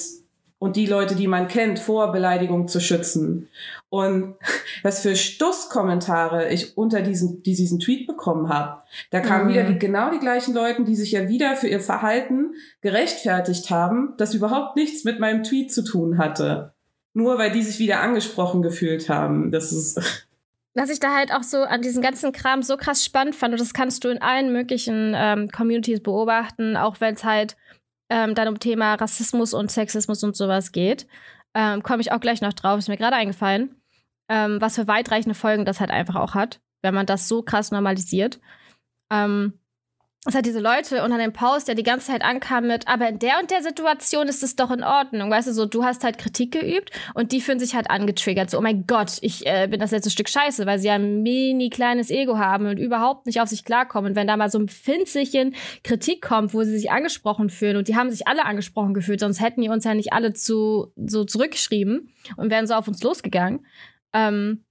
und 0.65 0.77
die 0.77 0.87
Leute, 0.87 1.15
die 1.15 1.27
man 1.27 1.47
kennt, 1.47 1.79
vor 1.79 2.11
Beleidigung 2.11 2.69
zu 2.69 2.81
schützen. 2.81 3.51
Und 3.95 4.35
was 4.83 5.03
für 5.03 5.15
Stusskommentare 5.15 6.49
ich 6.49 6.77
unter 6.77 7.01
diesen, 7.01 7.45
diesen 7.45 7.79
Tweet 7.79 8.09
bekommen 8.09 8.49
habe. 8.49 8.83
Da 9.13 9.21
kamen 9.21 9.45
mhm. 9.45 9.51
wieder 9.51 9.63
die, 9.63 9.79
genau 9.79 10.11
die 10.11 10.19
gleichen 10.19 10.53
Leute, 10.53 10.83
die 10.83 10.97
sich 10.97 11.13
ja 11.13 11.29
wieder 11.29 11.55
für 11.55 11.69
ihr 11.69 11.79
Verhalten 11.79 12.55
gerechtfertigt 12.81 13.71
haben, 13.71 14.15
das 14.17 14.35
überhaupt 14.35 14.75
nichts 14.75 15.05
mit 15.05 15.21
meinem 15.21 15.45
Tweet 15.45 15.73
zu 15.73 15.85
tun 15.85 16.19
hatte. 16.19 16.75
Nur 17.13 17.39
weil 17.39 17.53
die 17.53 17.63
sich 17.63 17.79
wieder 17.79 18.01
angesprochen 18.01 18.63
gefühlt 18.63 19.09
haben. 19.09 19.53
Das 19.53 19.71
ist. 19.71 20.01
Was 20.75 20.91
ich 20.91 20.99
da 20.99 21.15
halt 21.15 21.33
auch 21.33 21.45
so 21.45 21.59
an 21.59 21.81
diesem 21.81 22.03
ganzen 22.03 22.33
Kram 22.33 22.65
so 22.65 22.77
krass 22.77 23.05
spannend 23.05 23.37
fand, 23.37 23.55
und 23.55 23.61
das 23.61 23.75
kannst 23.75 24.03
du 24.03 24.09
in 24.09 24.21
allen 24.21 24.53
möglichen 24.53 25.13
ähm, 25.17 25.49
Communities 25.53 26.01
beobachten, 26.03 26.77
auch 26.77 27.01
wenn 27.01 27.15
es 27.15 27.23
halt 27.23 27.57
ähm, 28.11 28.35
dann 28.35 28.49
um 28.49 28.59
Thema 28.59 28.95
Rassismus 28.95 29.55
und 29.55 29.71
Sexismus 29.71 30.25
und 30.25 30.35
sowas 30.35 30.73
geht. 30.73 31.07
Ähm, 31.55 31.85
Komme 31.85 32.01
ich 32.01 32.11
auch 32.11 32.19
gleich 32.19 32.41
noch 32.41 32.55
drauf, 32.55 32.81
ist 32.81 32.89
mir 32.89 32.97
gerade 32.97 33.15
eingefallen. 33.15 33.77
Ähm, 34.29 34.59
was 34.61 34.77
für 34.77 34.89
weitreichende 34.89 35.35
Folgen 35.35 35.65
das 35.65 35.81
halt 35.81 35.91
einfach 35.91 36.17
auch 36.17 36.35
hat, 36.35 36.61
wenn 36.83 36.95
man 36.95 37.07
das 37.07 37.29
so 37.29 37.43
krass 37.43 37.71
normalisiert. 37.71 38.41
Ähm, 39.11 39.59
es 40.27 40.35
hat 40.35 40.47
diese 40.47 40.61
Leute 40.61 41.05
unter 41.05 41.19
dem 41.19 41.35
Post, 41.35 41.69
der 41.69 41.75
die 41.75 41.83
ganze 41.83 42.07
Zeit 42.07 42.23
ankam 42.23 42.67
mit, 42.67 42.89
aber 42.89 43.11
in 43.11 43.19
der 43.19 43.41
und 43.43 43.51
der 43.51 43.63
Situation 43.63 44.27
ist 44.27 44.43
es 44.43 44.57
doch 44.57 44.71
in 44.71 44.83
Ordnung. 44.83 45.31
Weißt 45.31 45.49
du, 45.49 45.53
so, 45.53 45.67
du 45.67 45.85
hast 45.85 46.03
halt 46.03 46.17
Kritik 46.17 46.53
geübt 46.53 46.91
und 47.13 47.31
die 47.33 47.43
fühlen 47.43 47.59
sich 47.59 47.75
halt 47.75 47.91
angetriggert. 47.91 48.49
So, 48.49 48.57
oh 48.57 48.63
mein 48.63 48.87
Gott, 48.87 49.19
ich 49.21 49.47
äh, 49.47 49.69
bin 49.71 49.81
das 49.81 49.91
letzte 49.91 50.09
Stück 50.09 50.31
Scheiße, 50.31 50.65
weil 50.65 50.79
sie 50.79 50.89
ja 50.89 50.95
ein 50.95 51.23
mini 51.23 51.69
kleines 51.69 52.11
Ego 52.11 52.39
haben 52.39 52.67
und 52.67 52.79
überhaupt 52.79 53.27
nicht 53.27 53.43
auf 53.43 53.51
sich 53.51 53.67
klarkommen. 53.67 54.13
Und 54.13 54.17
wenn 54.17 54.27
da 54.27 54.39
mal 54.39 54.51
so 54.51 54.59
ein 54.59 54.69
Pfinzchen 54.69 55.55
Kritik 55.83 56.23
kommt, 56.23 56.55
wo 56.55 56.63
sie 56.63 56.73
sich 56.73 56.91
angesprochen 56.91 57.51
fühlen 57.51 57.77
und 57.77 57.89
die 57.89 57.97
haben 57.97 58.11
sich 58.11 58.27
alle 58.27 58.47
angesprochen 58.47 58.95
gefühlt, 58.95 59.21
sonst 59.21 59.43
hätten 59.43 59.61
die 59.61 59.69
uns 59.69 59.85
ja 59.85 59.93
nicht 59.93 60.15
alle 60.15 60.33
zu, 60.33 60.91
so 60.97 61.25
zurückgeschrieben 61.25 62.15
und 62.39 62.51
wären 62.51 62.67
so 62.67 62.73
auf 62.73 62.89
uns 62.89 63.03
losgegangen. 63.03 63.67
Ähm, 64.15 64.65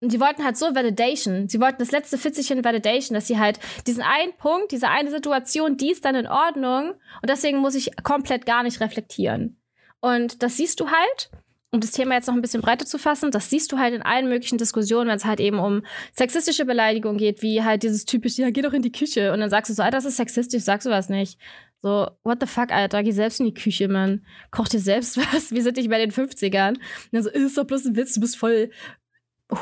und 0.00 0.12
die 0.12 0.20
wollten 0.20 0.44
halt 0.44 0.56
so 0.56 0.74
Validation. 0.74 1.48
Sie 1.48 1.60
wollten 1.60 1.78
das 1.78 1.90
letzte 1.90 2.18
Fitzelchen 2.18 2.64
Validation, 2.64 3.14
dass 3.14 3.26
sie 3.26 3.38
halt 3.38 3.58
diesen 3.86 4.02
einen 4.02 4.32
Punkt, 4.36 4.70
diese 4.70 4.88
eine 4.88 5.10
Situation, 5.10 5.76
die 5.76 5.90
ist 5.90 6.04
dann 6.04 6.14
in 6.14 6.28
Ordnung. 6.28 6.90
Und 6.90 7.28
deswegen 7.28 7.58
muss 7.58 7.74
ich 7.74 7.90
komplett 8.04 8.46
gar 8.46 8.62
nicht 8.62 8.80
reflektieren. 8.80 9.60
Und 10.00 10.42
das 10.44 10.56
siehst 10.56 10.78
du 10.78 10.88
halt, 10.88 11.30
um 11.72 11.80
das 11.80 11.90
Thema 11.90 12.14
jetzt 12.14 12.28
noch 12.28 12.34
ein 12.34 12.40
bisschen 12.40 12.62
breiter 12.62 12.86
zu 12.86 12.96
fassen, 12.96 13.32
das 13.32 13.50
siehst 13.50 13.72
du 13.72 13.78
halt 13.78 13.92
in 13.92 14.02
allen 14.02 14.28
möglichen 14.28 14.56
Diskussionen, 14.56 15.08
wenn 15.08 15.16
es 15.16 15.24
halt 15.24 15.40
eben 15.40 15.58
um 15.58 15.82
sexistische 16.14 16.64
Beleidigung 16.64 17.16
geht, 17.16 17.42
wie 17.42 17.62
halt 17.62 17.82
dieses 17.82 18.04
typische, 18.04 18.42
ja, 18.42 18.50
geh 18.50 18.62
doch 18.62 18.72
in 18.72 18.82
die 18.82 18.92
Küche. 18.92 19.32
Und 19.32 19.40
dann 19.40 19.50
sagst 19.50 19.70
du 19.70 19.74
so, 19.74 19.82
Alter, 19.82 19.98
das 19.98 20.04
ist 20.04 20.16
sexistisch, 20.16 20.62
sagst 20.62 20.86
du 20.86 20.90
was 20.90 21.08
nicht. 21.08 21.38
So, 21.80 22.10
what 22.24 22.38
the 22.40 22.46
fuck, 22.46 22.72
Alter, 22.72 23.02
geh 23.04 23.12
selbst 23.12 23.38
in 23.38 23.46
die 23.46 23.54
Küche, 23.54 23.88
Mann. 23.88 24.24
Koch 24.50 24.68
dir 24.68 24.80
selbst 24.80 25.16
was. 25.32 25.52
Wir 25.52 25.62
sind 25.62 25.76
nicht 25.76 25.90
bei 25.90 25.98
den 25.98 26.10
50ern. 26.10 26.70
Und 26.70 26.80
dann 27.12 27.22
so, 27.22 27.30
ist 27.30 27.56
doch 27.56 27.64
bloß 27.64 27.86
ein 27.86 27.96
Witz, 27.96 28.14
du 28.14 28.20
bist 28.20 28.36
voll 28.36 28.70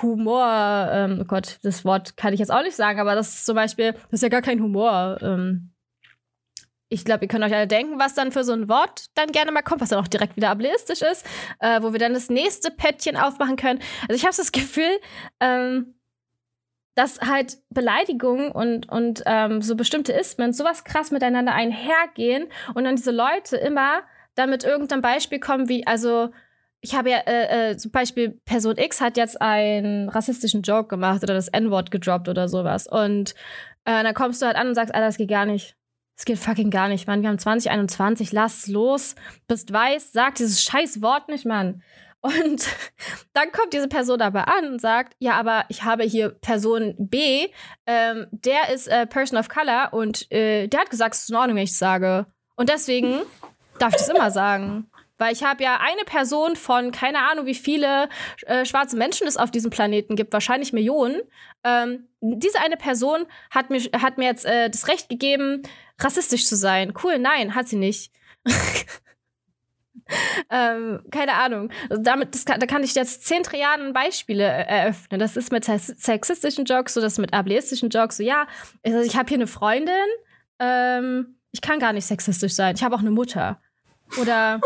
Humor, 0.02 0.88
ähm, 0.90 1.18
oh 1.22 1.24
Gott, 1.24 1.58
das 1.62 1.84
Wort 1.84 2.16
kann 2.16 2.32
ich 2.34 2.40
jetzt 2.40 2.50
auch 2.50 2.62
nicht 2.62 2.74
sagen, 2.74 2.98
aber 2.98 3.14
das 3.14 3.28
ist 3.28 3.46
zum 3.46 3.54
Beispiel, 3.54 3.92
das 3.92 4.14
ist 4.14 4.22
ja 4.22 4.28
gar 4.28 4.42
kein 4.42 4.60
Humor. 4.60 5.18
Ähm, 5.22 5.70
ich 6.88 7.04
glaube, 7.04 7.24
ihr 7.24 7.28
könnt 7.28 7.44
euch 7.44 7.54
alle 7.54 7.66
denken, 7.66 7.98
was 7.98 8.14
dann 8.14 8.32
für 8.32 8.44
so 8.44 8.52
ein 8.52 8.68
Wort 8.68 9.06
dann 9.14 9.32
gerne 9.32 9.52
mal 9.52 9.62
kommt, 9.62 9.80
was 9.80 9.90
dann 9.90 9.98
auch 9.98 10.08
direkt 10.08 10.36
wieder 10.36 10.50
ableistisch 10.50 11.02
ist, 11.02 11.24
äh, 11.60 11.82
wo 11.82 11.92
wir 11.92 11.98
dann 11.98 12.14
das 12.14 12.30
nächste 12.30 12.70
Päckchen 12.70 13.16
aufmachen 13.16 13.56
können. 13.56 13.80
Also 14.02 14.14
ich 14.14 14.24
habe 14.24 14.36
das 14.36 14.52
Gefühl, 14.52 14.98
ähm, 15.40 15.95
dass 16.96 17.20
halt 17.20 17.58
Beleidigungen 17.70 18.50
und, 18.50 18.88
und 18.88 19.22
ähm, 19.26 19.62
so 19.62 19.76
bestimmte 19.76 20.12
Ismen 20.12 20.52
sowas 20.52 20.82
krass 20.82 21.10
miteinander 21.10 21.52
einhergehen 21.52 22.46
und 22.74 22.84
dann 22.84 22.96
diese 22.96 23.12
Leute 23.12 23.56
immer 23.58 24.02
damit 24.34 24.64
irgendein 24.64 25.02
Beispiel 25.02 25.38
kommen, 25.38 25.68
wie, 25.68 25.86
also 25.86 26.30
ich 26.80 26.94
habe 26.94 27.10
ja, 27.10 27.18
äh, 27.18 27.70
äh, 27.70 27.76
zum 27.76 27.90
Beispiel 27.90 28.40
Person 28.44 28.78
X 28.78 29.00
hat 29.00 29.16
jetzt 29.16 29.40
einen 29.40 30.08
rassistischen 30.08 30.62
Joke 30.62 30.88
gemacht 30.88 31.22
oder 31.22 31.34
das 31.34 31.48
N-Wort 31.48 31.90
gedroppt 31.90 32.28
oder 32.28 32.48
sowas. 32.48 32.86
Und 32.86 33.34
äh, 33.84 34.02
dann 34.02 34.14
kommst 34.14 34.40
du 34.40 34.46
halt 34.46 34.56
an 34.56 34.68
und 34.68 34.74
sagst, 34.74 34.94
Alter, 34.94 35.06
das 35.06 35.16
geht 35.16 35.30
gar 35.30 35.46
nicht. 35.46 35.76
Das 36.16 36.24
geht 36.24 36.38
fucking 36.38 36.70
gar 36.70 36.88
nicht, 36.88 37.06
Mann. 37.06 37.20
Wir 37.20 37.28
haben 37.28 37.38
2021, 37.38 38.32
lass 38.32 38.68
los. 38.68 39.16
Bist 39.48 39.70
weiß, 39.70 40.12
sag 40.12 40.36
dieses 40.36 40.62
scheiß 40.62 41.02
Wort 41.02 41.28
nicht, 41.28 41.44
Mann. 41.44 41.82
Und 42.26 42.66
dann 43.34 43.52
kommt 43.52 43.72
diese 43.72 43.88
Person 43.88 44.20
aber 44.20 44.48
an 44.48 44.66
und 44.66 44.80
sagt, 44.80 45.14
ja, 45.18 45.34
aber 45.34 45.64
ich 45.68 45.84
habe 45.84 46.02
hier 46.02 46.30
Person 46.30 46.94
B, 46.98 47.48
ähm, 47.86 48.26
der 48.32 48.70
ist 48.74 48.88
äh, 48.88 49.06
Person 49.06 49.38
of 49.38 49.48
Color 49.48 49.92
und 49.92 50.30
äh, 50.32 50.66
der 50.66 50.80
hat 50.80 50.90
gesagt, 50.90 51.14
es 51.14 51.22
ist 51.22 51.30
in 51.30 51.36
Ordnung, 51.36 51.56
wenn 51.56 51.64
ich 51.64 51.70
es 51.70 51.78
sage. 51.78 52.26
Und 52.56 52.68
deswegen 52.68 53.20
darf 53.78 53.94
ich 53.94 53.98
das 53.98 54.08
immer 54.08 54.30
sagen. 54.30 54.90
Weil 55.18 55.32
ich 55.32 55.44
habe 55.44 55.62
ja 55.62 55.78
eine 55.80 56.04
Person 56.04 56.56
von, 56.56 56.90
keine 56.90 57.20
Ahnung, 57.20 57.46
wie 57.46 57.54
viele 57.54 58.08
äh, 58.42 58.66
schwarze 58.66 58.96
Menschen 58.96 59.26
es 59.26 59.38
auf 59.38 59.50
diesem 59.50 59.70
Planeten 59.70 60.14
gibt, 60.14 60.32
wahrscheinlich 60.32 60.74
Millionen. 60.74 61.22
Ähm, 61.64 62.08
diese 62.20 62.60
eine 62.60 62.76
Person 62.76 63.24
hat 63.50 63.70
mir, 63.70 63.80
hat 63.98 64.18
mir 64.18 64.26
jetzt 64.26 64.44
äh, 64.44 64.68
das 64.68 64.88
Recht 64.88 65.08
gegeben, 65.08 65.62
rassistisch 65.98 66.46
zu 66.46 66.56
sein. 66.56 66.92
Cool, 67.02 67.18
nein, 67.18 67.54
hat 67.54 67.68
sie 67.68 67.76
nicht. 67.76 68.12
ähm, 70.50 71.00
keine 71.10 71.34
Ahnung. 71.34 71.70
Also 71.90 72.02
damit, 72.02 72.46
kann, 72.46 72.60
da 72.60 72.66
kann 72.66 72.82
ich 72.82 72.94
jetzt 72.94 73.26
zehn 73.26 73.42
Triaden 73.42 73.92
Beispiele 73.92 74.44
äh, 74.44 74.64
eröffnen. 74.66 75.20
Das 75.20 75.36
ist 75.36 75.52
mit 75.52 75.64
sexistischen 75.64 76.64
Jokes 76.64 76.94
so, 76.94 77.00
das 77.00 77.14
ist 77.14 77.18
mit 77.18 77.32
ableistischen 77.32 77.88
Jokes 77.88 78.18
so, 78.18 78.22
ja, 78.22 78.46
ich 78.82 79.16
habe 79.16 79.28
hier 79.28 79.38
eine 79.38 79.46
Freundin, 79.46 79.94
ähm, 80.58 81.36
ich 81.52 81.60
kann 81.60 81.78
gar 81.78 81.92
nicht 81.92 82.06
sexistisch 82.06 82.54
sein. 82.54 82.74
Ich 82.76 82.82
habe 82.82 82.94
auch 82.94 83.00
eine 83.00 83.10
Mutter. 83.10 83.60
Oder 84.20 84.60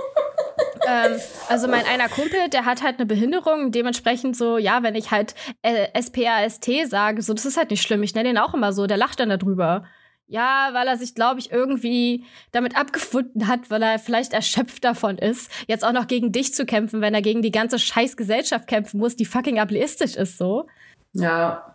ähm, 0.87 1.19
also 1.49 1.69
mein 1.69 1.87
einer 1.87 2.09
Kumpel, 2.09 2.49
der 2.49 2.65
hat 2.65 2.83
halt 2.83 2.99
eine 2.99 3.07
Behinderung, 3.07 3.73
dementsprechend 3.73 4.37
so, 4.37 4.59
ja, 4.59 4.83
wenn 4.83 4.95
ich 4.95 5.11
halt 5.11 5.35
äh, 5.63 5.89
S-P-A-S-T 5.95 6.85
sage, 6.87 7.23
so, 7.23 7.33
das 7.35 7.47
ist 7.47 7.57
halt 7.57 7.71
nicht 7.71 7.83
schlimm. 7.83 8.03
Ich 8.03 8.15
nenne 8.15 8.31
ihn 8.31 8.39
auch 8.39 8.55
immer 8.55 8.73
so, 8.73 8.87
der 8.87 8.97
lacht 8.97 9.21
dann 9.21 9.29
darüber. 9.29 9.85
Ja, 10.31 10.71
weil 10.73 10.87
er 10.87 10.97
sich, 10.97 11.17
glaube 11.17 11.41
ich, 11.41 11.51
irgendwie 11.51 12.25
damit 12.53 12.77
abgefunden 12.77 13.49
hat, 13.49 13.69
weil 13.69 13.83
er 13.83 13.99
vielleicht 13.99 14.33
erschöpft 14.33 14.85
davon 14.85 15.19
ist, 15.19 15.51
jetzt 15.67 15.85
auch 15.85 15.93
noch 15.93 16.07
gegen 16.07 16.31
dich 16.31 16.55
zu 16.55 16.65
kämpfen, 16.65 17.01
wenn 17.01 17.15
er 17.15 17.21
gegen 17.21 17.43
die 17.43 17.51
ganze 17.51 17.81
scheiß 17.81 18.17
Gesellschaft 18.17 18.69
kämpfen 18.69 19.01
muss, 19.01 19.17
die 19.17 19.25
fucking 19.25 19.59
ableistisch 19.59 20.15
ist, 20.15 20.39
so. 20.39 20.69
Ja. 21.15 21.75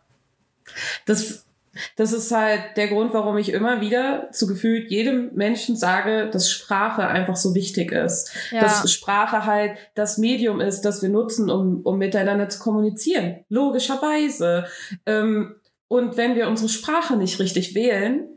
Das 1.06 1.46
das 1.98 2.14
ist 2.14 2.32
halt 2.32 2.78
der 2.78 2.88
Grund, 2.88 3.14
warum 3.14 3.38
ich 3.38 3.52
immer 3.52 3.82
wieder 3.82 4.30
zu 4.32 4.48
gefühlt 4.48 4.90
jedem 4.90 5.36
Menschen 5.36 5.76
sage, 5.76 6.30
dass 6.32 6.50
Sprache 6.50 7.06
einfach 7.06 7.36
so 7.36 7.54
wichtig 7.54 7.92
ist. 7.92 8.32
Ja. 8.52 8.62
Dass 8.62 8.90
Sprache 8.90 9.46
halt 9.46 9.78
das 9.94 10.18
Medium 10.18 10.62
ist, 10.62 10.84
das 10.84 11.02
wir 11.02 11.10
nutzen, 11.10 11.50
um, 11.50 11.82
um 11.84 11.98
miteinander 11.98 12.48
zu 12.48 12.60
kommunizieren. 12.60 13.44
Logischerweise. 13.50 14.68
Ähm, 15.06 15.56
und 15.90 16.16
wenn 16.16 16.38
wir 16.38 16.48
unsere 16.48 16.70
Sprache 16.70 17.18
nicht 17.18 17.40
richtig 17.40 17.76
wählen, 17.76 18.30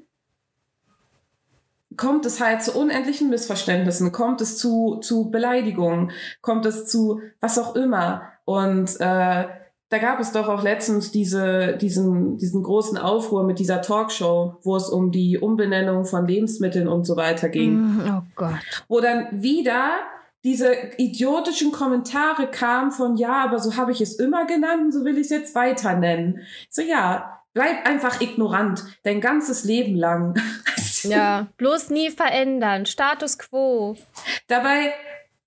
kommt 1.99 2.25
es 2.25 2.41
halt 2.41 2.63
zu 2.63 2.73
unendlichen 2.79 3.29
Missverständnissen, 3.29 4.13
kommt 4.13 4.41
es 4.41 4.57
zu, 4.57 4.97
zu 5.03 5.31
Beleidigungen, 5.31 6.13
kommt 6.41 6.65
es 6.65 6.87
zu 6.87 7.21
was 7.41 7.59
auch 7.59 7.77
immer. 7.77 8.23
Und 8.47 8.99
äh, 9.01 9.45
da 9.91 9.99
gab 9.99 10.21
es 10.21 10.33
doch 10.33 10.49
auch 10.49 10.63
letztens 10.63 11.11
diese, 11.11 11.77
diesen, 11.77 12.37
diesen 12.39 12.63
großen 12.63 12.99
Aufruhr 12.99 13.45
mit 13.45 13.59
dieser 13.59 13.83
Talkshow, 13.83 14.57
wo 14.63 14.77
es 14.77 14.89
um 14.89 15.11
die 15.11 15.39
Umbenennung 15.39 16.05
von 16.05 16.27
Lebensmitteln 16.27 16.89
und 16.89 17.05
so 17.05 17.17
weiter 17.17 17.49
ging. 17.49 17.75
Mm, 17.75 18.19
oh 18.19 18.23
Gott. 18.37 18.85
Wo 18.89 19.01
dann 19.01 19.27
wieder 19.33 19.91
diese 20.45 20.73
idiotischen 20.99 21.73
Kommentare 21.73 22.47
kamen 22.47 22.93
von, 22.93 23.17
ja, 23.17 23.45
aber 23.45 23.59
so 23.59 23.77
habe 23.77 23.93
ich 23.93 24.01
es 24.01 24.15
immer 24.15 24.47
genannt 24.47 24.95
so 24.95 25.05
will 25.05 25.17
ich 25.17 25.25
es 25.25 25.31
jetzt 25.31 25.55
weiter 25.55 25.95
nennen. 25.95 26.41
So, 26.71 26.83
ja, 26.83 27.38
bleib 27.55 27.87
einfach 27.87 28.21
ignorant, 28.21 28.85
dein 29.03 29.21
ganzes 29.21 29.65
Leben 29.65 29.97
lang. 29.97 30.35
ja, 31.03 31.49
bloß 31.57 31.91
nie 31.91 32.11
verändern, 32.11 32.87
Status 32.87 33.39
quo. 33.39 33.97
Dabei 34.47 34.93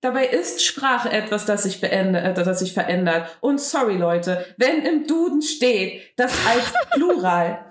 Dabei 0.02 0.26
ist 0.26 0.66
Sprache 0.66 1.12
etwas, 1.12 1.46
das 1.46 1.62
sich, 1.62 1.80
beende, 1.80 2.34
das 2.34 2.60
sich 2.60 2.74
verändert. 2.74 3.38
Und 3.40 3.62
sorry, 3.62 3.98
Leute, 3.98 4.48
wenn 4.58 4.84
im 4.84 5.06
Duden 5.06 5.44
steht, 5.44 6.18
dass 6.18 6.34
als 6.48 6.74
Plural 6.92 7.64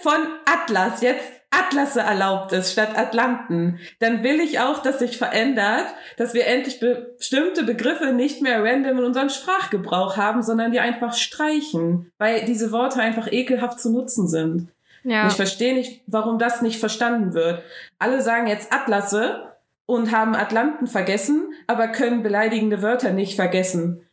von 0.00 0.28
Atlas 0.46 1.00
jetzt 1.00 1.28
Atlasse 1.58 2.00
erlaubt 2.00 2.52
ist 2.52 2.72
statt 2.72 2.96
Atlanten, 2.96 3.78
dann 4.00 4.22
will 4.22 4.40
ich 4.40 4.60
auch, 4.60 4.80
dass 4.80 4.98
sich 4.98 5.18
verändert, 5.18 5.86
dass 6.16 6.34
wir 6.34 6.46
endlich 6.46 6.80
bestimmte 6.80 7.64
Begriffe 7.64 8.12
nicht 8.12 8.42
mehr 8.42 8.62
random 8.62 8.98
in 8.98 9.04
unserem 9.04 9.28
Sprachgebrauch 9.28 10.16
haben, 10.16 10.42
sondern 10.42 10.72
die 10.72 10.80
einfach 10.80 11.14
streichen, 11.14 12.10
weil 12.18 12.44
diese 12.44 12.72
Worte 12.72 13.00
einfach 13.00 13.30
ekelhaft 13.30 13.80
zu 13.80 13.90
nutzen 13.90 14.28
sind. 14.28 14.68
Ja. 15.06 15.26
ich 15.26 15.34
verstehe 15.34 15.74
nicht, 15.74 16.00
warum 16.06 16.38
das 16.38 16.62
nicht 16.62 16.80
verstanden 16.80 17.34
wird. 17.34 17.62
Alle 17.98 18.22
sagen 18.22 18.46
jetzt 18.46 18.72
Atlasse, 18.72 19.54
und 19.86 20.12
haben 20.12 20.34
Atlanten 20.34 20.86
vergessen, 20.86 21.52
aber 21.66 21.88
können 21.88 22.22
beleidigende 22.22 22.82
Wörter 22.82 23.12
nicht 23.12 23.36
vergessen. 23.36 24.06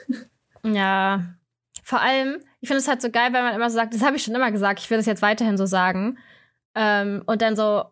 ja. 0.62 1.24
Vor 1.84 2.00
allem, 2.00 2.38
ich 2.60 2.68
finde 2.68 2.80
es 2.80 2.88
halt 2.88 3.00
so 3.00 3.10
geil, 3.10 3.32
weil 3.32 3.42
man 3.42 3.54
immer 3.54 3.70
so 3.70 3.76
sagt, 3.76 3.94
das 3.94 4.02
habe 4.02 4.16
ich 4.16 4.22
schon 4.22 4.34
immer 4.34 4.52
gesagt, 4.52 4.80
ich 4.80 4.90
will 4.90 4.98
das 4.98 5.06
jetzt 5.06 5.22
weiterhin 5.22 5.56
so 5.56 5.66
sagen. 5.66 6.18
Ähm, 6.74 7.22
und 7.26 7.42
dann 7.42 7.56
so, 7.56 7.84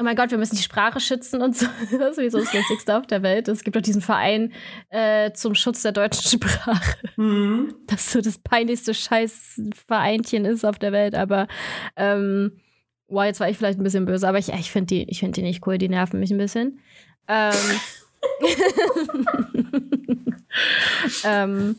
oh 0.00 0.02
mein 0.02 0.16
Gott, 0.16 0.30
wir 0.30 0.38
müssen 0.38 0.56
die 0.56 0.62
Sprache 0.62 1.00
schützen 1.00 1.42
und 1.42 1.56
so. 1.56 1.66
Das 1.98 2.10
ist 2.10 2.16
sowieso 2.16 2.38
das 2.38 2.52
Lustigste 2.52 2.96
auf 2.96 3.06
der 3.06 3.22
Welt. 3.22 3.48
Es 3.48 3.62
gibt 3.62 3.76
auch 3.76 3.82
diesen 3.82 4.02
Verein 4.02 4.52
äh, 4.90 5.32
zum 5.32 5.54
Schutz 5.54 5.82
der 5.82 5.92
deutschen 5.92 6.22
Sprache. 6.40 6.98
Mhm. 7.16 7.74
Das 7.86 8.12
so 8.12 8.20
das 8.20 8.38
peinlichste 8.38 8.94
Scheißvereinchen 8.94 10.44
ist 10.44 10.64
auf 10.64 10.78
der 10.78 10.92
Welt. 10.92 11.14
Aber, 11.14 11.46
ähm, 11.96 12.60
wow, 13.08 13.24
jetzt 13.24 13.40
war 13.40 13.48
ich 13.48 13.56
vielleicht 13.56 13.78
ein 13.78 13.84
bisschen 13.84 14.06
böse, 14.06 14.28
aber 14.28 14.38
ich, 14.38 14.48
ich 14.48 14.70
finde 14.70 15.06
die, 15.06 15.14
find 15.14 15.36
die 15.36 15.42
nicht 15.42 15.66
cool, 15.66 15.78
die 15.78 15.88
nerven 15.88 16.20
mich 16.20 16.30
ein 16.30 16.38
bisschen. 16.38 16.80
Ähm, 17.28 17.52
ähm, 21.24 21.76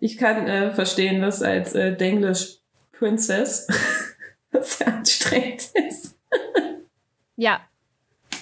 ich 0.00 0.18
kann 0.18 0.46
äh, 0.46 0.72
verstehen, 0.72 1.22
dass 1.22 1.42
als 1.42 1.74
äh, 1.74 1.96
Denglish 1.96 2.58
Princess 2.92 3.66
das 4.54 4.78
sehr 4.78 4.88
anstrengend 4.88 5.70
ist. 5.74 6.16
ja, 7.36 7.60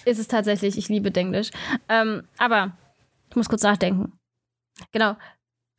ist 0.05 0.19
es 0.19 0.29
tatsächlich. 0.29 0.79
Ich 0.79 0.89
liebe 0.89 1.11
Denglisch. 1.11 1.51
Ähm, 1.89 2.29
aber 2.39 2.77
ich 3.31 3.37
muss 3.37 3.49
kurz 3.49 3.63
nachdenken. 3.63 4.13
Genau. 4.93 5.17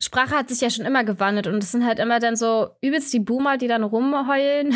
Sprache 0.02 0.36
hat 0.36 0.48
sich 0.48 0.60
ja 0.60 0.70
schon 0.70 0.84
immer 0.84 1.04
gewandelt 1.04 1.46
und 1.46 1.62
es 1.62 1.72
sind 1.72 1.86
halt 1.86 1.98
immer 1.98 2.18
dann 2.18 2.36
so 2.36 2.70
übelst 2.82 3.12
die 3.12 3.20
Boomer, 3.20 3.56
die 3.56 3.68
dann 3.68 3.84
rumheulen. 3.84 4.74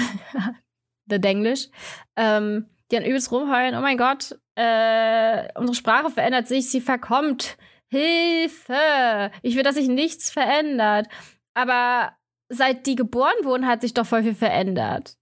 The 1.10 1.20
Denglisch. 1.20 1.68
Ähm, 2.16 2.66
die 2.90 2.96
dann 2.96 3.04
übelst 3.04 3.30
rumheulen. 3.30 3.74
Oh 3.74 3.80
mein 3.80 3.98
Gott, 3.98 4.38
äh, 4.54 5.48
unsere 5.58 5.74
Sprache 5.74 6.10
verändert 6.10 6.48
sich, 6.48 6.70
sie 6.70 6.80
verkommt. 6.80 7.58
Hilfe! 7.90 9.30
Ich 9.42 9.56
will, 9.56 9.62
dass 9.62 9.74
sich 9.74 9.88
nichts 9.88 10.30
verändert. 10.30 11.08
Aber 11.54 12.12
seit 12.48 12.86
die 12.86 12.94
geboren 12.94 13.44
wurden, 13.44 13.66
hat 13.66 13.82
sich 13.82 13.94
doch 13.94 14.06
voll 14.06 14.22
viel 14.22 14.34
verändert. 14.34 15.17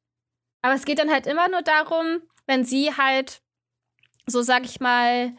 Aber 0.67 0.75
es 0.75 0.85
geht 0.85 0.99
dann 0.99 1.13
halt 1.13 1.29
immer 1.29 1.49
nur 1.49 1.63
darum, 1.63 2.23
wenn 2.49 2.65
sie 2.65 2.91
halt, 2.91 3.41
so 4.27 4.43
sag 4.43 4.65
ich 4.65 4.81
mal, 4.81 5.31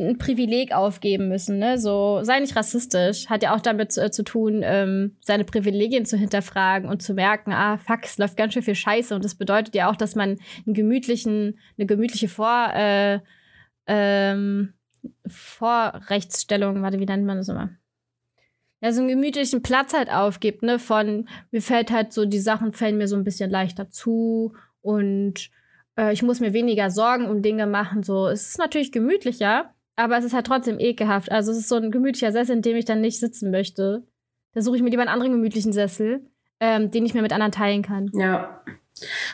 ein 0.00 0.16
Privileg 0.16 0.72
aufgeben 0.72 1.28
müssen, 1.28 1.58
ne? 1.58 1.78
So, 1.78 2.20
sei 2.22 2.40
nicht 2.40 2.56
rassistisch. 2.56 3.28
Hat 3.28 3.42
ja 3.42 3.54
auch 3.54 3.60
damit 3.60 3.92
zu, 3.92 4.02
äh, 4.02 4.10
zu 4.10 4.24
tun, 4.24 4.62
ähm, 4.64 5.18
seine 5.20 5.44
Privilegien 5.44 6.06
zu 6.06 6.16
hinterfragen 6.16 6.88
und 6.88 7.02
zu 7.02 7.12
merken, 7.12 7.52
ah, 7.52 7.76
fuck, 7.76 8.04
es 8.04 8.16
läuft 8.16 8.38
ganz 8.38 8.54
schön 8.54 8.62
viel 8.62 8.74
Scheiße. 8.74 9.14
Und 9.14 9.26
das 9.26 9.34
bedeutet 9.34 9.74
ja 9.74 9.90
auch, 9.90 9.96
dass 9.96 10.14
man 10.14 10.38
einen 10.64 10.74
gemütlichen, 10.74 11.58
eine 11.76 11.86
gemütliche 11.86 12.28
Vor, 12.28 12.70
äh, 12.72 13.20
ähm, 13.86 14.72
Vorrechtsstellung, 15.26 16.80
warte, 16.80 16.98
wie 16.98 17.04
nennt 17.04 17.26
man 17.26 17.36
das 17.36 17.50
immer? 17.50 17.76
Ja, 18.80 18.92
so 18.92 19.00
einen 19.00 19.08
gemütlichen 19.08 19.62
Platz 19.62 19.94
halt 19.94 20.10
aufgibt, 20.10 20.62
ne? 20.62 20.78
Von, 20.78 21.28
mir 21.50 21.62
fällt 21.62 21.90
halt 21.90 22.12
so, 22.12 22.26
die 22.26 22.38
Sachen 22.38 22.72
fallen 22.72 22.98
mir 22.98 23.08
so 23.08 23.16
ein 23.16 23.24
bisschen 23.24 23.50
leichter 23.50 23.88
zu 23.88 24.54
und 24.82 25.50
äh, 25.98 26.12
ich 26.12 26.22
muss 26.22 26.40
mir 26.40 26.52
weniger 26.52 26.90
Sorgen 26.90 27.26
um 27.26 27.42
Dinge 27.42 27.66
machen. 27.66 28.02
So, 28.02 28.28
es 28.28 28.48
ist 28.48 28.58
natürlich 28.58 28.92
gemütlicher, 28.92 29.74
aber 29.96 30.18
es 30.18 30.24
ist 30.24 30.34
halt 30.34 30.46
trotzdem 30.46 30.78
ekelhaft. 30.78 31.32
Also 31.32 31.52
es 31.52 31.58
ist 31.58 31.68
so 31.68 31.76
ein 31.76 31.90
gemütlicher 31.90 32.32
Sessel, 32.32 32.56
in 32.56 32.62
dem 32.62 32.76
ich 32.76 32.84
dann 32.84 33.00
nicht 33.00 33.18
sitzen 33.18 33.50
möchte. 33.50 34.04
Da 34.52 34.60
suche 34.60 34.76
ich 34.76 34.82
mir 34.82 34.90
lieber 34.90 35.02
einen 35.02 35.10
anderen 35.10 35.32
gemütlichen 35.32 35.72
Sessel, 35.72 36.30
ähm, 36.60 36.90
den 36.90 37.04
ich 37.04 37.14
mir 37.14 37.22
mit 37.22 37.32
anderen 37.32 37.52
teilen 37.52 37.82
kann. 37.82 38.10
Ja. 38.14 38.62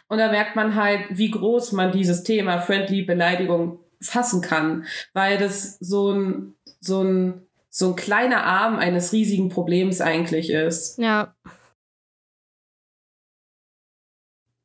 Und 0.08 0.18
da 0.18 0.30
merkt 0.30 0.56
man 0.56 0.74
halt, 0.74 1.00
wie 1.10 1.30
groß 1.30 1.72
man 1.72 1.92
dieses 1.92 2.24
Thema 2.24 2.58
Friendly 2.58 3.02
Beleidigung 3.02 3.78
fassen 4.00 4.40
kann, 4.40 4.84
weil 5.12 5.38
das 5.38 5.78
so 5.78 6.10
ein, 6.10 6.54
so 6.80 7.02
ein, 7.02 7.46
so 7.74 7.88
ein 7.88 7.96
kleiner 7.96 8.44
Arm 8.44 8.78
eines 8.78 9.12
riesigen 9.12 9.48
Problems 9.48 10.02
eigentlich 10.02 10.50
ist. 10.50 10.98
Ja. 10.98 11.34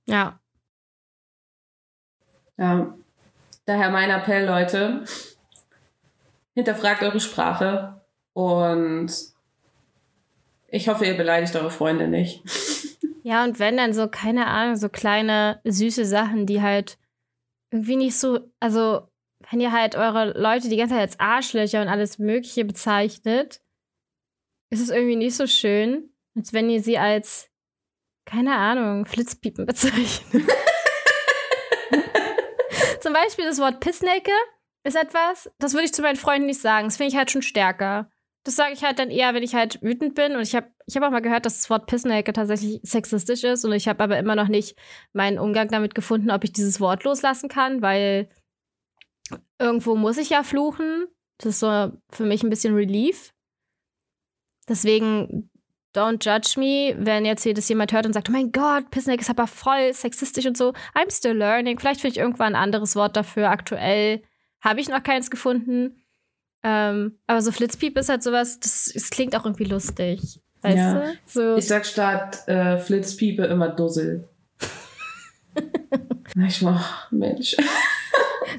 Ja. 0.05 0.39
Ja. 2.57 2.97
Daher 3.65 3.91
mein 3.91 4.09
Appell, 4.09 4.45
Leute, 4.45 5.05
hinterfragt 6.53 7.01
eure 7.01 7.21
Sprache 7.21 8.01
und 8.33 9.11
ich 10.67 10.89
hoffe, 10.89 11.05
ihr 11.05 11.15
beleidigt 11.15 11.55
eure 11.55 11.71
Freunde 11.71 12.07
nicht. 12.07 12.43
Ja, 13.23 13.43
und 13.43 13.59
wenn 13.59 13.75
dann 13.75 13.91
so, 13.91 14.07
keine 14.07 14.47
Ahnung, 14.47 14.77
so 14.77 14.87
kleine, 14.87 15.59
süße 15.65 16.05
Sachen, 16.05 16.45
die 16.45 16.61
halt 16.61 16.97
irgendwie 17.71 17.97
nicht 17.97 18.17
so, 18.17 18.39
also 18.61 19.09
wenn 19.49 19.59
ihr 19.61 19.71
halt 19.71 19.95
eure 19.95 20.37
Leute 20.37 20.69
die 20.69 20.77
ganze 20.77 20.95
Zeit 20.95 21.01
als 21.01 21.19
Arschlöcher 21.19 21.81
und 21.81 21.87
alles 21.87 22.19
Mögliche 22.19 22.65
bezeichnet, 22.65 23.61
ist 24.69 24.81
es 24.81 24.89
irgendwie 24.89 25.15
nicht 25.15 25.35
so 25.35 25.47
schön, 25.47 26.09
als 26.35 26.53
wenn 26.53 26.69
ihr 26.69 26.81
sie 26.81 26.97
als, 26.97 27.49
keine 28.25 28.55
Ahnung, 28.55 29.05
Flitzpiepen 29.05 29.65
bezeichnet. 29.65 30.43
Zum 33.01 33.13
Beispiel 33.13 33.45
das 33.45 33.59
Wort 33.59 33.79
Pissnecke 33.79 34.33
ist 34.83 34.97
etwas, 34.97 35.49
das 35.59 35.73
würde 35.73 35.85
ich 35.85 35.93
zu 35.93 36.01
meinen 36.01 36.17
Freunden 36.17 36.47
nicht 36.47 36.59
sagen. 36.59 36.87
Das 36.87 36.97
finde 36.97 37.11
ich 37.11 37.17
halt 37.17 37.31
schon 37.31 37.41
stärker. 37.41 38.09
Das 38.43 38.55
sage 38.55 38.73
ich 38.73 38.83
halt 38.83 38.99
dann 38.99 39.11
eher, 39.11 39.33
wenn 39.33 39.43
ich 39.43 39.55
halt 39.55 39.81
wütend 39.81 40.15
bin. 40.15 40.35
Und 40.35 40.41
ich 40.41 40.55
habe 40.55 40.67
ich 40.85 40.95
hab 40.95 41.03
auch 41.03 41.11
mal 41.11 41.21
gehört, 41.21 41.45
dass 41.45 41.57
das 41.57 41.69
Wort 41.69 41.87
Pissnelke 41.87 42.31
tatsächlich 42.33 42.79
sexistisch 42.83 43.43
ist. 43.43 43.65
Und 43.65 43.73
ich 43.73 43.87
habe 43.87 44.03
aber 44.03 44.17
immer 44.17 44.35
noch 44.35 44.47
nicht 44.47 44.77
meinen 45.13 45.37
Umgang 45.39 45.67
damit 45.67 45.95
gefunden, 45.95 46.31
ob 46.31 46.43
ich 46.43 46.53
dieses 46.53 46.79
Wort 46.79 47.03
loslassen 47.03 47.49
kann, 47.49 47.81
weil 47.81 48.29
irgendwo 49.59 49.95
muss 49.95 50.17
ich 50.17 50.29
ja 50.29 50.43
fluchen. 50.43 51.07
Das 51.37 51.47
ist 51.53 51.59
so 51.59 51.91
für 52.09 52.25
mich 52.25 52.43
ein 52.43 52.49
bisschen 52.49 52.73
Relief. 52.73 53.33
Deswegen, 54.67 55.49
don't 55.95 56.23
judge 56.23 56.59
me, 56.59 56.95
wenn 56.97 57.25
jetzt 57.25 57.43
hier 57.43 57.53
das 57.53 57.69
jemand 57.69 57.93
hört 57.93 58.05
und 58.05 58.13
sagt, 58.13 58.29
oh 58.29 58.31
mein 58.31 58.51
Gott, 58.51 58.89
Pissneck 58.91 59.21
ist 59.21 59.29
aber 59.29 59.47
voll 59.47 59.93
sexistisch 59.93 60.45
und 60.45 60.57
so. 60.57 60.73
I'm 60.93 61.11
still 61.11 61.37
learning. 61.37 61.79
Vielleicht 61.79 62.01
finde 62.01 62.13
ich 62.13 62.19
irgendwann 62.19 62.55
ein 62.55 62.61
anderes 62.61 62.95
Wort 62.95 63.15
dafür. 63.15 63.49
Aktuell 63.49 64.23
habe 64.61 64.81
ich 64.81 64.89
noch 64.89 65.03
keins 65.03 65.29
gefunden. 65.29 66.01
Ähm, 66.63 67.19
aber 67.27 67.41
so 67.41 67.51
Flitzpiep 67.51 67.97
ist 67.97 68.09
halt 68.09 68.23
sowas, 68.23 68.59
das, 68.59 68.91
das 68.93 69.09
klingt 69.09 69.35
auch 69.35 69.45
irgendwie 69.45 69.65
lustig. 69.65 70.41
Weißt 70.61 70.77
ja. 70.77 70.93
du? 70.93 71.17
So. 71.25 71.55
Ich 71.55 71.67
sag 71.67 71.85
statt 71.85 72.47
äh, 72.47 72.77
Flitzpiepe 72.77 73.45
immer 73.45 73.69
Dussel. 73.69 74.27
ich 76.47 76.61
mach, 76.61 77.11
Mensch. 77.11 77.55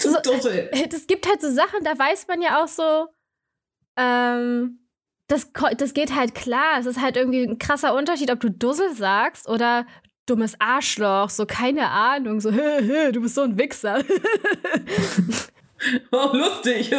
Du 0.02 0.11
so, 0.11 0.20
Dussel. 0.20 0.70
Das 0.90 1.06
gibt 1.06 1.28
halt 1.28 1.40
so 1.40 1.50
Sachen, 1.50 1.84
da 1.84 1.98
weiß 1.98 2.26
man 2.28 2.42
ja 2.42 2.62
auch 2.62 2.68
so, 2.68 3.06
ähm, 3.96 4.80
das, 5.26 5.50
das 5.76 5.94
geht 5.94 6.14
halt 6.14 6.34
klar. 6.34 6.78
Es 6.78 6.86
ist 6.86 7.00
halt 7.00 7.16
irgendwie 7.16 7.42
ein 7.42 7.59
krasser 7.59 7.94
Unterschied, 7.94 8.30
ob 8.30 8.40
du 8.40 8.50
Dussel 8.50 8.94
sagst 8.94 9.48
oder 9.48 9.86
dummes 10.26 10.54
Arschloch, 10.59 11.30
so 11.30 11.46
keine 11.46 11.90
Ahnung, 11.90 12.40
so, 12.40 12.50
du 13.12 13.20
bist 13.20 13.34
so 13.34 13.42
ein 13.42 13.59
Wichser. 13.59 14.02
Oh, 16.11 16.30
lustig. 16.32 16.90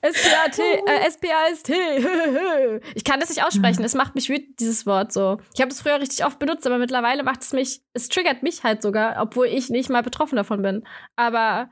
S-P-A-T, 0.00 0.62
äh, 0.62 1.06
S-P-A-S-T. 1.06 1.72
ich 2.94 3.04
kann 3.04 3.20
das 3.20 3.30
nicht 3.30 3.44
aussprechen. 3.44 3.82
Es 3.84 3.94
macht 3.94 4.14
mich 4.14 4.28
wütend, 4.28 4.60
dieses 4.60 4.86
Wort 4.86 5.12
so. 5.12 5.38
Ich 5.54 5.60
habe 5.60 5.68
das 5.68 5.82
früher 5.82 6.00
richtig 6.00 6.24
oft 6.24 6.38
benutzt, 6.38 6.66
aber 6.66 6.78
mittlerweile 6.78 7.22
macht 7.22 7.42
es 7.42 7.52
mich, 7.52 7.82
es 7.94 8.08
triggert 8.08 8.42
mich 8.42 8.62
halt 8.62 8.82
sogar, 8.82 9.20
obwohl 9.20 9.46
ich 9.46 9.70
nicht 9.70 9.90
mal 9.90 10.02
betroffen 10.02 10.36
davon 10.36 10.62
bin. 10.62 10.86
Aber 11.16 11.70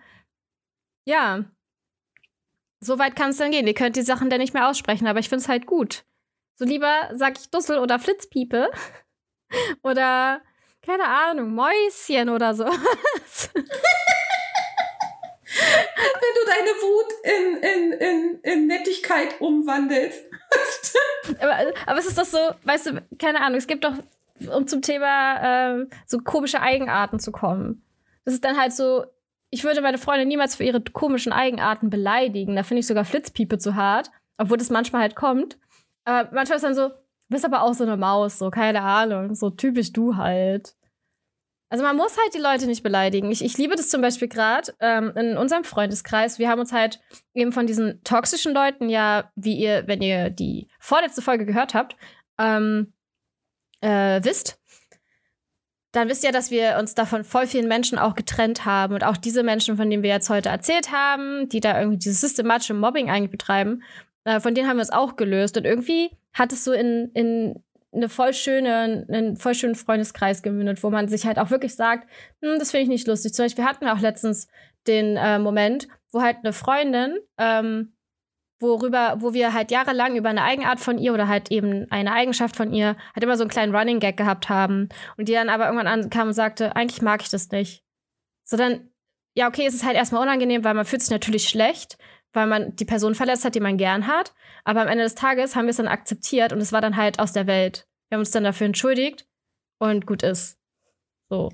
ja, 1.06 1.44
so 2.80 2.98
weit 2.98 3.16
kann 3.16 3.30
es 3.30 3.38
dann 3.38 3.52
gehen. 3.52 3.66
Ihr 3.66 3.74
könnt 3.74 3.96
die 3.96 4.02
Sachen 4.02 4.28
dann 4.28 4.40
nicht 4.40 4.54
mehr 4.54 4.68
aussprechen, 4.68 5.06
aber 5.06 5.20
ich 5.20 5.28
finde 5.28 5.42
es 5.42 5.48
halt 5.48 5.66
gut. 5.66 6.04
So 6.58 6.64
lieber 6.64 7.10
sag 7.12 7.38
ich 7.38 7.50
Dussel 7.50 7.78
oder 7.78 7.98
Flitzpiepe 7.98 8.70
oder 9.82 10.42
keine 10.82 11.04
Ahnung, 11.04 11.54
Mäuschen 11.54 12.28
oder 12.28 12.54
so. 12.54 12.64
Wenn 16.20 16.34
du 16.34 16.46
deine 16.46 16.70
Wut 16.82 17.12
in, 17.24 17.56
in, 17.62 17.92
in, 17.92 18.40
in 18.42 18.66
Nettigkeit 18.66 19.40
umwandelst. 19.40 20.24
aber, 21.40 21.56
aber 21.86 21.98
es 21.98 22.06
ist 22.06 22.18
doch 22.18 22.24
so, 22.24 22.38
weißt 22.64 22.86
du, 22.86 23.02
keine 23.18 23.40
Ahnung, 23.40 23.58
es 23.58 23.66
gibt 23.66 23.84
doch, 23.84 23.94
um 24.54 24.66
zum 24.66 24.82
Thema 24.82 25.80
äh, 25.80 25.86
so 26.06 26.18
komische 26.18 26.60
Eigenarten 26.60 27.18
zu 27.18 27.32
kommen. 27.32 27.82
Das 28.24 28.34
ist 28.34 28.44
dann 28.44 28.58
halt 28.58 28.72
so, 28.72 29.04
ich 29.50 29.64
würde 29.64 29.80
meine 29.80 29.98
Freunde 29.98 30.26
niemals 30.26 30.56
für 30.56 30.64
ihre 30.64 30.80
komischen 30.80 31.32
Eigenarten 31.32 31.90
beleidigen. 31.90 32.56
Da 32.56 32.62
finde 32.62 32.80
ich 32.80 32.86
sogar 32.86 33.04
Flitzpiepe 33.04 33.58
zu 33.58 33.76
hart, 33.76 34.10
obwohl 34.38 34.58
das 34.58 34.70
manchmal 34.70 35.02
halt 35.02 35.16
kommt. 35.16 35.58
Aber 36.04 36.28
manchmal 36.32 36.56
ist 36.56 36.64
dann 36.64 36.74
so, 36.74 36.90
Du 37.28 37.34
bist 37.34 37.44
aber 37.44 37.62
auch 37.62 37.74
so 37.74 37.82
eine 37.82 37.96
Maus, 37.96 38.38
so, 38.38 38.50
keine 38.50 38.82
Ahnung, 38.82 39.34
so 39.34 39.50
typisch 39.50 39.92
du 39.92 40.16
halt. 40.16 40.76
Also 41.68 41.82
man 41.82 41.96
muss 41.96 42.16
halt 42.16 42.34
die 42.34 42.40
Leute 42.40 42.66
nicht 42.66 42.82
beleidigen. 42.82 43.30
Ich, 43.30 43.44
ich 43.44 43.58
liebe 43.58 43.74
das 43.74 43.88
zum 43.88 44.00
Beispiel 44.00 44.28
gerade 44.28 44.72
ähm, 44.80 45.12
in 45.16 45.36
unserem 45.36 45.64
Freundeskreis. 45.64 46.38
Wir 46.38 46.48
haben 46.48 46.60
uns 46.60 46.72
halt 46.72 47.00
eben 47.34 47.52
von 47.52 47.66
diesen 47.66 48.02
toxischen 48.04 48.54
Leuten 48.54 48.88
ja, 48.88 49.30
wie 49.34 49.56
ihr, 49.56 49.84
wenn 49.86 50.00
ihr 50.00 50.30
die 50.30 50.68
vorletzte 50.78 51.22
Folge 51.22 51.44
gehört 51.44 51.74
habt, 51.74 51.96
ähm, 52.38 52.92
äh, 53.80 54.20
wisst, 54.22 54.60
dann 55.92 56.08
wisst 56.08 56.24
ihr, 56.24 56.32
dass 56.32 56.50
wir 56.50 56.76
uns 56.78 56.94
davon 56.94 57.24
voll 57.24 57.46
vielen 57.46 57.68
Menschen 57.68 57.98
auch 57.98 58.14
getrennt 58.14 58.64
haben. 58.64 58.94
Und 58.94 59.02
auch 59.02 59.16
diese 59.16 59.42
Menschen, 59.42 59.76
von 59.76 59.90
denen 59.90 60.02
wir 60.02 60.10
jetzt 60.10 60.30
heute 60.30 60.50
erzählt 60.50 60.92
haben, 60.92 61.48
die 61.48 61.60
da 61.60 61.78
irgendwie 61.78 61.98
dieses 61.98 62.20
systematische 62.20 62.74
Mobbing 62.74 63.10
eigentlich 63.10 63.30
betreiben, 63.30 63.82
Äh, 64.26 64.40
von 64.40 64.54
denen 64.54 64.68
haben 64.68 64.78
wir 64.78 64.82
es 64.82 64.90
auch 64.90 65.14
gelöst. 65.16 65.56
Und 65.56 65.64
irgendwie 65.64 66.10
hat 66.32 66.52
es 66.52 66.64
so 66.64 66.72
in, 66.72 67.10
in 67.14 67.62
eine 67.92 68.08
voll 68.08 68.34
schöne, 68.34 69.06
einen 69.08 69.36
voll 69.36 69.54
schönen 69.54 69.74
Freundeskreis 69.74 70.42
gemündet, 70.42 70.82
wo 70.82 70.90
man 70.90 71.08
sich 71.08 71.26
halt 71.26 71.38
auch 71.38 71.50
wirklich 71.50 71.74
sagt, 71.74 72.08
hm, 72.42 72.58
das 72.58 72.70
finde 72.70 72.84
ich 72.84 72.88
nicht 72.88 73.06
lustig. 73.06 73.34
Zum 73.34 73.44
Beispiel 73.44 73.64
hatten 73.64 73.84
wir 73.84 73.94
auch 73.94 74.00
letztens 74.00 74.48
den 74.86 75.16
äh, 75.16 75.38
Moment, 75.38 75.88
wo 76.12 76.22
halt 76.22 76.38
eine 76.42 76.52
Freundin, 76.52 77.18
ähm, 77.38 77.96
worüber, 78.60 79.16
wo 79.20 79.34
wir 79.34 79.52
halt 79.52 79.70
jahrelang 79.70 80.16
über 80.16 80.30
eine 80.30 80.42
Eigenart 80.42 80.80
von 80.80 80.98
ihr 80.98 81.12
oder 81.12 81.28
halt 81.28 81.50
eben 81.50 81.86
eine 81.90 82.12
Eigenschaft 82.12 82.56
von 82.56 82.72
ihr 82.72 82.96
halt 83.14 83.22
immer 83.22 83.36
so 83.36 83.42
einen 83.42 83.50
kleinen 83.50 83.74
Running 83.74 84.00
Gag 84.00 84.16
gehabt 84.16 84.48
haben 84.48 84.88
und 85.16 85.28
die 85.28 85.32
dann 85.32 85.50
aber 85.50 85.66
irgendwann 85.66 85.86
ankam 85.86 86.28
und 86.28 86.34
sagte, 86.34 86.74
eigentlich 86.74 87.02
mag 87.02 87.22
ich 87.22 87.28
das 87.28 87.50
nicht. 87.50 87.84
So 88.44 88.56
dann, 88.56 88.90
ja, 89.34 89.48
okay, 89.48 89.66
es 89.66 89.74
ist 89.74 89.84
halt 89.84 89.96
erstmal 89.96 90.22
unangenehm, 90.22 90.64
weil 90.64 90.74
man 90.74 90.86
fühlt 90.86 91.02
sich 91.02 91.10
natürlich 91.10 91.48
schlecht, 91.48 91.98
weil 92.36 92.46
man 92.46 92.76
die 92.76 92.84
Person 92.84 93.14
verletzt 93.14 93.44
hat, 93.44 93.54
die 93.54 93.60
man 93.60 93.76
gern 93.76 94.06
hat. 94.06 94.34
Aber 94.64 94.82
am 94.82 94.88
Ende 94.88 95.04
des 95.04 95.14
Tages 95.14 95.56
haben 95.56 95.64
wir 95.64 95.70
es 95.70 95.78
dann 95.78 95.88
akzeptiert 95.88 96.52
und 96.52 96.60
es 96.60 96.72
war 96.72 96.80
dann 96.80 96.96
halt 96.96 97.18
aus 97.18 97.32
der 97.32 97.46
Welt. 97.46 97.88
Wir 98.08 98.16
haben 98.16 98.20
uns 98.20 98.30
dann 98.30 98.44
dafür 98.44 98.66
entschuldigt 98.66 99.26
und 99.78 100.06
gut 100.06 100.22
ist. 100.22 100.58
So 101.28 101.50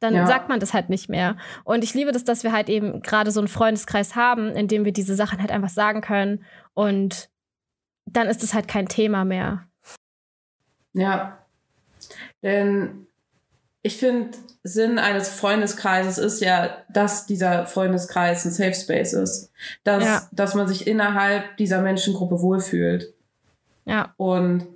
dann 0.00 0.14
ja. 0.14 0.26
sagt 0.26 0.48
man 0.48 0.60
das 0.60 0.74
halt 0.74 0.88
nicht 0.88 1.08
mehr. 1.08 1.36
Und 1.62 1.84
ich 1.84 1.94
liebe 1.94 2.10
das, 2.10 2.24
dass 2.24 2.42
wir 2.42 2.52
halt 2.52 2.68
eben 2.68 3.02
gerade 3.02 3.30
so 3.30 3.40
einen 3.40 3.48
Freundeskreis 3.48 4.16
haben, 4.16 4.48
in 4.56 4.66
dem 4.66 4.84
wir 4.84 4.92
diese 4.92 5.14
Sachen 5.14 5.38
halt 5.38 5.52
einfach 5.52 5.68
sagen 5.68 6.00
können. 6.00 6.44
Und 6.74 7.30
dann 8.06 8.26
ist 8.26 8.42
es 8.42 8.54
halt 8.54 8.66
kein 8.66 8.88
Thema 8.88 9.24
mehr. 9.24 9.68
Ja. 10.94 11.38
Denn 12.42 13.06
ich 13.82 13.98
finde, 13.98 14.36
Sinn 14.62 14.98
eines 14.98 15.28
Freundeskreises 15.30 16.18
ist 16.18 16.40
ja, 16.40 16.84
dass 16.90 17.26
dieser 17.26 17.66
Freundeskreis 17.66 18.44
ein 18.44 18.52
Safe 18.52 18.74
Space 18.74 19.14
ist. 19.14 19.50
Dass, 19.84 20.04
ja. 20.04 20.28
dass 20.32 20.54
man 20.54 20.68
sich 20.68 20.86
innerhalb 20.86 21.56
dieser 21.56 21.80
Menschengruppe 21.80 22.40
wohlfühlt. 22.42 23.14
Ja. 23.86 24.12
Und 24.16 24.66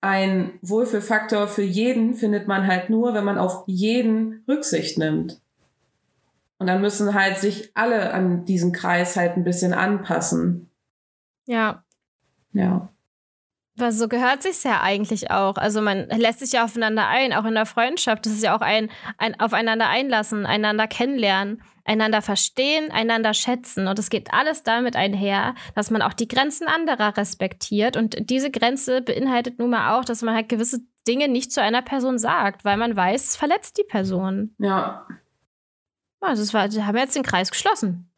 ein 0.00 0.58
Wohlfühlfaktor 0.62 1.48
für 1.48 1.62
jeden 1.62 2.14
findet 2.14 2.48
man 2.48 2.66
halt 2.66 2.88
nur, 2.88 3.12
wenn 3.12 3.24
man 3.24 3.38
auf 3.38 3.64
jeden 3.66 4.42
Rücksicht 4.48 4.96
nimmt. 4.96 5.40
Und 6.58 6.66
dann 6.66 6.80
müssen 6.80 7.14
halt 7.14 7.38
sich 7.38 7.70
alle 7.74 8.12
an 8.12 8.44
diesen 8.44 8.72
Kreis 8.72 9.16
halt 9.16 9.36
ein 9.36 9.44
bisschen 9.44 9.74
anpassen. 9.74 10.70
Ja. 11.46 11.84
Ja. 12.52 12.88
Was 13.76 13.98
so 13.98 14.08
gehört 14.08 14.42
sich's 14.42 14.62
ja 14.62 14.80
eigentlich 14.82 15.30
auch. 15.30 15.56
Also 15.56 15.80
man 15.80 16.08
lässt 16.08 16.40
sich 16.40 16.52
ja 16.52 16.64
aufeinander 16.64 17.06
ein, 17.06 17.32
auch 17.32 17.44
in 17.44 17.54
der 17.54 17.66
Freundschaft. 17.66 18.26
Das 18.26 18.32
ist 18.32 18.42
ja 18.42 18.56
auch 18.56 18.60
ein, 18.60 18.90
ein 19.16 19.38
Aufeinander 19.40 19.88
einlassen, 19.88 20.44
einander 20.44 20.86
kennenlernen 20.86 21.62
einander 21.90 22.22
verstehen, 22.22 22.90
einander 22.92 23.34
schätzen. 23.34 23.88
Und 23.88 23.98
es 23.98 24.10
geht 24.10 24.32
alles 24.32 24.62
damit 24.62 24.94
einher, 24.94 25.54
dass 25.74 25.90
man 25.90 26.02
auch 26.02 26.12
die 26.12 26.28
Grenzen 26.28 26.68
anderer 26.68 27.16
respektiert. 27.16 27.96
Und 27.96 28.30
diese 28.30 28.50
Grenze 28.50 29.02
beinhaltet 29.02 29.58
nun 29.58 29.70
mal 29.70 29.98
auch, 29.98 30.04
dass 30.04 30.22
man 30.22 30.34
halt 30.34 30.48
gewisse 30.48 30.80
Dinge 31.08 31.28
nicht 31.28 31.52
zu 31.52 31.60
einer 31.60 31.82
Person 31.82 32.18
sagt, 32.18 32.64
weil 32.64 32.76
man 32.76 32.94
weiß, 32.94 33.24
es 33.24 33.36
verletzt 33.36 33.78
die 33.78 33.84
Person. 33.84 34.54
Ja. 34.58 35.06
Also 36.20 36.42
es 36.42 36.54
war, 36.54 36.70
wir 36.70 36.86
haben 36.86 36.96
jetzt 36.96 37.16
den 37.16 37.22
Kreis 37.22 37.50
geschlossen. 37.50 38.09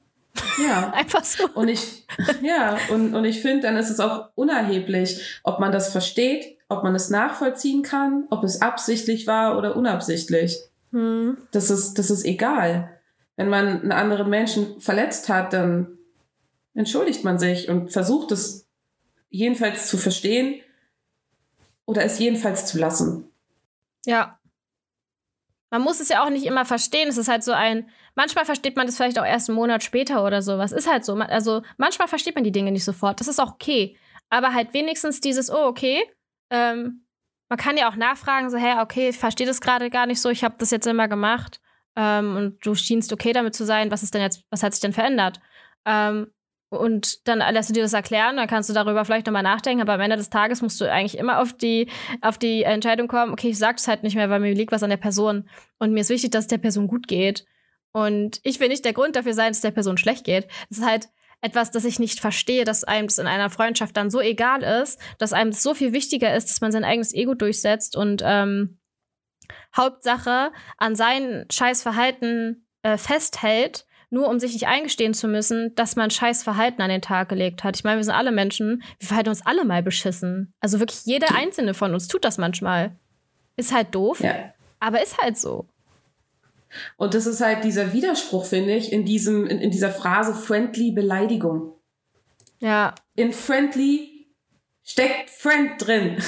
Ja. 0.62 0.90
Einfach 0.94 1.24
so. 1.24 1.48
Und 1.54 1.68
ich, 1.68 2.06
ja, 2.42 2.78
und, 2.90 3.14
und 3.14 3.24
ich 3.24 3.40
finde, 3.40 3.62
dann 3.62 3.76
ist 3.76 3.90
es 3.90 4.00
auch 4.00 4.28
unerheblich, 4.34 5.40
ob 5.42 5.58
man 5.60 5.72
das 5.72 5.92
versteht, 5.92 6.58
ob 6.68 6.82
man 6.82 6.94
es 6.94 7.10
nachvollziehen 7.10 7.82
kann, 7.82 8.26
ob 8.30 8.44
es 8.44 8.62
absichtlich 8.62 9.26
war 9.26 9.58
oder 9.58 9.76
unabsichtlich. 9.76 10.58
Hm. 10.90 11.36
Das 11.52 11.70
ist, 11.70 11.98
das 11.98 12.10
ist 12.10 12.24
egal 12.24 12.92
wenn 13.36 13.48
man 13.48 13.80
einen 13.80 13.92
anderen 13.92 14.30
Menschen 14.30 14.80
verletzt 14.80 15.28
hat, 15.28 15.52
dann 15.52 15.98
entschuldigt 16.74 17.24
man 17.24 17.38
sich 17.38 17.68
und 17.68 17.92
versucht 17.92 18.32
es 18.32 18.68
jedenfalls 19.30 19.88
zu 19.88 19.98
verstehen 19.98 20.60
oder 21.86 22.04
es 22.04 22.18
jedenfalls 22.18 22.66
zu 22.66 22.78
lassen. 22.78 23.28
Ja. 24.04 24.38
Man 25.70 25.82
muss 25.82 26.00
es 26.00 26.10
ja 26.10 26.22
auch 26.24 26.30
nicht 26.30 26.44
immer 26.44 26.64
verstehen. 26.64 27.08
Es 27.08 27.16
ist 27.16 27.28
halt 27.28 27.42
so 27.42 27.52
ein, 27.52 27.88
manchmal 28.14 28.44
versteht 28.44 28.76
man 28.76 28.86
das 28.86 28.96
vielleicht 28.96 29.18
auch 29.18 29.24
erst 29.24 29.48
einen 29.48 29.56
Monat 29.56 29.82
später 29.82 30.24
oder 30.24 30.42
so. 30.42 30.58
Was 30.58 30.72
ist 30.72 30.90
halt 30.90 31.04
so. 31.04 31.14
Also 31.14 31.62
manchmal 31.76 32.08
versteht 32.08 32.34
man 32.34 32.44
die 32.44 32.52
Dinge 32.52 32.72
nicht 32.72 32.84
sofort. 32.84 33.20
Das 33.20 33.28
ist 33.28 33.40
auch 33.40 33.54
okay. 33.54 33.96
Aber 34.30 34.54
halt 34.54 34.74
wenigstens 34.74 35.20
dieses, 35.20 35.50
oh, 35.50 35.66
okay. 35.66 36.02
Ähm, 36.50 37.04
man 37.52 37.58
kann 37.58 37.76
ja 37.76 37.90
auch 37.90 37.96
nachfragen, 37.96 38.48
so, 38.48 38.56
hey, 38.56 38.80
okay, 38.80 39.10
ich 39.10 39.18
verstehe 39.18 39.46
das 39.46 39.60
gerade 39.60 39.90
gar 39.90 40.06
nicht 40.06 40.22
so, 40.22 40.30
ich 40.30 40.42
habe 40.42 40.54
das 40.56 40.70
jetzt 40.70 40.86
immer 40.86 41.06
gemacht 41.06 41.60
ähm, 41.96 42.34
und 42.34 42.66
du 42.66 42.74
schienst 42.74 43.12
okay 43.12 43.34
damit 43.34 43.54
zu 43.54 43.66
sein, 43.66 43.90
was 43.90 44.02
ist 44.02 44.14
denn 44.14 44.22
jetzt, 44.22 44.42
was 44.48 44.62
hat 44.62 44.72
sich 44.72 44.80
denn 44.80 44.94
verändert? 44.94 45.38
Ähm, 45.84 46.28
und 46.70 47.28
dann 47.28 47.40
lässt 47.52 47.68
du 47.68 47.74
dir 47.74 47.82
das 47.82 47.92
erklären, 47.92 48.38
dann 48.38 48.46
kannst 48.46 48.70
du 48.70 48.72
darüber 48.72 49.04
vielleicht 49.04 49.26
nochmal 49.26 49.42
nachdenken, 49.42 49.82
aber 49.82 49.92
am 49.92 50.00
Ende 50.00 50.16
des 50.16 50.30
Tages 50.30 50.62
musst 50.62 50.80
du 50.80 50.90
eigentlich 50.90 51.18
immer 51.18 51.40
auf 51.40 51.52
die, 51.52 51.90
auf 52.22 52.38
die 52.38 52.62
Entscheidung 52.62 53.06
kommen, 53.06 53.32
okay, 53.32 53.48
ich 53.48 53.58
sag 53.58 53.76
es 53.76 53.86
halt 53.86 54.02
nicht 54.02 54.16
mehr, 54.16 54.30
weil 54.30 54.40
mir 54.40 54.54
liegt 54.54 54.72
was 54.72 54.82
an 54.82 54.88
der 54.88 54.96
Person 54.96 55.46
und 55.78 55.92
mir 55.92 56.00
ist 56.00 56.08
wichtig, 56.08 56.30
dass 56.30 56.44
es 56.44 56.48
der 56.48 56.56
Person 56.56 56.86
gut 56.86 57.06
geht. 57.06 57.44
Und 57.92 58.40
ich 58.42 58.58
will 58.58 58.68
nicht 58.68 58.84
der 58.84 58.94
Grund 58.94 59.16
dafür 59.16 59.34
sein, 59.34 59.48
dass 59.48 59.58
es 59.58 59.62
der 59.62 59.70
Person 59.70 59.98
schlecht 59.98 60.24
geht. 60.24 60.48
Das 60.68 60.78
ist 60.78 60.86
halt 60.86 61.08
etwas, 61.42 61.70
das 61.70 61.84
ich 61.84 61.98
nicht 61.98 62.20
verstehe, 62.20 62.64
dass 62.64 62.84
einem 62.84 63.08
das 63.08 63.18
in 63.18 63.26
einer 63.26 63.50
Freundschaft 63.50 63.96
dann 63.96 64.10
so 64.10 64.20
egal 64.20 64.62
ist, 64.62 65.00
dass 65.18 65.32
einem 65.32 65.50
das 65.50 65.62
so 65.62 65.74
viel 65.74 65.92
wichtiger 65.92 66.34
ist, 66.34 66.48
dass 66.48 66.60
man 66.60 66.72
sein 66.72 66.84
eigenes 66.84 67.12
Ego 67.12 67.34
durchsetzt 67.34 67.96
und 67.96 68.22
ähm, 68.24 68.78
Hauptsache 69.76 70.52
an 70.78 70.94
sein 70.94 71.46
Scheißverhalten 71.50 72.66
äh, 72.82 72.96
festhält, 72.96 73.86
nur 74.08 74.28
um 74.28 74.38
sich 74.38 74.52
nicht 74.52 74.68
eingestehen 74.68 75.14
zu 75.14 75.26
müssen, 75.26 75.74
dass 75.74 75.96
man 75.96 76.10
Scheißverhalten 76.10 76.80
an 76.80 76.90
den 76.90 77.02
Tag 77.02 77.28
gelegt 77.28 77.64
hat. 77.64 77.76
Ich 77.76 77.84
meine, 77.84 77.96
wir 77.96 78.04
sind 78.04 78.14
alle 78.14 78.30
Menschen, 78.30 78.82
wir 78.98 79.08
verhalten 79.08 79.30
uns 79.30 79.44
alle 79.44 79.64
mal 79.64 79.82
beschissen. 79.82 80.52
Also 80.60 80.78
wirklich 80.78 81.04
jeder 81.06 81.34
einzelne 81.34 81.74
von 81.74 81.92
uns 81.92 82.08
tut 82.08 82.24
das 82.24 82.38
manchmal. 82.38 82.94
Ist 83.56 83.74
halt 83.74 83.94
doof, 83.94 84.20
ja. 84.20 84.52
aber 84.80 85.02
ist 85.02 85.18
halt 85.18 85.38
so. 85.38 85.66
Und 86.96 87.14
das 87.14 87.26
ist 87.26 87.40
halt 87.40 87.64
dieser 87.64 87.92
Widerspruch, 87.92 88.46
finde 88.46 88.74
ich, 88.74 88.92
in, 88.92 89.04
diesem, 89.04 89.46
in, 89.46 89.58
in 89.58 89.70
dieser 89.70 89.90
Phrase 89.90 90.34
friendly 90.34 90.92
Beleidigung. 90.92 91.74
Ja. 92.60 92.94
In 93.14 93.32
friendly 93.32 94.32
steckt 94.82 95.30
Friend 95.30 95.70
drin. 95.78 96.22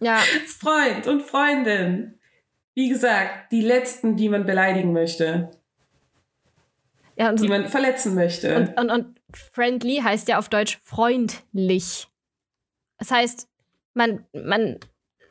Ja. 0.00 0.16
Freund 0.46 1.06
und 1.06 1.22
Freundin. 1.22 2.18
Wie 2.74 2.88
gesagt, 2.88 3.52
die 3.52 3.62
letzten, 3.62 4.16
die 4.16 4.28
man 4.28 4.44
beleidigen 4.44 4.92
möchte. 4.92 5.50
Ja, 7.16 7.30
und 7.30 7.40
die 7.40 7.48
man 7.48 7.66
verletzen 7.66 8.14
möchte. 8.14 8.56
Und, 8.56 8.78
und, 8.78 8.90
und 8.90 9.20
friendly 9.32 10.00
heißt 10.02 10.28
ja 10.28 10.38
auf 10.38 10.50
Deutsch 10.50 10.78
freundlich. 10.82 12.08
Das 12.98 13.10
heißt, 13.10 13.48
man, 13.94 14.26
man 14.32 14.78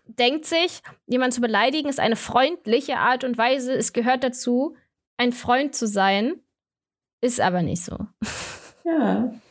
denkt 0.08 0.46
sich, 0.46 0.82
jemanden 1.08 1.34
zu 1.34 1.42
beleidigen 1.42 1.90
ist 1.90 2.00
eine 2.00 2.16
freundliche 2.16 2.98
Art 2.98 3.24
und 3.24 3.38
Weise. 3.38 3.74
Es 3.74 3.94
gehört 3.94 4.24
dazu, 4.24 4.76
ein 5.18 5.32
Freund 5.32 5.76
zu 5.76 5.88
sein. 5.88 6.36
Ist 7.22 7.42
aber 7.42 7.62
nicht 7.62 7.84
so. 7.84 7.98
Ja. 8.84 9.34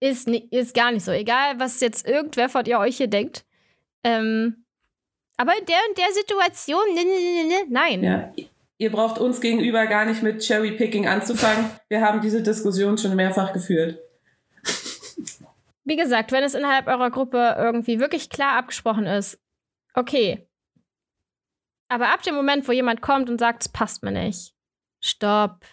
Ist, 0.00 0.26
ist 0.26 0.74
gar 0.74 0.90
nicht 0.90 1.04
so. 1.04 1.12
Egal, 1.12 1.60
was 1.60 1.80
jetzt 1.80 2.08
irgendwer 2.08 2.48
von 2.48 2.64
ihr 2.64 2.80
euch 2.80 2.96
hier 2.96 3.06
denkt. 3.06 3.44
Ähm, 4.02 4.64
aber 5.36 5.52
in 5.56 5.64
der 5.64 5.76
und 5.88 5.96
der 5.96 6.12
Situation, 6.12 6.82
ne, 6.92 7.04
ne, 7.04 7.48
ne, 7.48 7.64
nein. 7.68 8.02
Ja. 8.02 8.32
Ihr 8.78 8.90
braucht 8.90 9.20
uns 9.20 9.40
gegenüber 9.40 9.86
gar 9.86 10.04
nicht 10.04 10.24
mit 10.24 10.40
Cherry-Picking 10.44 11.06
anzufangen. 11.06 11.70
Wir 11.88 12.00
haben 12.00 12.20
diese 12.20 12.42
Diskussion 12.42 12.98
schon 12.98 13.14
mehrfach 13.14 13.52
geführt. 13.52 14.00
Wie 15.84 15.96
gesagt, 15.96 16.32
wenn 16.32 16.44
es 16.44 16.54
innerhalb 16.54 16.86
eurer 16.86 17.10
Gruppe 17.10 17.56
irgendwie 17.58 17.98
wirklich 17.98 18.30
klar 18.30 18.56
abgesprochen 18.56 19.06
ist, 19.06 19.40
okay. 19.94 20.48
Aber 21.88 22.12
ab 22.12 22.22
dem 22.22 22.34
Moment, 22.34 22.66
wo 22.68 22.72
jemand 22.72 23.02
kommt 23.02 23.28
und 23.28 23.38
sagt, 23.38 23.62
es 23.62 23.68
passt 23.68 24.02
mir 24.02 24.12
nicht, 24.12 24.54
stopp. 25.00 25.64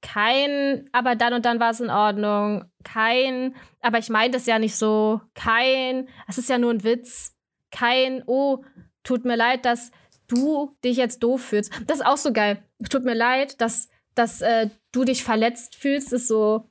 Kein, 0.00 0.88
aber 0.92 1.16
dann 1.16 1.32
und 1.32 1.46
dann 1.46 1.60
war 1.60 1.70
es 1.70 1.80
in 1.80 1.88
Ordnung. 1.88 2.70
Kein, 2.84 3.56
aber 3.80 3.98
ich 3.98 4.10
meine 4.10 4.32
das 4.32 4.44
ja 4.44 4.58
nicht 4.58 4.76
so. 4.76 5.22
Kein, 5.34 6.08
es 6.28 6.36
ist 6.36 6.50
ja 6.50 6.58
nur 6.58 6.72
ein 6.72 6.84
Witz 6.84 7.34
kein, 7.74 8.22
oh, 8.26 8.64
tut 9.02 9.24
mir 9.24 9.36
leid, 9.36 9.64
dass 9.64 9.90
du 10.28 10.76
dich 10.84 10.96
jetzt 10.96 11.22
doof 11.22 11.42
fühlst. 11.42 11.72
Das 11.86 11.98
ist 11.98 12.06
auch 12.06 12.16
so 12.16 12.32
geil. 12.32 12.62
Tut 12.88 13.04
mir 13.04 13.14
leid, 13.14 13.60
dass, 13.60 13.88
dass 14.14 14.40
äh, 14.40 14.70
du 14.92 15.04
dich 15.04 15.24
verletzt 15.24 15.74
fühlst, 15.74 16.12
ist 16.12 16.28
so. 16.28 16.70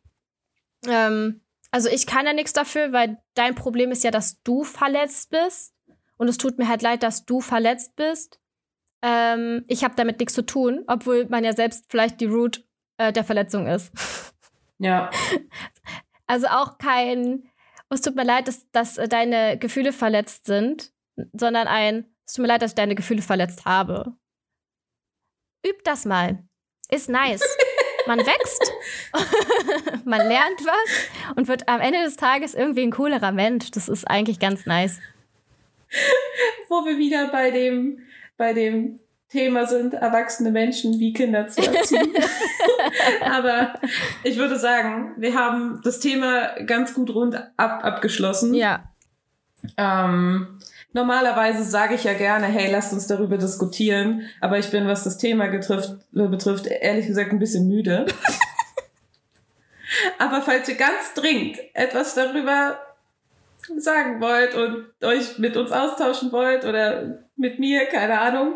Ähm, 0.88 1.42
also 1.74 1.90
ich 1.90 2.06
kann 2.06 2.26
ja 2.26 2.34
nichts 2.34 2.54
dafür, 2.54 2.92
weil 2.92 3.22
dein 3.34 3.56
Problem 3.56 3.92
ist 3.92 4.04
ja, 4.04 4.12
dass 4.12 4.42
du 4.44 4.64
verletzt 4.64 5.32
bist. 5.32 5.74
Und 6.18 6.28
es 6.28 6.38
tut 6.38 6.58
mir 6.58 6.68
halt 6.68 6.82
leid, 6.82 7.04
dass 7.04 7.26
du 7.26 7.42
verletzt 7.42 7.96
bist. 7.96 8.40
Ähm, 9.02 9.66
ich 9.68 9.84
habe 9.84 9.96
damit 9.96 10.20
nichts 10.20 10.34
zu 10.36 10.46
tun, 10.46 10.84
obwohl 10.88 11.26
man 11.28 11.44
ja 11.44 11.54
selbst 11.54 11.86
vielleicht 11.90 12.22
die 12.22 12.26
Root 12.26 12.64
äh, 12.98 13.12
der 13.12 13.24
Verletzung 13.24 13.68
ist. 13.68 13.92
Ja. 14.80 15.12
Also 16.26 16.48
auch 16.48 16.78
kein, 16.78 17.44
oh, 17.90 17.94
es 17.94 18.02
tut 18.02 18.16
mir 18.16 18.26
leid, 18.26 18.50
dass, 18.50 18.70
dass 18.72 18.96
deine 18.96 19.58
Gefühle 19.58 19.94
verletzt 19.94 20.46
sind 20.46 20.94
sondern 21.34 21.68
ein, 21.68 22.06
es 22.26 22.34
tut 22.34 22.44
mir 22.44 22.48
leid, 22.48 22.62
dass 22.62 22.72
ich 22.72 22.76
deine 22.76 22.96
Gefühle 22.96 23.22
verletzt 23.22 23.66
habe. 23.66 24.16
Üb 25.66 25.84
das 25.84 26.06
mal. 26.06 26.44
Ist 26.90 27.10
nice. 27.10 27.42
man 28.08 28.20
wächst, 28.20 28.74
man 30.06 30.28
lernt 30.28 30.66
was 30.66 31.36
und 31.36 31.48
wird 31.48 31.68
am 31.68 31.82
Ende 31.82 32.04
des 32.04 32.16
Tages 32.16 32.54
irgendwie 32.54 32.84
ein 32.84 32.92
coolerer 32.92 33.32
Mensch. 33.32 33.72
Das 33.72 33.90
ist 33.90 34.06
eigentlich 34.06 34.40
ganz 34.40 34.66
nice. 34.66 35.00
Wo 36.70 36.86
wir 36.86 36.98
wieder 36.98 37.28
bei 37.28 37.52
dem, 37.52 38.00
bei 38.38 38.54
dem 38.54 39.00
Thema 39.30 39.66
sind, 39.66 39.96
erwachsene 39.96 40.52
Menschen 40.52 41.00
wie 41.00 41.12
Kinder 41.12 41.48
zu 41.48 41.62
erziehen. 41.62 42.14
Aber 43.22 43.74
ich 44.24 44.38
würde 44.38 44.58
sagen, 44.60 45.14
wir 45.18 45.36
haben 45.36 45.82
das 45.84 46.00
Thema 46.00 46.62
ganz 46.66 46.94
gut 46.94 47.10
rund 47.14 47.36
ab 47.58 47.84
abgeschlossen. 47.84 48.54
Ja. 48.54 48.84
Ähm, 49.78 50.60
normalerweise 50.94 51.64
sage 51.64 51.96
ich 51.96 52.04
ja 52.04 52.14
gerne, 52.14 52.46
hey, 52.46 52.72
lasst 52.72 52.94
uns 52.94 53.08
darüber 53.08 53.38
diskutieren. 53.38 54.30
Aber 54.40 54.58
ich 54.58 54.72
bin, 54.72 54.88
was 54.88 55.04
das 55.04 55.18
Thema 55.18 55.48
getrifft, 55.48 55.96
betrifft, 56.12 56.68
ehrlich 56.68 57.08
gesagt 57.08 57.32
ein 57.32 57.40
bisschen 57.40 57.68
müde. 57.68 58.06
Aber 60.18 60.42
falls 60.42 60.68
ihr 60.70 60.76
ganz 60.76 61.14
dringend 61.16 61.58
etwas 61.74 62.16
darüber 62.16 62.80
sagen 63.78 64.22
wollt 64.22 64.56
und 64.56 64.88
euch 65.04 65.38
mit 65.38 65.56
uns 65.56 65.72
austauschen 65.72 66.32
wollt 66.32 66.66
oder 66.66 67.20
mit 67.36 67.60
mir, 67.60 67.86
keine 67.86 68.20
Ahnung, 68.20 68.56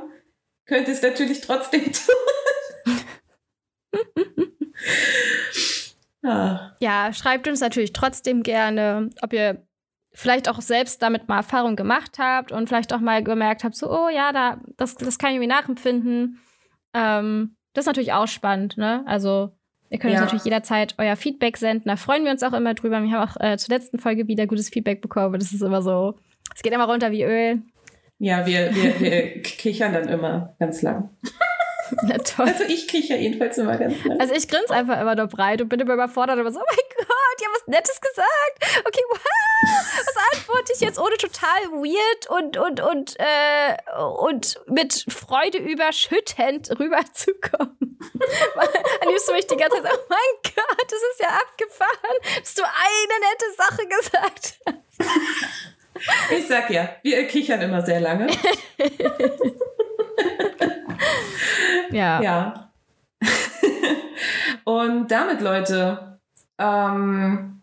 könnt 0.65 0.87
ihr 0.87 0.93
es 0.93 1.01
natürlich 1.01 1.41
trotzdem 1.41 1.83
tun. 1.91 2.15
ah. 6.23 6.75
Ja, 6.79 7.13
schreibt 7.13 7.47
uns 7.47 7.61
natürlich 7.61 7.93
trotzdem 7.93 8.43
gerne, 8.43 9.09
ob 9.21 9.33
ihr 9.33 9.66
vielleicht 10.17 10.49
auch 10.49 10.61
selbst 10.61 11.03
damit 11.03 11.27
mal 11.27 11.37
Erfahrung 11.37 11.75
gemacht 11.75 12.17
habt 12.17 12.51
und 12.51 12.67
vielleicht 12.67 12.91
auch 12.91 12.99
mal 12.99 13.23
gemerkt 13.23 13.63
habt, 13.63 13.75
so, 13.75 13.91
oh 13.91 14.09
ja, 14.09 14.31
da, 14.31 14.59
das, 14.75 14.95
das 14.95 15.19
kann 15.19 15.31
ich 15.31 15.39
mir 15.39 15.47
nachempfinden. 15.47 16.39
Ähm, 16.95 17.55
das 17.73 17.83
ist 17.83 17.87
natürlich 17.87 18.13
auch 18.13 18.27
spannend, 18.27 18.77
ne? 18.77 19.03
Also, 19.05 19.51
ihr 19.91 19.99
könnt 19.99 20.13
ja. 20.13 20.19
uns 20.19 20.25
natürlich 20.25 20.45
jederzeit 20.45 20.95
euer 20.97 21.15
Feedback 21.15 21.57
senden. 21.57 21.87
Da 21.87 21.97
freuen 21.97 22.23
wir 22.25 22.31
uns 22.31 22.41
auch 22.41 22.53
immer 22.53 22.73
drüber. 22.73 22.99
Wir 23.03 23.11
haben 23.11 23.29
auch 23.29 23.39
äh, 23.39 23.57
zur 23.57 23.75
letzten 23.75 23.99
Folge 23.99 24.27
wieder 24.27 24.47
gutes 24.47 24.69
Feedback 24.69 25.01
bekommen. 25.01 25.37
Das 25.37 25.51
ist 25.51 25.61
immer 25.61 25.83
so, 25.83 26.15
es 26.55 26.63
geht 26.63 26.73
immer 26.73 26.89
runter 26.89 27.11
wie 27.11 27.23
Öl. 27.23 27.61
Ja, 28.17 28.47
wir, 28.47 28.73
wir, 28.73 28.99
wir 28.99 29.41
kichern 29.43 29.93
dann 29.93 30.09
immer 30.09 30.55
ganz 30.57 30.81
lang. 30.81 31.11
Na 32.03 32.17
toll. 32.17 32.47
Also 32.47 32.63
ich 32.63 32.87
kicher 32.87 33.17
jedenfalls 33.17 33.57
immer 33.57 33.77
ganz 33.77 34.03
lang. 34.03 34.19
Also 34.19 34.33
ich 34.33 34.47
grinse 34.47 34.73
einfach 34.73 34.99
immer 34.99 35.15
nur 35.15 35.27
breit 35.27 35.61
und 35.61 35.69
bin 35.69 35.79
immer 35.79 35.93
überfordert 35.93 36.39
und 36.39 36.53
so, 36.53 36.59
oh 36.59 36.63
mein 36.67 36.77
Gott, 36.97 37.39
die 37.39 37.45
haben 37.45 37.53
was 37.53 37.67
Nettes 37.67 38.01
gesagt. 38.01 38.85
Okay, 38.85 39.01
wow, 39.09 39.19
was 40.05 40.15
antworte 40.33 40.73
ich 40.73 40.81
jetzt, 40.81 40.99
ohne 40.99 41.17
total 41.17 41.61
weird 41.71 42.29
und, 42.29 42.57
und, 42.57 42.81
und, 42.81 43.15
äh, 43.19 43.77
und 44.21 44.59
mit 44.67 45.05
Freude 45.09 45.57
überschüttend 45.57 46.79
rüberzukommen. 46.79 47.97
Am 49.01 49.09
liebsten 49.09 49.31
möchte 49.31 49.53
ich 49.53 49.57
die 49.57 49.63
ganze 49.63 49.81
Zeit 49.81 49.91
sagen, 49.91 49.97
oh 50.01 50.09
mein 50.09 50.53
Gott, 50.55 50.85
das 50.85 50.99
ist 51.11 51.19
ja 51.19 51.29
abgefahren, 51.29 52.17
dass 52.39 52.53
du 52.55 52.63
eine 52.63 53.19
nette 53.29 53.45
Sache 53.57 53.87
gesagt 53.87 54.59
hast. 54.65 56.31
Ich 56.31 56.47
sag 56.47 56.69
ja, 56.69 56.89
wir 57.01 57.25
kichern 57.27 57.61
immer 57.61 57.83
sehr 57.85 57.99
lange. 57.99 58.27
ja. 61.91 62.21
Ja. 62.21 62.69
Und 64.63 65.11
damit, 65.11 65.41
Leute, 65.41 66.19
ähm, 66.57 67.61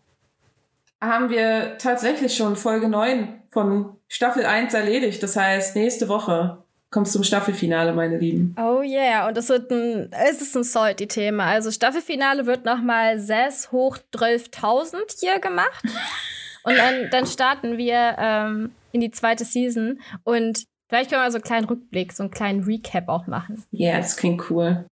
haben 1.01 1.29
wir 1.29 1.77
tatsächlich 1.77 2.35
schon 2.35 2.55
Folge 2.55 2.89
9 2.89 3.43
von 3.51 3.95
Staffel 4.07 4.45
1 4.45 4.73
erledigt. 4.73 5.21
Das 5.21 5.35
heißt, 5.35 5.75
nächste 5.75 6.09
Woche 6.09 6.63
kommt 6.89 7.07
es 7.07 7.13
zum 7.13 7.23
Staffelfinale, 7.23 7.93
meine 7.93 8.17
Lieben. 8.17 8.55
Oh 8.57 8.81
yeah, 8.81 9.27
und 9.27 9.37
es 9.37 9.49
wird 9.49 9.69
ein, 9.71 10.09
es 10.11 10.41
ist 10.41 10.55
ein 10.55 10.63
Salty-Thema. 10.63 11.45
Also 11.45 11.71
Staffelfinale 11.71 12.45
wird 12.45 12.65
nochmal 12.65 13.19
6 13.19 13.71
hoch 13.71 13.97
12.000 14.13 15.19
hier 15.19 15.39
gemacht. 15.39 15.83
Und 16.63 16.75
dann, 16.79 17.09
dann 17.11 17.27
starten 17.27 17.77
wir 17.77 18.15
ähm, 18.17 18.71
in 18.91 18.99
die 18.99 19.11
zweite 19.11 19.45
Season 19.45 20.01
und 20.23 20.65
vielleicht 20.87 21.09
können 21.09 21.23
wir 21.23 21.31
so 21.31 21.37
einen 21.37 21.43
kleinen 21.43 21.65
Rückblick, 21.67 22.13
so 22.13 22.23
einen 22.23 22.31
kleinen 22.31 22.63
Recap 22.63 23.09
auch 23.09 23.27
machen. 23.27 23.63
Ja, 23.71 23.91
yeah, 23.91 23.97
das 23.97 24.17
klingt 24.17 24.49
cool. 24.49 24.85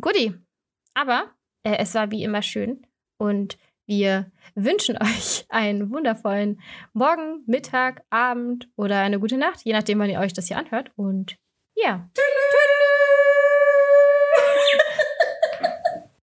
Guti. 0.00 0.34
Aber 0.94 1.30
äh, 1.62 1.76
es 1.78 1.94
war 1.94 2.10
wie 2.10 2.24
immer 2.24 2.42
schön 2.42 2.86
und 3.18 3.56
wir 3.86 4.30
wünschen 4.54 4.96
euch 5.02 5.46
einen 5.48 5.90
wundervollen 5.90 6.60
Morgen, 6.92 7.42
Mittag, 7.46 8.04
Abend 8.10 8.68
oder 8.76 9.00
eine 9.00 9.20
gute 9.20 9.38
Nacht, 9.38 9.62
je 9.64 9.72
nachdem, 9.72 9.98
wann 9.98 10.10
ihr 10.10 10.20
euch 10.20 10.32
das 10.32 10.48
hier 10.48 10.58
anhört. 10.58 10.90
Und 10.96 11.36
ja. 11.76 12.08
Tschüss. 12.14 12.81